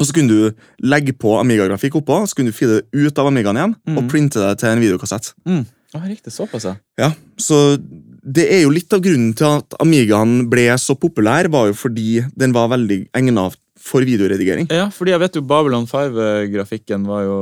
og 0.00 0.08
så 0.08 0.16
kunne 0.16 0.32
du 0.32 0.62
legge 0.88 1.12
på 1.14 1.34
Amiga-grafikk 1.38 2.00
oppå, 2.00 2.22
så 2.26 2.36
kunne 2.36 2.50
du 2.50 2.56
feede 2.56 2.80
det 2.80 3.04
ut 3.04 3.20
av 3.20 3.28
Amigaen 3.28 3.58
igjen 3.60 3.76
mm. 3.76 3.98
og 4.00 4.08
printe 4.10 4.40
det 4.40 4.54
til 4.62 4.72
en 4.72 4.82
videokassett. 4.82 5.34
Mm. 5.46 5.66
Oh, 5.90 6.06
riktig, 6.06 6.32
såpass, 6.32 6.64
ja. 6.70 6.76
Ja, 7.00 7.10
så 7.40 7.76
det 8.22 8.46
er 8.52 8.62
jo 8.64 8.74
litt 8.74 8.92
av 8.92 9.02
grunnen 9.04 9.32
til 9.36 9.48
at 9.60 9.76
Amigaen 9.80 10.44
ble 10.52 10.68
så 10.80 10.96
populær, 10.98 11.48
var 11.52 11.70
jo 11.70 11.76
fordi 11.78 12.20
den 12.36 12.52
var 12.56 12.68
veldig 12.72 13.06
egnet 13.16 13.56
for 13.80 14.04
videoredigering. 14.04 14.66
Ja, 14.68 14.90
fordi 14.92 15.14
jeg 15.14 15.20
vet 15.22 15.36
jo 15.38 15.42
Babylon 15.48 15.86
5-grafikken 15.88 17.06
var 17.08 17.22
jo 17.24 17.36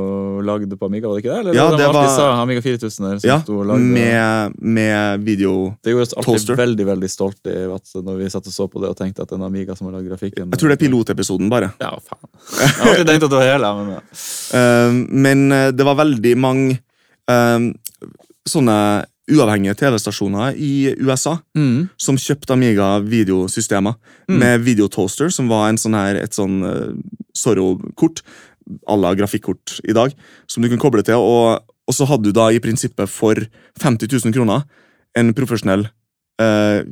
lagd 0.45 0.71
på 0.79 0.87
Amiga, 0.87 1.09
var 1.09 1.19
det 1.19 1.23
ikke 1.25 1.33
det? 1.33 1.39
Eller 1.43 1.57
Ja, 1.57 1.65
de 1.69 1.77
det 1.77 1.87
alltid 1.89 1.99
var- 1.99 2.15
sa 2.15 2.41
Amiga 2.41 2.61
4000 2.61 3.19
som 3.19 3.29
Ja, 3.29 3.75
med, 3.75 4.53
med 4.61 5.19
video 5.25 5.75
Det 5.83 5.91
gjorde 5.91 6.01
oss 6.07 6.13
alltid 6.13 6.25
Toaster. 6.25 6.55
veldig 6.55 6.85
veldig 6.85 7.09
stolt 7.09 7.45
i 7.45 7.57
at 7.75 7.83
når 7.93 8.17
vi 8.17 8.29
satt 8.29 8.47
og 8.47 8.53
så 8.53 8.69
på 8.71 8.79
det 8.81 8.89
og 8.89 8.97
tenkte 8.97 9.21
at 9.23 9.31
en 9.33 9.43
Amiga 9.43 9.75
som 9.75 9.87
har 9.87 9.99
lagd 9.99 10.09
grafikken. 10.09 10.49
Jeg 10.49 10.59
tror 10.59 10.69
det 10.69 10.81
er 10.81 10.85
pilotepisoden, 10.87 11.49
bare. 11.49 11.73
Ja, 11.79 11.91
faen. 11.99 12.29
Jeg 12.59 12.69
har 12.69 12.89
alltid 12.89 13.07
tenkt 13.07 13.23
at 13.23 13.29
det 13.29 13.39
var 13.39 13.51
hele, 13.51 13.75
men 13.75 13.89
ja. 13.97 14.01
Uh, 14.49 14.91
men 15.13 15.51
uh, 15.51 15.69
det 15.71 15.85
var 15.85 15.93
veldig 15.93 16.37
mange 16.37 16.79
uh, 17.29 17.59
sånne 18.47 19.05
uavhengige 19.29 19.75
TV-stasjoner 19.79 20.55
i 20.57 20.93
USA 20.99 21.37
Mm. 21.55 21.89
som 21.97 22.15
kjøpte 22.17 22.53
Amiga 22.53 22.99
videosystemer 23.01 23.95
Mm. 24.29 24.37
med 24.39 24.61
videotoaster, 24.61 25.29
som 25.31 25.47
var 25.47 25.69
en 25.69 25.77
sånn 25.77 25.93
her, 25.95 26.15
et 26.15 26.31
sånn 26.33 26.63
uh, 26.63 26.93
Zorro-kort, 27.35 28.21
à 28.87 28.95
la 28.99 29.13
grafikkort 29.15 29.79
i 29.87 29.93
dag, 29.93 30.13
som 30.47 30.61
du 30.61 30.69
kunne 30.69 30.79
koble 30.81 31.01
til. 31.03 31.15
Og, 31.15 31.61
og 31.87 31.93
så 31.95 32.05
hadde 32.05 32.23
du 32.29 32.31
da 32.35 32.49
i 32.53 32.59
prinsippet 32.59 33.09
for 33.09 33.35
50 33.81 34.07
000 34.25 34.33
kroner 34.35 34.63
en 35.17 35.33
profesjonell 35.33 35.87
uh, 36.41 36.83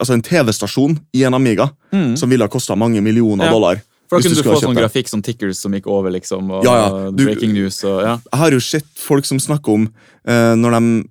Altså 0.00 0.10
en 0.16 0.22
TV-stasjon 0.26 0.96
i 1.14 1.20
en 1.22 1.34
Amiga 1.34 1.68
Mm. 1.94 2.16
som 2.18 2.28
ville 2.28 2.42
ha 2.42 2.48
kosta 2.50 2.74
mange 2.76 3.00
millioner 3.00 3.44
Ja. 3.46 3.50
dollar. 3.52 3.76
For 4.10 4.18
da 4.18 4.22
kunne 4.28 4.34
du 4.34 4.42
du 4.42 4.48
få 4.48 4.60
sånn 4.60 4.74
grafikk 4.76 5.08
som 5.08 5.22
tickers 5.22 5.58
som 5.58 5.72
gikk 5.72 5.86
over, 5.86 6.10
liksom, 6.10 6.50
og 6.50 6.64
Ja, 6.64 6.74
ja. 6.88 7.10
Du- 7.12 7.24
breaking 7.24 7.52
news 7.54 7.84
og 7.84 8.02
ja. 8.02 8.16
Jeg 8.32 8.38
har 8.40 8.50
jo 8.50 8.58
sett 8.58 8.84
folk 8.96 9.24
som 9.24 9.38
snakker 9.38 9.72
om 9.72 9.84
uh, 10.26 10.54
når 10.56 10.70
de 10.72 11.08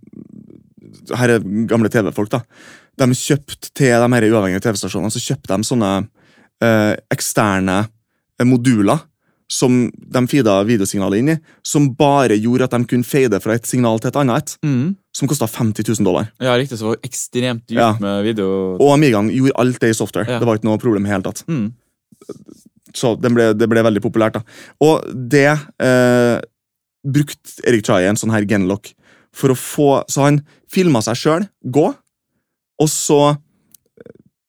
Her 1.15 1.29
er 1.37 1.39
gamle 1.69 1.89
TV-folk, 1.89 2.29
da. 2.33 2.41
De 2.97 3.05
kjøpte 3.13 3.69
til 3.77 3.93
de 3.93 4.13
her 4.17 4.25
uavhengige 4.31 4.63
TV-stasjonene 4.65 5.11
så 5.13 5.21
kjøpte 5.21 5.53
de 5.55 5.63
sånne 5.67 5.91
eh, 6.63 6.95
eksterne 7.13 7.77
eh, 8.39 8.45
moduler 8.45 9.03
som 9.47 9.85
de 9.95 10.21
feeda 10.27 10.57
videosignalet 10.67 11.19
inn 11.21 11.29
i, 11.31 11.35
som 11.63 11.85
bare 11.95 12.35
gjorde 12.35 12.65
at 12.67 12.73
de 12.75 12.81
kunne 12.89 13.07
fade 13.07 13.37
fra 13.39 13.53
et 13.55 13.65
signal 13.69 13.99
til 14.03 14.09
et 14.09 14.17
annet, 14.19 14.43
et, 14.43 14.57
Mm. 14.67 14.95
som 15.15 15.27
kosta 15.29 15.47
50 15.47 15.87
000 15.87 16.03
dollar. 16.03 16.27
ja, 16.41 16.51
riktig, 16.59 16.77
så 16.77 16.89
var 16.89 16.95
det 16.97 17.07
ekstremt 17.09 17.63
dyrt 17.69 17.77
Ja. 17.79 17.93
med 17.99 18.23
video. 18.25 18.75
Og 18.75 18.91
Amigaen 18.97 19.29
gjorde 19.31 19.55
alt 19.55 19.79
det 19.79 19.89
i 19.89 19.93
software. 19.93 20.27
Ja. 20.27 20.39
Det 20.39 20.45
var 20.45 20.57
ikke 20.59 20.67
noe 20.67 20.77
problem 20.77 21.05
i 21.05 21.09
hele 21.09 21.23
tatt. 21.23 21.45
Mm. 21.47 21.71
Så 22.93 23.15
det 23.21 23.31
ble, 23.33 23.53
det 23.53 23.67
ble 23.69 23.83
veldig 23.85 24.01
populært. 24.03 24.33
da. 24.33 24.41
Og 24.81 25.03
det 25.29 25.47
eh, 25.79 26.41
brukte 27.07 27.61
Erik 27.67 27.85
Chai 27.85 28.03
en 28.09 28.17
sånn 28.19 28.31
her 28.33 28.43
genlock 28.49 28.91
for 29.38 29.53
å 29.53 29.57
få 29.57 29.89
Så 30.09 30.25
han 30.25 30.41
filma 30.71 31.03
seg 31.05 31.19
sjøl 31.19 31.45
gå, 31.63 31.91
og 32.77 32.89
så 32.91 33.21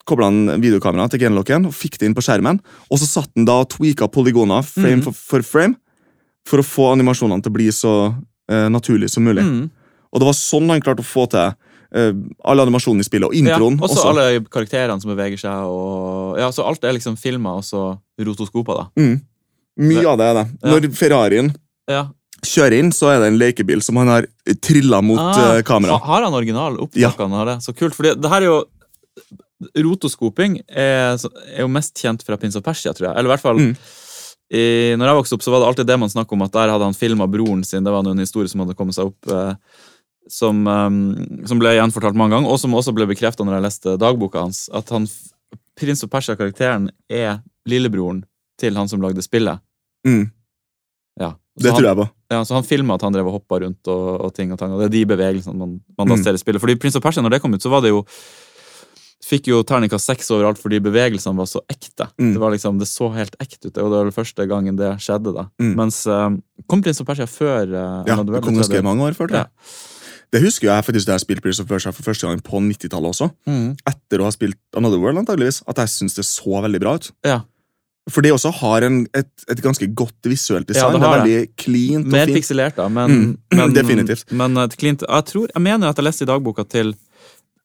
kobla 0.08 0.30
han 0.30 0.62
videokameraet 0.62 1.14
til 1.14 1.26
genlocken 1.26 1.68
og 1.68 1.76
fikk 1.76 1.98
det 2.00 2.08
inn 2.08 2.16
på 2.16 2.24
skjermen. 2.24 2.62
Og 2.88 3.00
så 3.00 3.08
satt 3.08 3.30
han 3.36 3.46
da 3.48 3.60
og 3.62 3.70
tweaka 3.74 4.08
polygoner 4.12 4.64
frame 4.64 5.02
mm. 5.02 5.06
for, 5.06 5.20
for 5.34 5.44
frame 5.44 5.76
for 6.48 6.62
å 6.62 6.66
få 6.66 6.92
animasjonene 6.94 7.44
til 7.44 7.52
å 7.52 7.56
bli 7.58 7.68
så 7.74 7.94
uh, 8.08 8.68
naturlig 8.72 9.10
som 9.12 9.26
mulig. 9.28 9.44
Mm. 9.44 9.66
Og 10.08 10.22
det 10.22 10.28
var 10.30 10.36
sånn 10.38 10.70
han 10.72 10.84
klarte 10.84 11.04
å 11.04 11.08
få 11.08 11.26
til 11.28 11.52
uh, 11.52 12.12
alle 12.48 12.64
animasjonene 12.64 13.04
i 13.04 13.08
spillet, 13.08 13.28
og 13.28 13.36
Ja, 13.36 13.42
introen 13.44 13.76
også 13.82 13.98
også. 14.00 14.12
alle 14.14 14.44
karakterene 14.48 15.00
som 15.02 15.12
beveger 15.12 15.42
seg. 15.44 15.68
Og, 15.68 16.38
ja, 16.40 16.48
så 16.54 16.64
Alt 16.68 16.88
er 16.88 16.96
liksom 16.96 17.18
filma 17.20 17.58
og 17.60 17.66
så 17.68 17.90
rotoskopa. 18.16 18.80
da. 18.80 18.88
Mm. 18.96 19.18
Mye 19.88 20.06
av 20.08 20.16
det 20.18 20.30
er 20.30 20.38
det. 20.40 20.46
Ja. 20.62 20.70
Når 20.72 20.88
Ferrarien 20.96 21.52
Ja. 21.88 22.06
Kjører 22.48 22.78
inn, 22.80 22.90
så 22.94 23.10
er 23.12 23.20
det 23.22 23.28
en 23.32 23.38
lekebil 23.40 23.82
som 23.84 23.98
han 24.00 24.10
har 24.12 24.26
trilla 24.64 25.02
mot 25.04 25.20
Ah, 25.20 25.56
eh, 25.58 25.62
kamera. 25.66 25.98
Har 26.04 26.24
han 26.26 26.34
original 26.34 26.78
opptak? 26.80 27.00
Ja. 27.20 27.44
det? 27.50 27.58
Så 27.64 27.74
kult, 27.76 27.96
fordi 27.96 28.14
det 28.18 28.30
her 28.32 28.42
er 28.44 28.50
jo 28.50 28.58
Rotoskoping 29.74 30.60
er, 30.70 31.16
er 31.18 31.64
jo 31.64 31.70
mest 31.72 31.98
kjent 31.98 32.22
fra 32.22 32.36
Prince 32.38 32.58
of 32.60 32.62
Persia, 32.66 32.92
tror 32.94 33.08
jeg. 33.08 33.16
Eller 33.18 33.26
i 33.26 33.32
hvert 33.34 33.42
fall 33.42 33.58
Mm. 33.58 33.72
i, 34.54 34.94
Når 34.96 35.06
jeg 35.10 35.18
vokste 35.18 35.34
opp, 35.34 35.42
så 35.42 35.50
var 35.50 35.60
det 35.60 35.68
alltid 35.68 35.86
det 35.90 35.98
man 35.98 36.08
snakket 36.12 36.32
om, 36.32 36.42
at 36.46 36.52
der 36.52 36.70
hadde 36.70 36.84
han 36.86 36.94
filma 36.94 37.26
broren 37.26 37.64
sin. 37.66 37.82
Det 37.84 37.92
var 37.92 38.06
en 38.06 38.18
historie 38.22 38.48
som 38.48 38.60
hadde 38.60 38.76
kommet 38.78 38.94
seg 38.94 39.10
opp. 39.10 39.28
Eh, 39.28 39.54
som, 40.28 40.66
um, 40.66 41.44
som 41.48 41.58
ble 41.58 41.72
gjenfortalt 41.72 42.14
mange 42.14 42.36
ganger, 42.36 42.50
og 42.52 42.58
som 42.60 42.74
også 42.76 42.92
ble 42.94 43.06
bekrefta 43.08 43.44
når 43.44 43.58
jeg 43.58 43.64
leste 43.64 43.96
dagboka 43.98 44.42
hans. 44.44 44.68
At 44.72 44.90
han, 44.90 45.08
prins 45.78 46.04
of 46.04 46.10
Persia-karakteren 46.10 46.90
er 47.10 47.40
lillebroren 47.68 48.24
til 48.60 48.76
han 48.76 48.88
som 48.88 49.00
lagde 49.00 49.22
spillet. 49.24 49.58
Mm, 50.06 50.30
det 51.62 51.72
tror 51.74 51.86
jeg 51.88 51.96
på. 52.00 52.08
ja, 52.30 52.40
så 52.44 52.54
han 52.58 52.64
filma 52.66 52.94
at 52.98 53.02
han 53.02 53.12
drev 53.12 53.26
og 53.30 53.38
hoppa 53.40 53.60
rundt 53.64 53.88
og, 53.88 54.20
og 54.26 54.34
ting 54.34 54.52
og 54.52 54.58
tang. 54.60 54.72
Og 54.72 54.80
det 54.82 54.88
er 54.90 54.94
de 54.96 55.04
bevegelsene 55.14 55.56
man, 55.58 55.80
man 55.98 56.08
da 56.12 56.14
Mm. 56.18 56.24
ser 56.24 56.34
i 56.34 56.42
spillet. 56.42 56.60
Fordi 56.62 56.76
Prince 56.78 56.96
of 56.96 57.02
Persia, 57.02 57.22
når 57.22 57.30
det 57.36 57.42
kom 57.42 57.54
ut, 57.54 57.62
så 57.62 57.70
var 57.70 57.80
det 57.84 57.90
jo 57.94 58.04
Fikk 59.28 59.48
jo 59.50 59.58
terningkast 59.66 60.06
seks 60.08 60.30
overalt 60.32 60.60
fordi 60.62 60.78
bevegelsene 60.80 61.36
var 61.36 61.48
så 61.50 61.60
ekte. 61.68 62.06
Mm. 62.22 62.30
Det 62.36 62.40
var 62.40 62.52
liksom, 62.54 62.78
det 62.80 62.86
så 62.88 63.08
helt 63.12 63.34
ekte 63.42 63.66
ut, 63.68 63.76
og 63.82 63.90
det 63.90 63.96
var 63.98 64.06
vel 64.06 64.14
første 64.14 64.46
gangen 64.48 64.76
det 64.78 64.92
skjedde. 65.04 65.32
da. 65.34 65.48
Mm. 65.60 65.72
Mens 65.76 65.98
eh, 66.06 66.30
Kom 66.70 66.80
Prince 66.84 67.02
of 67.02 67.08
Persia 67.10 67.26
før 67.26 67.66
uh, 67.74 68.06
Ja, 68.08 68.14
det 68.22 68.40
kom 68.46 68.54
ganske 68.56 68.80
mange 68.86 69.02
år 69.04 69.16
før. 69.18 69.28
jeg. 69.34 69.42
Ja. 69.50 69.74
Det 70.32 70.42
husker 70.44 70.68
jeg 70.70 70.84
faktisk 70.86 71.08
da 71.10 71.16
jeg 71.18 71.24
spilte 71.26 71.42
Prince 71.44 71.60
of 71.60 71.68
Persia 71.68 71.90
for 71.92 72.06
første 72.06 72.28
gang 72.30 72.40
på 72.46 72.60
90-tallet 72.62 73.10
også. 73.10 73.28
Mm. 73.48 73.74
Etter 73.90 74.22
å 74.22 74.28
ha 74.28 74.32
spilt 74.32 74.58
Another 74.78 75.02
World, 75.02 75.18
antageligvis, 75.24 75.62
at 75.66 75.82
jeg 75.82 75.92
syns 75.98 76.14
det 76.20 76.24
så 76.28 76.62
veldig 76.64 76.80
bra 76.86 76.94
ut. 77.00 77.10
Ja. 77.26 77.40
For 78.08 78.24
det 78.24 78.32
også 78.32 78.50
har 78.60 78.86
en, 78.86 79.02
et, 79.16 79.28
et 79.52 79.60
ganske 79.64 79.86
godt 79.94 80.28
visuelt 80.30 80.68
design. 80.68 80.94
det 80.96 81.00
det, 81.02 81.08
er 81.08 81.18
veldig 81.18 81.40
cleant 81.60 82.06
og 82.06 82.12
Mer 82.14 82.26
fint. 82.30 82.38
pikselert, 82.38 82.76
da, 82.78 82.88
men, 82.88 83.10
Mm, 83.18 83.36
men 83.58 83.74
definitivt. 83.78 84.32
Men 84.32 84.56
et 84.64 84.76
Clint, 84.80 85.04
jeg 85.04 85.24
tror, 85.28 85.46
jeg 85.54 85.62
mener 85.62 85.88
at 85.88 85.96
jeg 86.00 86.04
leste 86.08 86.24
i 86.24 86.30
dagboka 86.30 86.64
til 86.68 86.94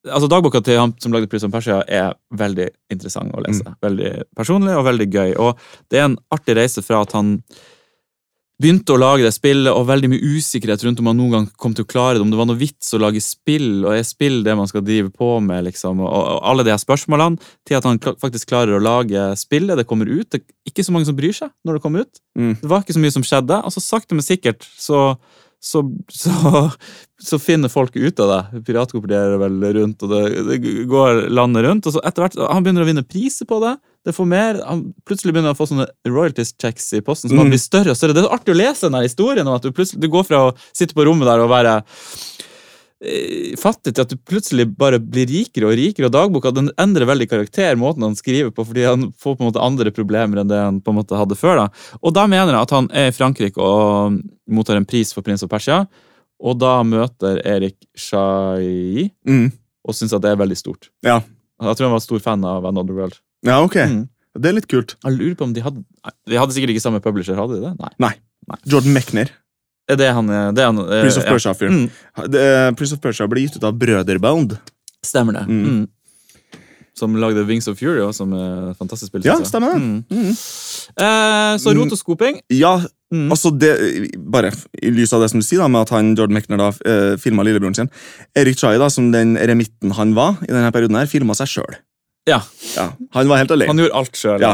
Altså 0.03 0.27
Dagboka 0.27 0.59
til 0.59 0.75
han 0.75 0.91
som 0.99 1.13
lagde 1.15 1.29
Prince 1.31 1.47
om 1.47 1.51
Persia, 1.53 1.77
er 1.87 2.09
veldig 2.35 2.65
interessant 2.91 3.31
å 3.31 3.39
lese. 3.39 3.63
Mm. 3.63 3.75
Veldig 3.85 4.09
personlig 4.35 4.73
og 4.75 4.83
veldig 4.83 5.07
gøy. 5.13 5.29
Og 5.39 5.55
det 5.87 6.01
er 6.01 6.09
en 6.09 6.17
artig 6.35 6.57
reise 6.57 6.83
fra 6.83 6.99
at 7.05 7.13
han 7.15 7.37
begynte 8.62 8.93
å 8.93 8.99
lage 8.99 9.26
det 9.26 9.34
spillet, 9.36 9.72
og 9.74 9.88
veldig 9.89 10.10
mye 10.12 10.34
usikkerhet 10.38 10.84
rundt 10.86 11.01
om 11.01 11.10
han 11.10 11.18
noen 11.20 11.34
gang 11.34 11.47
kom 11.60 11.74
til 11.76 11.86
å 11.86 11.89
klare 11.89 12.18
det, 12.18 12.24
om 12.26 12.32
det 12.32 12.39
var 12.39 12.47
noe 12.47 12.60
vits 12.60 12.93
å 12.93 12.99
lage 13.01 13.22
spill, 13.24 13.84
og 13.84 13.95
er 13.97 14.06
spill 14.08 14.41
det 14.45 14.56
man 14.60 14.70
skal 14.70 14.86
drive 14.86 15.10
på 15.14 15.32
med, 15.43 15.66
liksom, 15.68 16.04
og, 16.06 16.12
og 16.14 16.39
alle 16.51 16.66
de 16.68 16.74
her 16.74 16.82
spørsmålene, 16.82 17.41
til 17.68 17.80
at 17.80 17.88
han 17.89 17.99
faktisk 17.99 18.51
klarer 18.54 18.78
å 18.78 18.84
lage 18.84 19.26
spillet, 19.41 19.76
det 19.80 19.88
kommer 19.89 20.10
ut, 20.12 20.30
det 20.30 20.43
er 20.43 20.72
ikke 20.72 20.86
så 20.86 20.95
mange 20.95 21.10
som 21.10 21.18
bryr 21.18 21.36
seg 21.36 21.51
når 21.66 21.80
det 21.80 21.86
kommer 21.88 22.06
ut, 22.08 22.22
Mm. 22.34 22.56
det 22.58 22.66
var 22.66 22.82
ikke 22.82 22.95
så 22.95 23.01
mye 23.04 23.14
som 23.14 23.22
skjedde, 23.22 23.60
og 23.62 23.70
så 23.76 23.82
sakte 23.84 24.16
men 24.18 24.26
sikkert 24.26 24.66
så 24.66 25.20
så, 25.64 25.80
så, 26.11 26.32
så 27.24 27.38
finner 27.39 27.72
folk 27.72 27.95
ut 27.95 28.20
av 28.20 28.30
det. 28.34 28.61
Piratkopierer 28.68 29.38
vel 29.39 29.55
rundt, 29.78 30.03
og 30.03 30.11
det, 30.11 30.22
det 30.49 30.57
går 30.91 31.30
landet 31.32 31.64
rundt. 31.64 31.88
og 31.88 31.95
så 31.95 32.01
etter 32.03 32.26
hvert, 32.26 32.36
Han 32.51 32.66
begynner 32.66 32.84
å 32.84 32.89
vinne 32.89 33.05
priser 33.07 33.47
på 33.47 33.61
det. 33.64 33.78
det 34.03 34.11
får 34.18 34.28
mer, 34.28 34.59
han 34.68 34.82
Plutselig 35.07 35.32
begynner 35.32 35.53
han 35.53 35.55
å 35.55 35.61
få 35.61 35.70
sånne 35.72 35.88
royalties 36.11 36.51
checks 36.59 36.91
i 36.93 37.01
posten 37.01 37.32
som 37.32 37.39
Mm. 37.39 37.53
blir 37.55 37.64
større 37.64 37.95
og 37.95 37.97
større. 37.97 38.14
Det 38.18 38.24
er 38.26 38.28
så 38.28 38.36
artig 38.36 38.55
å 38.55 38.59
lese 38.59 38.89
den 38.91 39.01
historien 39.07 39.47
om 39.47 39.55
at 39.55 39.64
du 39.64 39.72
plutselig 39.72 40.03
du 40.03 40.09
går 40.11 40.28
fra 40.28 40.41
å 40.49 40.55
sitte 40.76 40.93
på 40.97 41.05
rommet 41.07 41.26
der 41.32 41.39
og 41.45 41.49
være 41.49 41.78
fattig 43.60 43.93
til 43.95 44.04
at 44.06 44.12
du 44.14 44.16
plutselig 44.30 44.66
bare 44.80 44.99
blir 45.01 45.28
rikere 45.28 45.68
og 45.70 45.76
rikere, 45.78 46.08
og 46.08 46.14
dagboka 46.16 46.51
den 46.56 46.70
endrer 46.80 47.06
veldig 47.10 47.28
karakter, 47.32 47.76
måten 47.80 48.06
han 48.08 48.16
skriver 48.16 48.51
på, 48.56 48.64
fordi 48.70 48.86
han 48.88 49.10
får 49.20 49.36
på 49.38 49.43
en 49.43 49.49
måte 49.51 49.64
andre 49.64 49.91
problemer 49.91 50.39
enn 50.41 50.47
det 50.51 50.60
han 50.62 50.80
på 50.84 50.93
en 50.93 50.99
måte 51.01 51.18
hadde 51.20 51.36
før. 51.39 51.56
da. 51.66 51.68
Og 52.01 52.14
da 52.16 52.24
mener 52.32 52.54
jeg 52.56 52.62
at 52.68 52.76
han 52.78 52.88
er 52.93 53.10
i 53.12 53.16
Frankrike 53.16 53.60
og 53.60 54.20
mottar 54.47 54.80
en 54.80 54.86
pris 54.88 55.12
for 55.14 55.22
Prins 55.26 55.43
av 55.43 55.51
Persia, 55.51 55.82
og 56.43 56.58
da 56.60 56.78
møter 56.84 57.39
Erik 57.45 57.78
Shai 57.95 59.12
Mm. 59.28 59.51
og 59.88 59.93
syns 59.95 60.14
at 60.16 60.22
det 60.24 60.32
er 60.32 60.39
veldig 60.41 60.58
stort. 60.58 60.89
Ja. 61.04 61.22
Jeg 61.64 61.76
tror 61.78 61.88
han 61.88 61.95
var 61.95 62.04
stor 62.04 62.20
fan 62.20 62.43
av 62.43 62.66
Another 62.66 62.93
World. 62.93 63.20
ja, 63.45 63.62
ok. 63.64 63.76
Mm. 63.76 64.10
Det 64.34 64.49
er 64.49 64.54
litt 64.58 64.68
kult. 64.68 64.95
Jeg 65.06 65.14
lurer 65.14 65.36
på 65.38 65.43
om 65.45 65.51
De 65.54 65.62
hadde 65.62 65.84
De 66.26 66.36
hadde 66.41 66.51
sikkert 66.56 66.72
ikke 66.74 66.82
samme 66.82 66.99
publisher, 66.99 67.36
hadde 67.38 67.60
de 67.62 67.68
det? 67.70 67.91
Nei. 68.01 68.14
Jordan 68.66 68.91
Mechner, 68.95 69.30
Er 69.91 70.13
han, 70.15 70.29
er- 70.29 70.51
det 70.55 70.61
er 70.63 70.69
han 70.71 70.79
eh, 70.79 71.01
Prince 71.03 71.17
of 71.19 71.25
ja. 71.25 71.31
Persia-fyren. 71.34 71.81
Mm. 71.89 72.29
Det- 72.31 72.75
Prince 72.79 72.93
of 72.95 73.01
Persia 73.03 73.27
ble 73.27 73.41
gitt 73.43 73.57
ut 73.57 73.63
av 73.67 73.73
Brøderbound. 73.77 74.57
Stemmer 75.03 75.34
det. 75.34 75.47
Mm. 75.49 75.65
Mm. 75.67 75.88
Som 76.95 77.15
lagde 77.17 77.41
Wings 77.49 77.67
of 77.67 77.79
Fury, 77.79 77.99
også, 78.05 78.21
som 78.21 78.34
er 78.38 78.69
et 78.71 78.77
fantastisk 78.77 79.09
spill. 79.09 79.23
Ja, 79.25 79.34
synes 79.36 79.49
jeg. 79.49 79.51
stemmer 79.51 79.73
det. 79.73 79.81
Mm. 79.81 80.03
Mm. 80.13 80.36
Eh, 81.03 81.57
så 81.63 81.73
rotoskoping. 81.77 82.41
Ja, 82.53 82.79
Mm. 83.13 83.29
altså 83.29 83.51
det, 83.53 83.69
bare 84.17 84.49
i 84.81 84.89
lys 84.89 85.11
av 85.13 85.21
det 85.21 85.27
som 85.29 85.39
du 85.39 85.45
sier 85.45 85.59
da, 85.61 85.67
med 85.69 85.81
at 85.84 85.89
han, 85.93 86.15
Jordan 86.17 86.34
Mechner 86.34 86.57
da, 86.57 86.69
eh, 86.84 87.15
filma 87.21 87.43
lillebroren 87.45 87.75
sin. 87.75 87.89
Erik 88.36 88.57
Chai, 88.57 88.77
da, 88.81 88.88
som 88.89 89.11
den 89.11 89.36
remitten 89.38 89.91
han 89.93 90.15
var 90.15 90.38
i 90.41 90.47
denne 90.49 90.71
perioden, 90.73 90.95
her, 90.97 91.05
filma 91.05 91.36
seg 91.38 91.45
sjøl. 91.51 91.75
Ja, 92.26 92.38
Ja, 92.78 92.86
han 93.11 93.28
var 93.28 93.38
helt 93.41 93.51
alene. 93.51 93.67
han 93.67 93.78
gjorde 93.82 93.95
alt 93.99 94.15
sjøl. 94.15 94.39
Ja. 94.39 94.53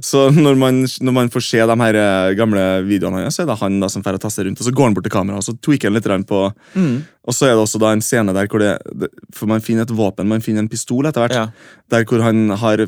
Så 0.00 0.30
når 0.32 0.56
man, 0.56 0.78
når 1.04 1.12
man 1.12 1.28
får 1.28 1.42
se 1.44 1.58
de 1.60 1.76
her 1.82 1.94
eh, 2.00 2.34
gamle 2.38 2.62
videoene 2.88 3.20
hans, 3.26 3.36
så 3.36 3.42
er 3.44 3.50
det 3.50 3.58
han 3.60 3.76
da 3.82 3.88
som 3.92 4.02
får 4.02 4.16
taste 4.22 4.46
rundt, 4.46 4.60
og 4.62 4.66
så 4.66 4.72
går 4.72 4.88
han 4.88 4.94
bort 4.96 5.04
til 5.04 5.12
kameraet 5.12 5.42
og 5.42 5.44
så 5.44 5.54
tweaker 5.60 5.90
han 5.92 5.98
litt 5.98 6.08
på 6.26 6.40
Mm. 6.74 7.02
Og 7.28 7.32
så 7.36 7.46
er 7.46 7.54
det 7.54 7.62
også 7.64 7.78
da 7.80 7.92
en 7.92 8.00
scene 8.04 8.32
der 8.36 8.46
hvor 8.48 8.60
det, 8.60 9.10
For 9.34 9.46
man 9.46 9.60
finner 9.60 9.82
et 9.82 9.92
våpen, 9.92 10.26
man 10.28 10.40
finner 10.40 10.60
en 10.64 10.68
pistol 10.68 11.04
etter 11.06 11.20
hvert, 11.26 11.32
Ja. 11.36 11.46
der 11.90 12.04
hvor 12.04 12.22
han 12.22 12.48
har 12.50 12.86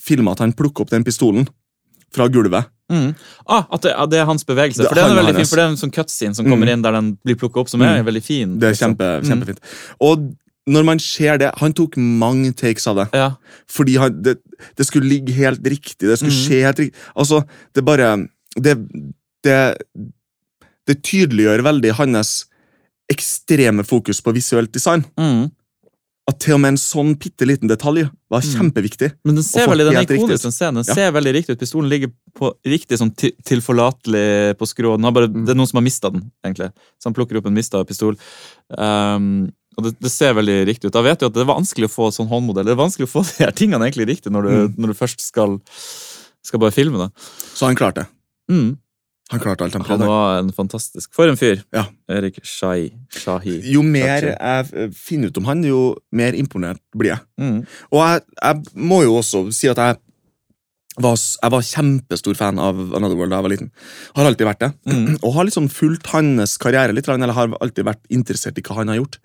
filma 0.00 0.32
at 0.32 0.38
han 0.38 0.52
plukker 0.52 0.82
opp 0.86 0.90
den 0.90 1.04
pistolen 1.04 1.46
fra 2.14 2.28
gulvet. 2.28 2.66
Mm. 2.90 3.14
Ah, 3.48 3.64
at 3.72 3.82
det, 3.82 3.92
at 3.98 4.10
det 4.10 4.18
er 4.20 4.24
hans 4.26 4.44
bevegelse. 4.44 4.78
Det- 4.78 4.88
For 4.88 4.94
det 4.94 5.02
er 5.04 5.08
han 5.08 5.16
veldig 5.26 5.34
fin, 5.36 5.44
for 5.46 5.56
det 5.56 5.64
er 5.64 5.68
en 5.68 5.76
sånn 5.76 5.92
cutscene 5.92 6.34
som 6.36 6.46
Mm. 6.46 6.50
kommer 6.52 6.68
inn 6.72 6.82
der 6.82 6.92
den 6.92 7.18
blir 7.24 7.34
plukket 7.36 7.56
opp, 7.60 7.68
som 7.68 7.82
er 7.82 8.02
veldig 8.04 8.22
fin. 8.22 8.58
Det 8.58 8.68
er 8.70 8.86
kjempe, 8.86 9.22
Mm. 9.22 9.26
kjempefint. 9.26 9.58
Og 10.00 10.34
når 10.66 10.84
man 10.84 10.98
ser 10.98 11.38
det 11.38 11.52
Han 11.60 11.72
tok 11.72 11.96
mange 11.96 12.52
takes 12.58 12.86
av 12.90 12.96
det. 12.96 13.06
Ja. 13.14 13.28
Fordi 13.70 13.96
han, 14.02 14.16
det, 14.22 14.38
det 14.76 14.86
skulle 14.88 15.08
ligge 15.10 15.32
helt 15.36 15.62
riktig. 15.62 16.08
Det 16.08 16.18
skulle 16.18 16.34
mm. 16.34 16.42
skje 16.42 16.62
helt 16.66 16.80
riktig. 16.82 17.04
Altså, 17.14 17.42
det 17.74 17.84
bare 17.86 18.28
Det, 18.56 18.74
det, 19.44 19.58
det 20.88 21.02
tydeliggjør 21.04 21.62
veldig 21.66 21.92
hans 21.98 22.46
ekstreme 23.12 23.84
fokus 23.86 24.18
på 24.24 24.32
visuelt 24.34 24.72
design. 24.74 25.04
Mm. 25.20 25.50
At 26.26 26.40
til 26.42 26.56
og 26.56 26.62
med 26.64 26.72
en 26.72 26.80
sånn 26.80 27.12
bitte 27.22 27.46
liten 27.46 27.70
detalj 27.70 28.08
var 28.32 28.42
Mm. 28.42 28.54
kjempeviktig. 28.56 29.12
Men 29.24 29.36
den 29.36 29.44
ser 29.44 29.68
veldig, 29.68 29.84
den 29.86 30.00
ikoniske 30.02 30.16
ikonisk, 30.16 30.42
den 30.42 30.52
scenen. 30.56 30.82
Den 30.82 30.88
Ja. 30.88 30.94
ser 30.94 31.12
veldig 31.12 31.34
riktig 31.36 31.52
ut. 31.54 31.60
Pistolen 31.60 31.88
ligger 31.88 32.10
på 32.34 32.52
riktig 32.66 32.98
sånn 32.98 33.12
tilforlatelig 33.14 34.56
på 34.58 34.66
skrå. 34.66 34.96
Bare, 35.14 35.28
Mm. 35.28 35.44
Det 35.46 35.50
er 35.50 35.54
noen 35.54 35.68
som 35.68 35.76
har 35.76 35.86
mista 35.86 36.10
den, 36.10 36.32
egentlig. 36.44 36.72
Så 36.98 37.04
han 37.06 37.14
plukker 37.14 37.36
opp 37.36 37.46
en 37.46 37.54
mista 37.54 37.84
pistol. 37.84 38.16
Um, 38.76 39.52
og 39.76 39.84
det, 39.84 39.92
det 40.00 40.10
ser 40.12 40.32
veldig 40.38 40.56
riktig 40.70 40.88
ut. 40.88 40.94
Jeg 40.96 41.04
vet 41.06 41.20
jo 41.22 41.28
at 41.30 41.34
det 41.36 41.42
er 41.44 41.50
vanskelig 41.52 41.88
å 41.90 41.92
få 41.92 42.08
sånn 42.14 42.30
håndmodell. 42.30 42.64
Det 42.64 42.72
er 42.72 42.80
vanskelig 42.80 43.08
å 43.08 43.12
få 43.12 43.22
de 43.28 43.44
her 43.44 43.52
tingene 43.56 43.84
egentlig 43.88 44.08
riktig 44.14 44.32
når 44.32 44.48
du, 44.48 44.50
Mm. 44.56 44.74
når 44.80 44.92
du 44.94 44.98
først 44.98 45.20
skal, 45.20 45.58
skal 46.46 46.62
bare 46.62 46.72
filme 46.74 46.98
det. 47.04 47.10
Så 47.54 47.66
han 47.68 47.76
klarte 47.78 48.06
det. 48.06 48.10
Mm. 48.52 48.76
Han 49.34 49.40
klarte 49.42 49.64
alt 49.66 49.74
han 49.74 49.82
Han 49.88 50.02
var 50.06 50.36
en 50.38 50.52
fantastisk 50.54 51.10
For 51.16 51.26
en 51.26 51.34
fyr! 51.36 51.64
Ja. 51.74 51.88
Erik 52.08 52.36
Shai. 52.46 52.92
Shahi. 53.10 53.56
Jo 53.74 53.80
mer 53.82 54.28
jeg 54.36 54.92
finner 54.94 55.32
ut 55.32 55.40
om 55.40 55.48
han, 55.50 55.64
jo 55.66 55.80
mer 56.14 56.36
imponert 56.38 56.78
blir 56.94 57.10
jeg. 57.16 57.24
Mm. 57.42 57.56
Og 57.90 58.04
jeg, 58.04 58.22
jeg 58.38 58.84
må 58.86 59.00
jo 59.02 59.16
også 59.18 59.42
si 59.50 59.66
at 59.72 59.80
jeg 59.82 59.98
var, 61.04 61.16
jeg 61.16 61.52
var 61.52 61.64
kjempestor 61.68 62.36
fan 62.38 62.60
av 62.62 62.78
Another 62.96 63.18
World 63.18 63.34
da 63.34 63.40
jeg 63.40 63.46
var 63.46 63.52
liten. 63.52 63.72
Har 64.16 64.28
alltid 64.28 64.48
vært 64.48 64.62
det. 64.64 64.70
Mm. 64.88 65.16
Og 65.24 65.34
har 65.36 65.48
liksom 65.48 65.68
fulgt 65.72 66.08
hans 66.12 66.56
karriere 66.62 66.94
litt, 66.96 67.08
eller 67.08 67.34
har 67.36 67.56
alltid 67.60 67.88
vært 67.88 68.04
interessert 68.12 68.58
i 68.60 68.64
hva 68.64 68.78
han 68.80 68.92
har 68.92 69.00
gjort. 69.02 69.18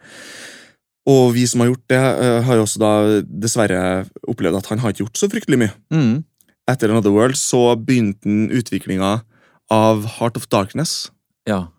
Og 1.09 1.32
vi 1.34 1.45
som 1.49 1.63
har 1.63 1.72
gjort 1.72 1.86
det, 1.89 2.01
eh, 2.01 2.41
har 2.45 2.59
jo 2.59 2.65
også 2.65 2.82
da 2.82 2.93
dessverre 3.26 3.82
opplevd 4.30 4.59
at 4.59 4.69
han 4.69 4.84
har 4.84 4.93
ikke 4.93 5.05
gjort 5.05 5.22
så 5.22 5.32
fryktelig 5.32 5.61
mye. 5.63 5.76
Mm. 5.93 6.15
Etter 6.69 6.91
Another 6.91 7.13
World 7.13 7.39
så 7.39 7.72
begynte 7.80 8.28
han 8.28 8.51
utviklinga 8.53 9.13
av 9.72 10.05
Heart 10.19 10.38
of 10.38 10.49
Darkness. 10.51 11.09
Ja. 11.49 11.69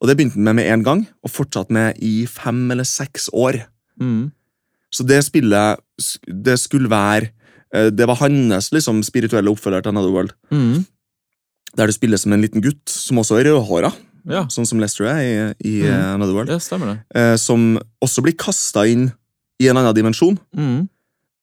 Og 0.00 0.08
det 0.08 0.16
begynte 0.16 0.38
han 0.38 0.48
med 0.48 0.60
med 0.62 0.70
en 0.72 0.86
gang, 0.86 1.04
og 1.22 1.34
fortsatte 1.34 1.74
med 1.74 1.98
i 1.98 2.24
fem 2.26 2.64
eller 2.70 2.88
seks 2.88 3.28
år. 3.34 3.64
Mm. 4.00 4.32
Så 4.92 5.04
det 5.08 5.22
spillet 5.24 5.80
det 6.26 6.58
skulle 6.60 6.90
være 6.90 7.32
Det 7.72 8.06
var 8.06 8.16
hans 8.20 8.70
liksom, 8.74 9.02
spirituelle 9.02 9.48
oppfølger 9.50 9.82
til 9.82 9.88
Another 9.94 10.10
World. 10.12 10.32
Mm. 10.52 10.84
Der 11.76 11.86
du 11.88 11.92
spiller 11.92 12.18
som 12.20 12.32
en 12.34 12.42
liten 12.44 12.60
gutt, 12.60 12.84
som 12.92 13.16
også 13.22 13.38
er 13.40 13.48
rødhåra, 13.50 13.92
Ja, 14.28 14.44
sånn 14.46 14.66
som 14.68 14.78
Lester 14.78 15.06
er 15.10 15.18
i, 15.18 15.30
i 15.66 15.82
Mm. 15.82 15.88
eh, 15.90 16.14
Another 16.14 16.34
World. 16.36 16.48
det 16.52 16.60
stemmer 16.62 16.86
det. 16.92 16.98
Eh, 17.18 17.36
som 17.36 17.78
også 18.04 18.22
blir 18.22 18.36
kasta 18.38 18.84
inn 18.86 19.08
i 19.58 19.66
en 19.68 19.76
annen 19.76 19.94
dimensjon. 19.96 20.38
Mm. 20.54 20.88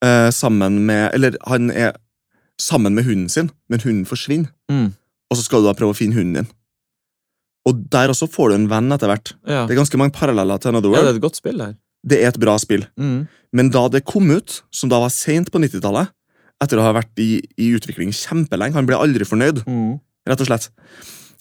Eh, 0.05 0.29
sammen 0.31 0.85
med 0.85 1.11
Eller 1.13 1.35
han 1.45 1.71
er 1.71 1.93
sammen 2.57 2.93
med 2.95 3.03
hunden 3.05 3.27
sin, 3.29 3.49
men 3.69 3.79
hunden 3.81 4.05
forsvinner. 4.05 4.47
Mm. 4.71 4.93
Og 5.31 5.37
så 5.37 5.43
skal 5.43 5.59
du 5.61 5.67
da 5.67 5.73
prøve 5.73 5.91
å 5.91 5.97
finne 5.97 6.13
hunden 6.15 6.33
din. 6.45 6.47
Og 7.67 7.89
der 7.91 8.07
også 8.13 8.29
får 8.31 8.49
du 8.49 8.55
en 8.55 8.69
venn 8.71 8.91
etter 8.95 9.07
hvert. 9.11 9.33
Ja. 9.45 9.65
Det 9.67 9.75
er 9.75 9.81
ganske 9.83 9.97
mange 9.99 10.13
paralleller 10.15 10.57
til 10.59 10.69
Another 10.69 10.89
World. 10.89 11.03
ja, 11.03 11.11
det 11.11 11.15
er 11.15 11.19
et 11.19 11.25
godt 11.27 11.35
spill 11.41 11.59
her. 11.59 11.75
Det 12.07 12.21
er 12.23 12.27
et 12.31 12.39
bra 12.39 12.55
spill. 12.57 12.85
Mm. 12.97 13.27
Men 13.51 13.69
da 13.69 13.87
det 13.89 14.05
kom 14.05 14.29
ut, 14.31 14.61
som 14.71 14.89
da 14.89 14.99
var 15.03 15.09
seint 15.09 15.51
på 15.51 15.59
90-tallet, 15.59 16.09
etter 16.63 16.79
å 16.79 16.83
ha 16.85 16.93
vært 16.97 17.19
i, 17.23 17.39
i 17.57 17.69
utvikling 17.77 18.11
kjempelenge 18.15 18.75
Han 18.75 18.87
ble 18.89 18.97
aldri 18.99 19.25
fornøyd, 19.27 19.61
Mm. 19.67 19.99
rett 20.27 20.41
og 20.43 20.49
slett. 20.49 20.69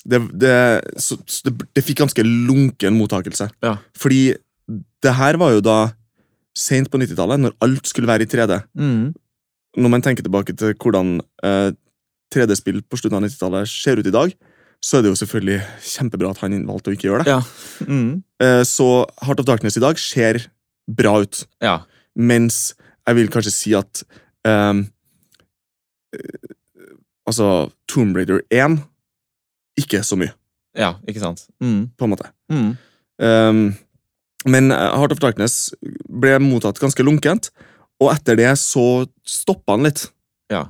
Det, 0.09 0.21
det, 0.41 0.53
så, 1.03 1.17
det, 1.45 1.53
det 1.75 1.83
fikk 1.85 1.99
ganske 2.05 2.23
lunken 2.25 2.95
mottakelse. 2.97 3.49
Ja. 3.65 3.77
Fordi 3.99 4.37
det 5.03 5.15
her 5.19 5.37
var 5.41 5.53
jo 5.57 5.61
da 5.65 5.79
seint 6.59 6.89
på 6.91 6.99
90-tallet, 7.03 7.41
når 7.43 7.57
alt 7.63 7.87
skulle 7.91 8.09
være 8.09 8.25
i 8.25 8.31
3D. 8.31 8.61
Mm. 8.79 9.11
Når 9.79 9.93
man 9.93 10.03
tenker 10.03 10.25
tilbake 10.27 10.55
til 10.59 10.73
hvordan 10.75 11.19
eh, 11.45 11.71
3D-spill 12.35 12.81
på 12.89 12.99
slutten 12.99 13.19
av 13.19 13.27
90-tallet 13.27 13.69
ser 13.71 14.01
ut 14.01 14.09
i 14.09 14.15
dag, 14.15 14.33
så 14.83 14.99
er 14.99 15.05
det 15.05 15.11
jo 15.13 15.19
selvfølgelig 15.19 15.59
kjempebra 15.83 16.31
at 16.33 16.41
han 16.45 16.55
valgte 16.69 16.93
å 16.93 16.97
ikke 16.97 17.09
gjøre 17.11 17.27
det. 17.27 17.35
Ja. 17.35 17.87
Mm. 17.91 18.23
Eh, 18.43 18.63
så 18.69 18.89
Heart 19.27 19.43
of 19.43 19.49
Darkness 19.51 19.77
i 19.79 19.83
dag 19.85 19.99
ser 20.03 20.45
bra 20.89 21.19
ut. 21.27 21.45
ja. 21.63 21.81
Mens 22.19 22.73
jeg 23.07 23.15
vil 23.15 23.29
kanskje 23.31 23.53
si 23.55 23.73
at 23.79 24.01
eh, 24.49 24.81
Altså, 27.29 27.69
Tomb 27.91 28.17
Raider 28.17 28.41
1 28.51 28.79
ikke 29.79 30.01
så 30.07 30.17
mye, 30.19 30.33
Ja, 30.79 30.95
ikke 31.07 31.21
sant? 31.21 31.45
Mm. 31.61 31.91
på 31.99 32.07
en 32.07 32.11
måte. 32.11 32.31
Mm. 32.51 32.71
Um, 33.19 33.61
men 34.47 34.71
eh, 34.73 34.95
Heart 34.97 35.13
of 35.13 35.21
Darkness 35.23 35.75
ble 36.09 36.39
mottatt 36.43 36.81
ganske 36.81 37.03
lunkent, 37.05 37.51
og 38.01 38.13
etter 38.15 38.39
det 38.39 38.51
så 38.61 39.07
stoppa 39.27 39.75
han 39.75 39.87
litt. 39.89 40.07
Ja. 40.53 40.69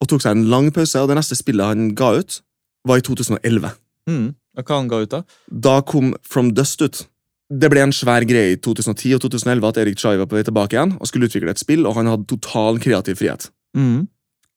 Og 0.00 0.08
tok 0.10 0.24
seg 0.24 0.36
en 0.36 0.48
lang 0.50 0.70
pause, 0.74 1.00
og 1.00 1.10
det 1.10 1.18
neste 1.18 1.36
spillet 1.38 1.68
han 1.68 1.92
ga 1.98 2.14
ut, 2.18 2.40
var 2.88 3.00
i 3.00 3.04
2011. 3.04 3.70
Mm. 4.08 4.26
Og 4.58 4.64
Hva 4.64 4.80
han 4.80 4.90
ga 4.90 5.02
ut, 5.04 5.12
da? 5.12 5.22
Da 5.48 5.78
kom 5.86 6.14
From 6.26 6.52
Dust 6.56 6.82
ut. 6.82 7.04
Det 7.48 7.70
ble 7.72 7.80
en 7.84 7.94
svær 7.94 8.24
greie 8.28 8.56
i 8.56 8.60
2010 8.60 9.14
og 9.16 9.22
2011 9.24 9.68
at 9.70 9.78
Erik 9.80 10.00
Chai 10.00 10.16
var 10.20 10.28
på 10.28 10.36
vei 10.36 10.44
tilbake 10.44 10.76
igjen 10.76 10.96
og 10.98 11.08
skulle 11.08 11.28
utvikle 11.30 11.52
et 11.52 11.60
spill, 11.60 11.86
og 11.88 11.96
han 11.96 12.10
hadde 12.10 12.28
total 12.28 12.80
kreativ 12.82 13.20
frihet. 13.20 13.48
Mm. 13.76 14.08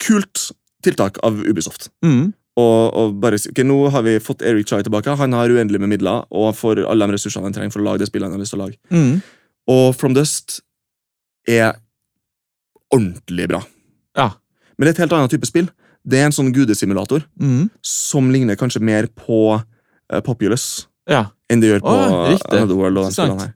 Kult 0.01 0.51
tiltak 0.83 1.19
av 1.25 1.37
Ubisoft. 1.45 1.89
Mm. 2.05 2.31
Og, 2.59 2.79
og 2.97 3.13
bare 3.23 3.37
ok, 3.39 3.61
Nå 3.63 3.77
har 3.93 4.03
vi 4.05 4.17
fått 4.23 4.41
Eric 4.45 4.67
Chai 4.69 4.81
tilbake. 4.83 5.13
Han 5.19 5.35
har 5.37 5.53
uendelig 5.53 5.79
med 5.79 5.93
midler 5.93 6.25
og 6.29 6.55
får 6.57 6.83
alle 6.83 7.07
de 7.07 7.15
ressursene 7.15 7.47
han 7.47 7.55
trenger 7.55 7.73
for 7.73 7.83
å 7.83 7.87
lage 7.87 8.03
det 8.03 8.09
spillet 8.09 8.27
han 8.27 8.35
har 8.35 8.43
lyst 8.43 8.55
til 8.55 8.59
å 8.61 8.65
lage. 8.65 8.79
Mm. 8.91 9.21
Og 9.71 9.85
From 9.95 10.15
Dust 10.17 10.59
er 11.49 11.77
ordentlig 12.91 13.47
bra. 13.53 13.61
Ja. 14.17 14.31
Men 14.75 14.85
det 14.87 14.91
er 14.91 14.97
et 14.97 15.03
helt 15.05 15.15
annet 15.15 15.31
type 15.33 15.47
spill. 15.47 15.69
Det 16.01 16.19
er 16.19 16.27
en 16.27 16.35
sånn 16.35 16.51
gudesimulator 16.53 17.23
Mm. 17.39 17.69
som 17.85 18.31
ligner 18.33 18.57
kanskje 18.57 18.81
mer 18.81 19.07
på 19.07 19.61
uh, 19.61 20.21
Populous 20.25 20.87
Ja. 21.09 21.29
enn 21.49 21.61
det 21.61 21.69
gjør 21.69 21.83
på 21.85 21.93
Å, 21.93 22.27
riktig. 22.33 22.57
Another 22.57 22.75
World. 22.75 22.97
Og, 22.97 23.53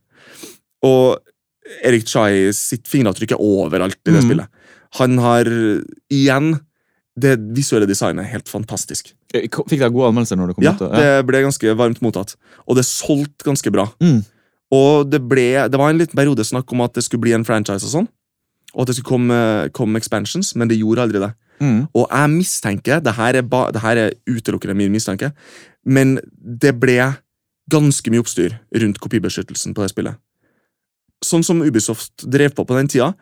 og 0.86 1.18
Erik 1.84 2.06
Chai 2.06 2.52
sitt 2.54 2.86
fingeravtrykk 2.88 3.34
er 3.34 3.42
overalt 3.42 3.98
i 4.06 4.12
det 4.12 4.22
mm. 4.22 4.28
spillet. 4.28 4.55
Han 5.00 5.18
har 5.18 5.48
igjen 6.12 6.60
Det 7.16 7.38
visuelle 7.56 7.86
designet 7.88 8.26
er 8.26 8.32
helt 8.34 8.48
fantastisk. 8.48 9.14
Fikk 9.32 9.80
deg 9.80 9.92
gode 9.94 10.10
anmeldelser 10.10 10.36
når 10.36 10.50
det 10.50 10.56
kom 10.56 10.64
Ja, 10.66 10.72
ut? 10.76 10.82
Ja, 10.84 10.88
det 11.00 11.26
ble 11.26 11.40
ganske 11.46 11.72
varmt 11.78 12.02
mottatt. 12.04 12.34
Og 12.68 12.76
det 12.76 12.84
solgte 12.84 13.46
ganske 13.46 13.72
bra. 13.72 13.86
Mm. 14.04 14.20
Og 14.76 15.08
det 15.08 15.22
ble 15.24 15.68
Det 15.70 15.78
var 15.80 15.90
en 15.90 15.98
liten 15.98 16.16
periode 16.16 16.44
snakk 16.44 16.70
om 16.72 16.82
at 16.84 16.92
det 16.94 17.04
skulle 17.04 17.24
bli 17.24 17.32
en 17.32 17.44
franchise 17.44 17.86
og 17.88 17.92
sånn. 17.94 18.08
Og 18.74 18.82
at 18.84 18.90
det 18.90 18.98
skulle 18.98 19.14
komme, 19.16 19.70
komme 19.72 19.96
expansions, 19.96 20.54
men 20.54 20.68
det 20.68 20.76
gjorde 20.76 21.06
aldri 21.06 21.22
det. 21.22 21.32
Mm. 21.60 21.86
Og 21.96 22.04
jeg 22.10 22.32
mistenker, 22.34 23.00
det 23.00 23.14
her 23.16 23.38
er, 23.40 23.42
ba, 23.48 23.70
det 23.72 23.80
her 23.80 23.96
er 23.96 24.14
utelukkende 24.28 24.76
min 24.76 24.92
mistanke, 24.92 25.32
men 25.86 26.18
det 26.36 26.74
ble 26.76 26.98
ganske 27.72 28.12
mye 28.12 28.20
oppstyr 28.20 28.58
rundt 28.76 29.00
kopibeskyttelsen 29.00 29.72
på 29.74 29.82
det 29.82 29.94
spillet. 29.94 30.20
Sånn 31.24 31.42
som 31.46 31.62
Ubisoft 31.64 32.26
drev 32.28 32.52
på 32.54 32.66
på 32.68 32.76
den 32.76 32.90
tida. 32.92 33.14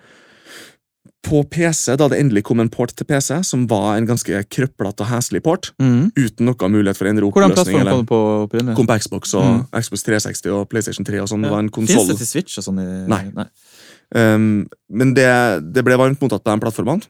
På 1.25 1.41
PC, 1.49 1.95
da 1.97 2.07
det 2.13 2.19
endelig 2.21 2.43
kom 2.45 2.61
en 2.61 2.69
port 2.69 2.93
til 2.95 3.07
PC, 3.09 3.39
som 3.49 3.63
var 3.71 3.97
en 3.97 4.07
ganske 4.07 4.43
krøplete 4.53 5.01
og 5.01 5.09
heslig 5.09 5.41
port, 5.43 5.71
Mm. 5.81 6.11
uten 6.17 6.45
noe 6.47 6.69
mulighet 6.69 6.97
for 6.99 7.07
å 7.07 7.11
endre 7.11 7.25
Hvordan 7.31 7.51
oppløsning. 7.53 7.55
plattform 7.55 7.81
eller- 7.81 7.93
kom 7.93 8.05
du 8.05 8.11
på 8.13 8.21
opprinnelig? 8.49 8.77
Kom 8.77 8.87
på 8.87 8.99
Xbox 9.01 9.35
og 9.35 9.45
Mm. 9.45 9.67
Xbox 9.81 10.03
360 10.05 10.51
og 10.53 10.69
PlayStation 10.69 11.05
3 11.05 11.19
og 11.23 11.29
sånn. 11.29 11.43
Det 11.43 11.51
var 11.51 11.59
en 11.61 11.71
Fins 11.71 11.89
konsoll. 11.91 12.09
det 12.09 12.17
til 12.19 12.27
Switch 12.27 12.59
og 12.59 12.65
sånn? 12.65 12.79
i- 12.81 13.09
Nei. 13.09 13.47
Um, 14.15 14.69
men 14.91 15.15
det, 15.15 15.73
det 15.73 15.83
ble 15.85 15.97
varmt 15.97 16.21
mottatt 16.21 16.45
på 16.45 16.53
de 16.53 16.61
plattformene. 16.61 17.03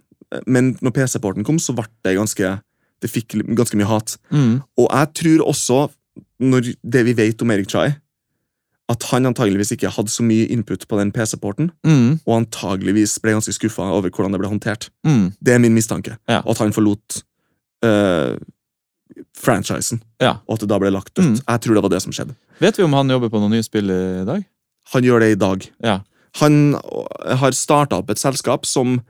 Men 0.46 0.74
når 0.80 0.92
PC-porten 0.94 1.44
kom, 1.44 1.58
så 1.58 1.74
ble 1.74 1.84
det 2.04 2.16
ganske 2.16 2.60
Det 3.02 3.10
fikk 3.10 3.54
ganske 3.54 3.74
mye 3.76 3.84
hat. 3.86 4.16
Mm. 4.32 4.62
Og 4.78 4.88
jeg 4.90 5.14
tror 5.14 5.38
også, 5.50 5.90
når 6.40 6.74
det 6.88 7.04
vi 7.04 7.12
vet 7.12 7.42
om 7.42 7.50
Erik 7.50 7.68
Chai, 7.68 7.96
at 8.92 9.02
han 9.10 9.24
antageligvis 9.26 9.70
ikke 9.72 9.88
hadde 9.96 10.12
så 10.12 10.22
mye 10.26 10.44
input 10.52 10.82
på 10.88 10.98
den 11.00 11.10
PC-porten, 11.12 11.70
Mm. 11.86 12.18
og 12.26 12.34
antageligvis 12.42 13.18
ble 13.22 13.32
ganske 13.32 13.54
skuffa 13.56 13.82
over 13.96 14.10
hvordan 14.10 14.32
det 14.32 14.40
ble 14.42 14.48
håndtert. 14.50 14.90
Mm. 15.06 15.32
Det 15.40 15.54
er 15.54 15.58
min 15.58 15.74
mistanke. 15.74 16.18
Ja. 16.28 16.42
At 16.46 16.58
han 16.58 16.72
forlot 16.72 17.22
uh, 17.84 18.36
franchisen, 19.36 20.02
Ja. 20.20 20.36
og 20.46 20.54
at 20.56 20.60
det 20.60 20.68
da 20.68 20.78
ble 20.78 20.90
lagt 20.92 21.14
dødt. 21.16 21.38
Mm. 21.40 21.40
Jeg 21.48 21.60
tror 21.60 21.74
det 21.74 21.82
var 21.82 21.88
det 21.94 22.02
som 22.02 22.12
skjedde. 22.12 22.34
Vet 22.60 22.76
vi 22.78 22.84
om 22.84 22.92
han 22.92 23.08
jobber 23.10 23.30
på 23.32 23.40
noen 23.40 23.50
nye 23.56 23.62
spill 23.66 23.90
i 23.90 24.24
dag? 24.24 24.44
Han 24.92 25.02
gjør 25.02 25.20
det 25.20 25.30
i 25.32 25.40
dag. 25.40 25.70
Ja. 25.82 26.00
Han 26.40 26.74
har 27.38 27.52
starta 27.54 27.96
opp 28.02 28.10
et 28.10 28.18
selskap 28.18 28.66
som 28.66 29.00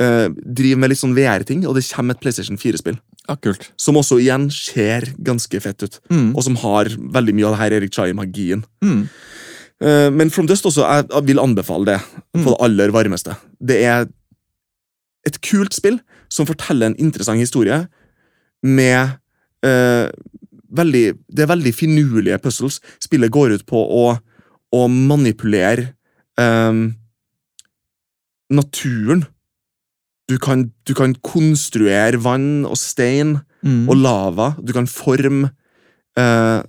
eh, 0.00 0.28
driver 0.28 0.78
med 0.82 0.90
litt 0.92 1.00
sånn 1.00 1.14
VR-ting, 1.16 1.66
og 1.66 1.74
det 1.76 1.86
kommer 1.88 2.14
et 2.16 2.20
PlayStation 2.20 2.58
4-spill. 2.60 2.98
Ja. 3.28 3.36
Som 3.80 3.96
også 3.98 4.18
igjen 4.22 4.50
ser 4.52 5.08
ganske 5.22 5.60
fett 5.60 5.82
ut, 5.82 6.00
Mm. 6.10 6.34
og 6.36 6.42
som 6.44 6.56
har 6.56 6.84
veldig 6.86 7.34
mye 7.34 7.46
av 7.46 7.52
det 7.56 7.58
her 7.62 7.72
Erik 7.80 7.92
Chai-magien. 7.92 8.64
Mm. 8.84 9.08
Eh, 9.80 10.10
men 10.10 10.30
From 10.30 10.46
Dust 10.46 10.64
også, 10.64 10.84
jeg, 10.86 11.08
jeg 11.10 11.26
vil 11.26 11.38
anbefale 11.42 11.84
det 11.84 12.00
Mm. 12.34 12.44
på 12.44 12.50
det 12.52 12.60
aller 12.60 12.90
varmeste. 12.92 13.36
Det 13.60 13.82
er 13.84 14.06
et 15.26 15.40
kult 15.42 15.72
spill 15.74 16.00
som 16.28 16.46
forteller 16.46 16.86
en 16.86 16.96
interessant 16.98 17.38
historie 17.38 17.88
med 18.62 19.18
eh, 19.62 20.08
veldig 20.72 21.18
Det 21.34 21.42
er 21.42 21.46
veldig 21.56 21.72
finurlige 21.74 22.38
puzzles. 22.42 22.80
Spillet 23.00 23.30
går 23.30 23.52
ut 23.54 23.66
på 23.66 23.76
å, 23.76 24.18
å 24.72 24.88
manipulere 24.88 25.94
eh, 26.38 26.92
naturen. 28.50 29.26
Du 30.28 30.38
kan, 30.42 30.72
du 30.86 30.94
kan 30.98 31.14
konstruere 31.22 32.18
vann 32.22 32.64
og 32.66 32.76
stein 32.80 33.40
Mm. 33.66 33.88
og 33.90 33.96
lava. 33.96 34.54
Du 34.62 34.72
kan 34.72 34.86
forme 34.86 35.48
eh, 36.16 36.62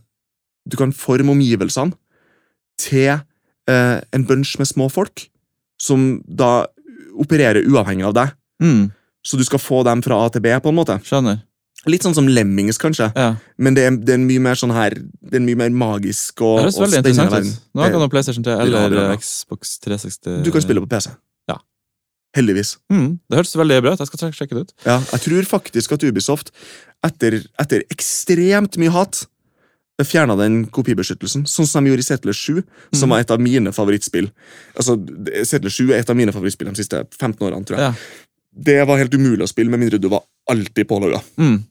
Du 0.68 0.76
kan 0.80 0.92
forme 0.92 1.30
omgivelsene 1.32 1.94
til 2.80 3.12
eh, 3.70 4.00
en 4.14 4.26
bunch 4.26 4.58
med 4.58 4.68
små 4.68 4.88
folk, 4.92 5.28
som 5.80 6.22
da 6.28 6.66
opererer 7.20 7.64
uavhengig 7.68 8.06
av 8.08 8.14
deg. 8.18 8.34
Mm. 8.64 8.92
Så 9.24 9.38
du 9.38 9.44
skal 9.44 9.60
få 9.60 9.84
dem 9.86 10.02
fra 10.02 10.18
A 10.26 10.30
til 10.34 10.42
B, 10.42 10.52
på 10.60 10.70
en 10.72 10.76
måte. 10.80 10.98
Skjønner. 11.06 11.44
Litt 11.88 12.04
sånn 12.04 12.16
som 12.18 12.28
Lemmings, 12.28 12.78
kanskje, 12.82 13.12
Ja. 13.16 13.36
men 13.58 13.74
det 13.78 13.84
er, 13.86 13.92
det 13.96 14.14
er 14.16 14.18
mye 14.18 14.42
mer 14.42 14.56
sånn 14.56 14.74
her 14.74 14.90
Det 14.98 15.36
er 15.38 15.44
mye 15.46 15.56
mer 15.56 15.70
magisk 15.70 16.42
og, 16.42 16.58
Det 16.58 16.66
høres 16.66 16.80
veldig 16.82 16.98
interessant 17.04 17.46
ut. 17.46 17.60
Nå 17.76 17.92
kan 17.92 18.02
du 18.02 18.10
PlayStation 18.10 18.44
3 18.44 18.58
eller 18.66 19.16
Xbox 19.18 19.78
360 19.86 20.44
Du 20.44 20.52
kan 20.52 20.62
spille 20.62 20.82
på 20.82 20.90
PC. 20.90 21.12
Heldigvis. 22.38 22.76
Mm. 22.94 23.18
Det 23.30 23.40
høres 23.40 23.56
veldig 23.58 23.80
bra 23.84 23.96
ut. 23.96 24.04
Jeg 24.04 24.12
skal 24.12 24.34
sjekke 24.38 24.54
det 24.60 24.66
ut. 24.68 24.74
Ja, 24.86 25.00
jeg 25.12 25.24
tror 25.26 25.48
faktisk 25.58 25.96
at 25.98 26.06
Ubisoft, 26.06 26.52
etter, 27.06 27.40
etter 27.60 27.84
ekstremt 27.94 28.78
mye 28.82 28.94
hat, 28.94 29.24
fjerna 30.06 30.36
den 30.38 30.60
kopibeskyttelsen, 30.70 31.48
sånn 31.50 31.66
som 31.66 31.84
de 31.84 31.90
gjorde 31.90 32.04
i 32.04 32.06
Settler 32.06 32.36
7, 32.38 32.62
som 32.94 33.08
Mhm. 33.10 33.14
var 33.16 33.20
et 33.24 33.32
av 33.34 33.40
mine 33.42 33.72
favorittspill. 33.74 34.30
Altså, 34.78 34.94
Settler 35.44 35.74
7 35.74 35.90
er 35.94 36.00
et 36.04 36.10
av 36.10 36.16
mine 36.16 36.32
favorittspill 36.32 36.70
de 36.70 36.76
siste 36.84 37.02
15 37.18 37.42
årene, 37.48 37.66
tror 37.66 37.78
jeg. 37.80 37.80
Ja. 37.80 37.94
Det 38.60 38.88
var 38.88 38.98
helt 38.98 39.14
umulig 39.14 39.42
å 39.42 39.50
spille 39.50 39.70
med 39.70 39.80
mindre 39.80 40.00
du 40.00 40.08
var 40.10 40.22
alltid 40.50 40.88
pålogga. 40.88 41.22
Mm. 41.38 41.64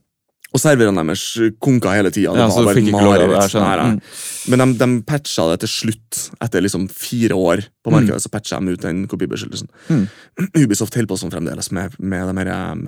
Og 0.56 0.60
serverne 0.62 1.02
deres 1.04 1.24
konka 1.60 1.92
hele 1.92 2.10
tida. 2.14 2.32
Ja, 2.38 2.46
så 2.52 2.64
fikk 2.70 2.88
ikke 2.88 3.02
lov 3.04 3.34
sånn. 3.52 3.64
Nei, 3.66 3.76
nei. 3.76 3.88
Mm. 3.96 4.52
Men 4.54 4.62
de, 4.62 4.78
de 4.80 4.88
patcha 5.10 5.44
det 5.52 5.58
til 5.66 5.72
slutt, 5.74 6.20
etter 6.46 6.64
liksom 6.64 6.86
fire 6.92 7.36
år 7.36 7.64
på 7.84 7.92
Mm. 7.92 7.96
markedet. 7.98 8.22
så 8.24 8.30
patcha 8.32 8.58
de 8.60 8.72
ut 8.76 8.80
den 8.86 9.02
kopibeskyttelsen. 9.10 9.68
Mm. 9.92 10.06
Ubisoft 10.62 10.94
holder 10.96 11.10
på 11.12 11.18
sånn 11.20 11.34
fremdeles 11.34 11.68
med, 11.76 11.98
med 12.00 12.30
de 12.30 12.38
her 12.40 12.52
um, 12.72 12.86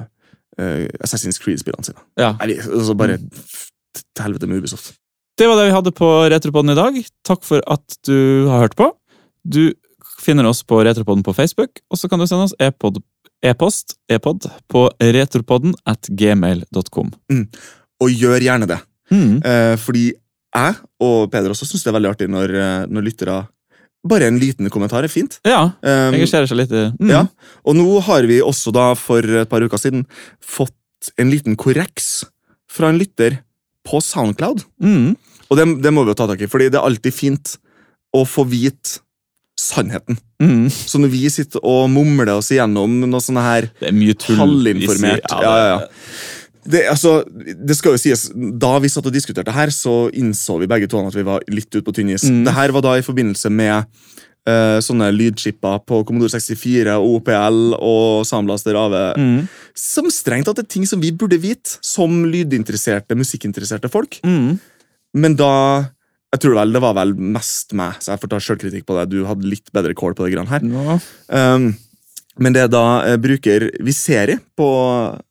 eh, 0.58 0.86
Assassin's 1.04 1.38
Creed-spillene 1.42 1.84
sine. 1.84 2.00
Ja. 2.18 2.32
Nei, 2.40 2.56
altså 2.58 2.96
bare 2.96 3.18
Mm. 3.18 3.28
til 4.14 4.24
helvete 4.24 4.48
med 4.48 4.62
Ubisoft. 4.62 4.94
Det 5.38 5.46
var 5.46 5.56
det 5.60 5.68
vi 5.68 5.76
hadde 5.76 5.92
på 5.94 6.08
Retropodden 6.32 6.72
i 6.72 6.78
dag. 6.78 6.96
Takk 7.24 7.44
for 7.46 7.62
at 7.70 7.98
du 8.06 8.46
har 8.48 8.64
hørt 8.66 8.74
på. 8.78 8.88
Du 9.46 9.72
finner 10.18 10.44
oss 10.50 10.62
på 10.66 10.80
Retropodden 10.82 11.22
på 11.22 11.34
Facebook, 11.34 11.78
og 11.90 11.98
så 12.00 12.08
kan 12.10 12.18
du 12.18 12.26
sende 12.26 12.48
oss 12.48 12.54
e-pod- 12.58 12.98
e-post 13.44 13.96
e-pod 14.10 14.48
på 14.70 14.86
retropodden 15.00 15.74
at 15.88 16.08
gmail.com. 16.10 17.12
Og 18.02 18.10
gjør 18.14 18.44
gjerne 18.44 18.68
det. 18.70 18.78
Mm. 19.12 19.38
Eh, 19.42 19.74
fordi 19.80 20.08
jeg 20.12 20.74
og 21.04 21.30
Peder 21.32 21.52
også 21.52 21.68
syns 21.68 21.84
det 21.84 21.92
er 21.92 21.96
veldig 21.98 22.10
artig 22.10 22.28
når, 22.30 22.52
eh, 22.56 22.82
når 22.90 23.08
lyttere 23.10 23.38
Bare 24.08 24.28
en 24.30 24.38
liten 24.38 24.68
kommentar 24.70 25.02
er 25.02 25.10
fint. 25.10 25.40
Ja, 25.44 25.74
Um, 25.82 26.14
engasjerer 26.14 26.46
seg 26.46 26.60
litt 26.60 26.70
mm. 26.70 27.08
ja. 27.10 27.24
Og 27.66 27.74
nå 27.74 27.98
har 28.06 28.22
vi 28.30 28.38
også 28.40 28.70
da 28.72 28.92
for 28.96 29.18
et 29.26 29.50
par 29.50 29.60
uker 29.60 29.80
siden 29.80 30.04
fått 30.38 31.10
en 31.18 31.32
liten 31.32 31.56
korreks 31.58 32.22
fra 32.70 32.92
en 32.92 33.00
lytter 33.00 33.40
på 33.84 33.98
Soundcloud. 34.00 34.62
Mm. 34.78 35.16
Og 35.50 35.58
det, 35.58 35.66
det 35.82 35.92
må 35.92 36.06
vi 36.06 36.14
jo 36.14 36.18
ta 36.20 36.28
tak 36.30 36.46
i, 36.46 36.48
fordi 36.48 36.70
det 36.70 36.78
er 36.78 36.86
alltid 36.86 37.16
fint 37.16 37.56
å 38.14 38.22
få 38.22 38.46
vite 38.48 39.02
sannheten. 39.58 40.18
Mm. 40.42 40.66
Så 40.70 41.00
når 41.02 41.10
vi 41.12 41.28
sitter 41.32 41.62
og 41.66 41.88
mumler 41.90 42.30
oss 42.36 42.52
igjennom 42.54 43.00
noe 43.02 43.22
sånne 43.22 43.42
her 43.42 43.70
Det 43.80 43.90
er 43.90 43.96
mye 43.96 44.14
tull. 44.14 44.38
halvinformert 44.38 45.24
sier. 45.26 45.42
ja, 45.42 45.54
ja, 45.58 45.70
ja. 45.74 46.36
Det, 46.68 46.82
altså, 46.90 47.22
det 47.64 47.78
skal 47.78 47.94
jo 47.94 48.00
sies, 48.02 48.26
Da 48.34 48.74
vi 48.82 48.90
satt 48.92 49.06
og 49.08 49.14
diskuterte 49.14 49.54
her, 49.54 49.70
så 49.72 50.10
innså 50.12 50.58
vi 50.60 50.68
begge 50.68 50.88
to 50.90 51.00
at 51.00 51.16
vi 51.16 51.24
var 51.24 51.44
litt 51.48 51.70
ute 51.72 51.84
på 51.86 51.94
tynn 51.96 52.12
is. 52.12 52.26
Mm. 52.28 52.42
Det 52.44 52.54
her 52.58 52.74
var 52.76 52.84
da 52.84 52.96
i 52.98 53.04
forbindelse 53.06 53.48
med 53.48 53.86
uh, 54.48 54.76
sånne 54.84 55.08
lydchipper 55.14 55.80
på 55.88 56.02
Commodore 56.04 56.34
64, 56.34 56.98
OPL 57.00 57.60
og 57.78 58.26
Soundblaster 58.28 58.76
AV. 58.76 58.96
Mm. 59.16 59.38
Som 59.78 60.10
strengt 60.12 60.50
tatt 60.50 60.60
er 60.60 60.68
ting 60.68 60.84
som 60.88 61.00
vi 61.00 61.14
burde 61.16 61.40
vite, 61.40 61.78
som 61.80 62.20
lydinteresserte, 62.28 63.16
musikkinteresserte 63.16 63.88
folk. 63.92 64.20
Mm. 64.26 64.58
Men 65.16 65.38
da 65.40 65.52
jeg 66.34 66.42
tror 66.42 66.56
vel 66.58 66.74
Det 66.76 66.80
var 66.84 66.96
vel 66.98 67.14
mest 67.16 67.74
meg, 67.78 68.00
så 68.04 68.12
jeg 68.12 68.22
får 68.22 68.32
ta 68.32 68.40
selvkritikk 68.44 68.86
på 68.88 68.96
det. 68.98 69.08
Du 69.12 69.22
hadde 69.28 69.48
litt 69.48 69.70
bedre 69.74 69.96
kål 69.96 70.16
på 70.16 70.26
det 70.26 70.34
grann 70.34 70.50
her. 70.50 70.64
Ja. 70.64 70.96
Um, 71.56 71.70
men 72.38 72.54
det 72.54 72.66
er 72.66 72.70
da 72.70 72.84
eh, 73.02 73.16
bruker 73.18 73.64
Viseri 73.82 74.36
på 74.58 74.68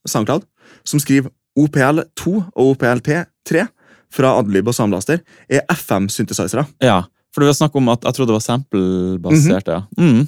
SoundCloud, 0.09 0.43
som 0.87 0.99
skriver 0.99 1.31
OPL2 1.57 2.33
og 2.33 2.73
OPLT3 2.73 3.67
fra 4.13 4.33
Adlib 4.39 4.67
og 4.67 4.75
samlaster, 4.75 5.21
er 5.47 5.63
FM-synthesizere. 5.71 6.65
Ja, 6.83 7.03
for 7.31 7.43
du 7.43 7.49
vil 7.49 7.57
snakke 7.57 7.79
om 7.79 7.91
at 7.93 8.03
jeg 8.03 8.17
trodde 8.17 8.33
det 8.33 8.39
var 8.39 8.47
sample-basert. 8.47 9.71
ja. 9.71 9.83
Mm. 9.99 10.25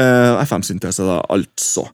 Uh, 0.00 0.40
FM-syntese, 0.44 1.04
da, 1.04 1.18
altså. 1.32 1.86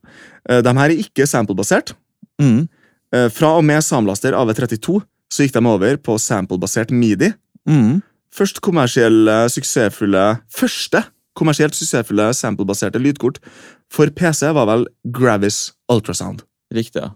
Uh, 0.47 0.61
de 0.63 0.75
her 0.79 0.93
er 0.93 1.03
ikke 1.03 1.27
sample-basert. 1.27 1.95
Mm. 2.43 2.67
Uh, 3.15 3.29
fra 3.35 3.55
og 3.59 3.65
med 3.67 3.83
samlaster 3.85 4.37
AV32 4.37 5.01
så 5.33 5.45
gikk 5.45 5.57
de 5.57 5.63
over 5.67 5.99
på 5.99 6.17
sample-basert 6.23 6.93
midi. 6.95 7.33
Mm. 7.69 8.01
Først 8.37 8.61
kommersielle, 8.65 9.37
suksessfulle 9.53 10.25
Første 10.53 11.05
kommersielt 11.37 11.77
suksessfulle 11.77 12.31
sample-baserte 12.37 13.01
lydkort 13.03 13.41
for 13.93 14.11
PC 14.17 14.49
var 14.57 14.69
vel 14.71 14.87
Gravis 15.13 15.75
Ultrasound. 15.93 16.43
Riktig, 16.75 17.03
ja. 17.05 17.13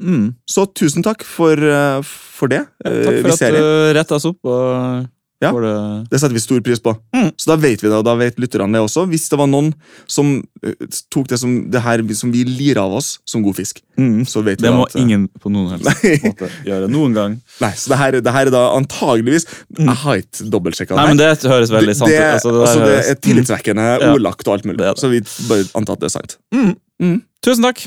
Mm. 0.00 0.34
Så 0.48 0.64
tusen 0.78 1.04
takk 1.04 1.24
for, 1.26 1.58
eh, 1.58 2.02
for 2.02 2.48
det. 2.48 2.62
Takk 2.80 2.92
eh, 2.92 3.22
for 3.22 3.28
vi 3.28 3.34
at 3.34 3.56
du 3.58 3.98
retta 3.98 4.16
oss 4.16 4.28
opp. 4.30 4.38
og 4.46 5.08
Ja. 5.40 5.50
det... 5.56 6.08
Det 6.10 6.18
setter 6.20 6.34
vi 6.36 6.40
stor 6.44 6.60
pris 6.60 6.80
på. 6.84 6.92
Mm. 7.16 7.30
Så 7.40 7.46
da 7.48 7.56
vet 7.56 7.80
vi 7.82 7.88
det, 7.88 7.96
og 7.96 8.04
da 8.04 8.12
vet 8.20 8.36
lytterne 8.36 8.72
det 8.76 8.82
også. 8.84 9.06
Hvis 9.08 9.28
det 9.32 9.38
var 9.40 9.46
noen 9.48 9.70
som 10.10 10.34
eh, 10.62 10.74
tok 11.10 11.28
det 11.32 11.38
som 11.40 11.54
det 11.72 11.80
her 11.80 12.02
som 12.14 12.30
vi 12.34 12.42
lirer 12.44 12.82
av 12.82 12.92
oss, 13.00 13.18
som 13.24 13.42
god 13.42 13.56
fisk, 13.56 13.80
Mm. 14.00 14.22
så 14.24 14.40
vet 14.40 14.62
vi 14.62 14.64
Det 14.64 14.70
må 14.72 14.86
at 14.86 14.94
eh, 14.96 15.02
ingen 15.02 15.26
på 15.28 15.50
noen 15.52 15.74
helst 15.74 16.04
måte 16.24 16.46
gjøre. 16.64 16.86
Noen 16.88 17.12
gang. 17.16 17.34
Nei, 17.60 17.70
så 17.76 17.90
det 17.92 17.98
her, 18.00 18.12
det 18.24 18.32
her 18.32 18.46
er 18.48 18.52
da 18.54 18.62
antageligvis 18.78 19.44
Jeg 19.76 19.96
har 20.04 20.22
ikke 20.22 20.46
dobbeltsjekka 20.54 20.94
Mm. 20.94 21.00
Nei, 21.02 21.06
men 21.10 21.20
det 21.20 21.28
høres 21.44 21.70
veldig 21.74 21.96
sant 21.98 22.08
ut. 22.08 22.16
det, 22.16 22.30
Altså, 22.32 22.52
det, 22.54 22.62
altså, 22.64 22.78
det 22.80 22.88
høres- 22.94 23.10
er 23.10 23.20
tillitvekkende, 23.26 23.88
Ja. 24.00 24.12
ordlagt 24.14 24.48
og 24.48 24.54
alt 24.54 24.64
mulig. 24.64 24.78
Det 24.78 24.94
det. 24.94 24.98
Så 25.02 25.10
vi 25.12 25.20
bare 25.48 25.68
antar 25.76 25.98
at 25.98 26.00
det 26.00 26.08
er 26.08 26.16
sant. 26.16 26.36
Mm. 26.54 26.72
Mm. 27.02 27.22
Tusen 27.44 27.62
takk. 27.68 27.84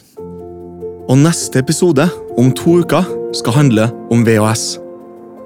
Og 1.10 1.18
neste 1.18 1.60
episode, 1.60 2.10
om 2.38 2.52
to 2.54 2.78
uker, 2.84 3.04
skal 3.34 3.54
handle 3.54 3.90
om 4.12 4.24
VHS. 4.26 4.83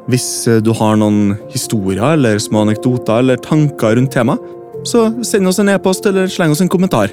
Hvis 0.07 0.47
eh, 0.47 0.61
du 0.63 0.71
har 0.77 0.99
noen 0.99 1.35
historier 1.51 2.15
eller 2.15 2.39
små 2.39 2.63
anekdoter 2.65 3.23
eller 3.23 3.41
tanker 3.43 3.97
rundt 3.99 4.13
temaet, 4.15 4.53
så 4.87 5.09
send 5.25 5.49
oss 5.49 5.59
en 5.59 5.71
e-post 5.73 6.05
eller 6.07 6.29
sleng 6.31 6.53
oss 6.53 6.61
en 6.63 6.71
kommentar. 6.71 7.11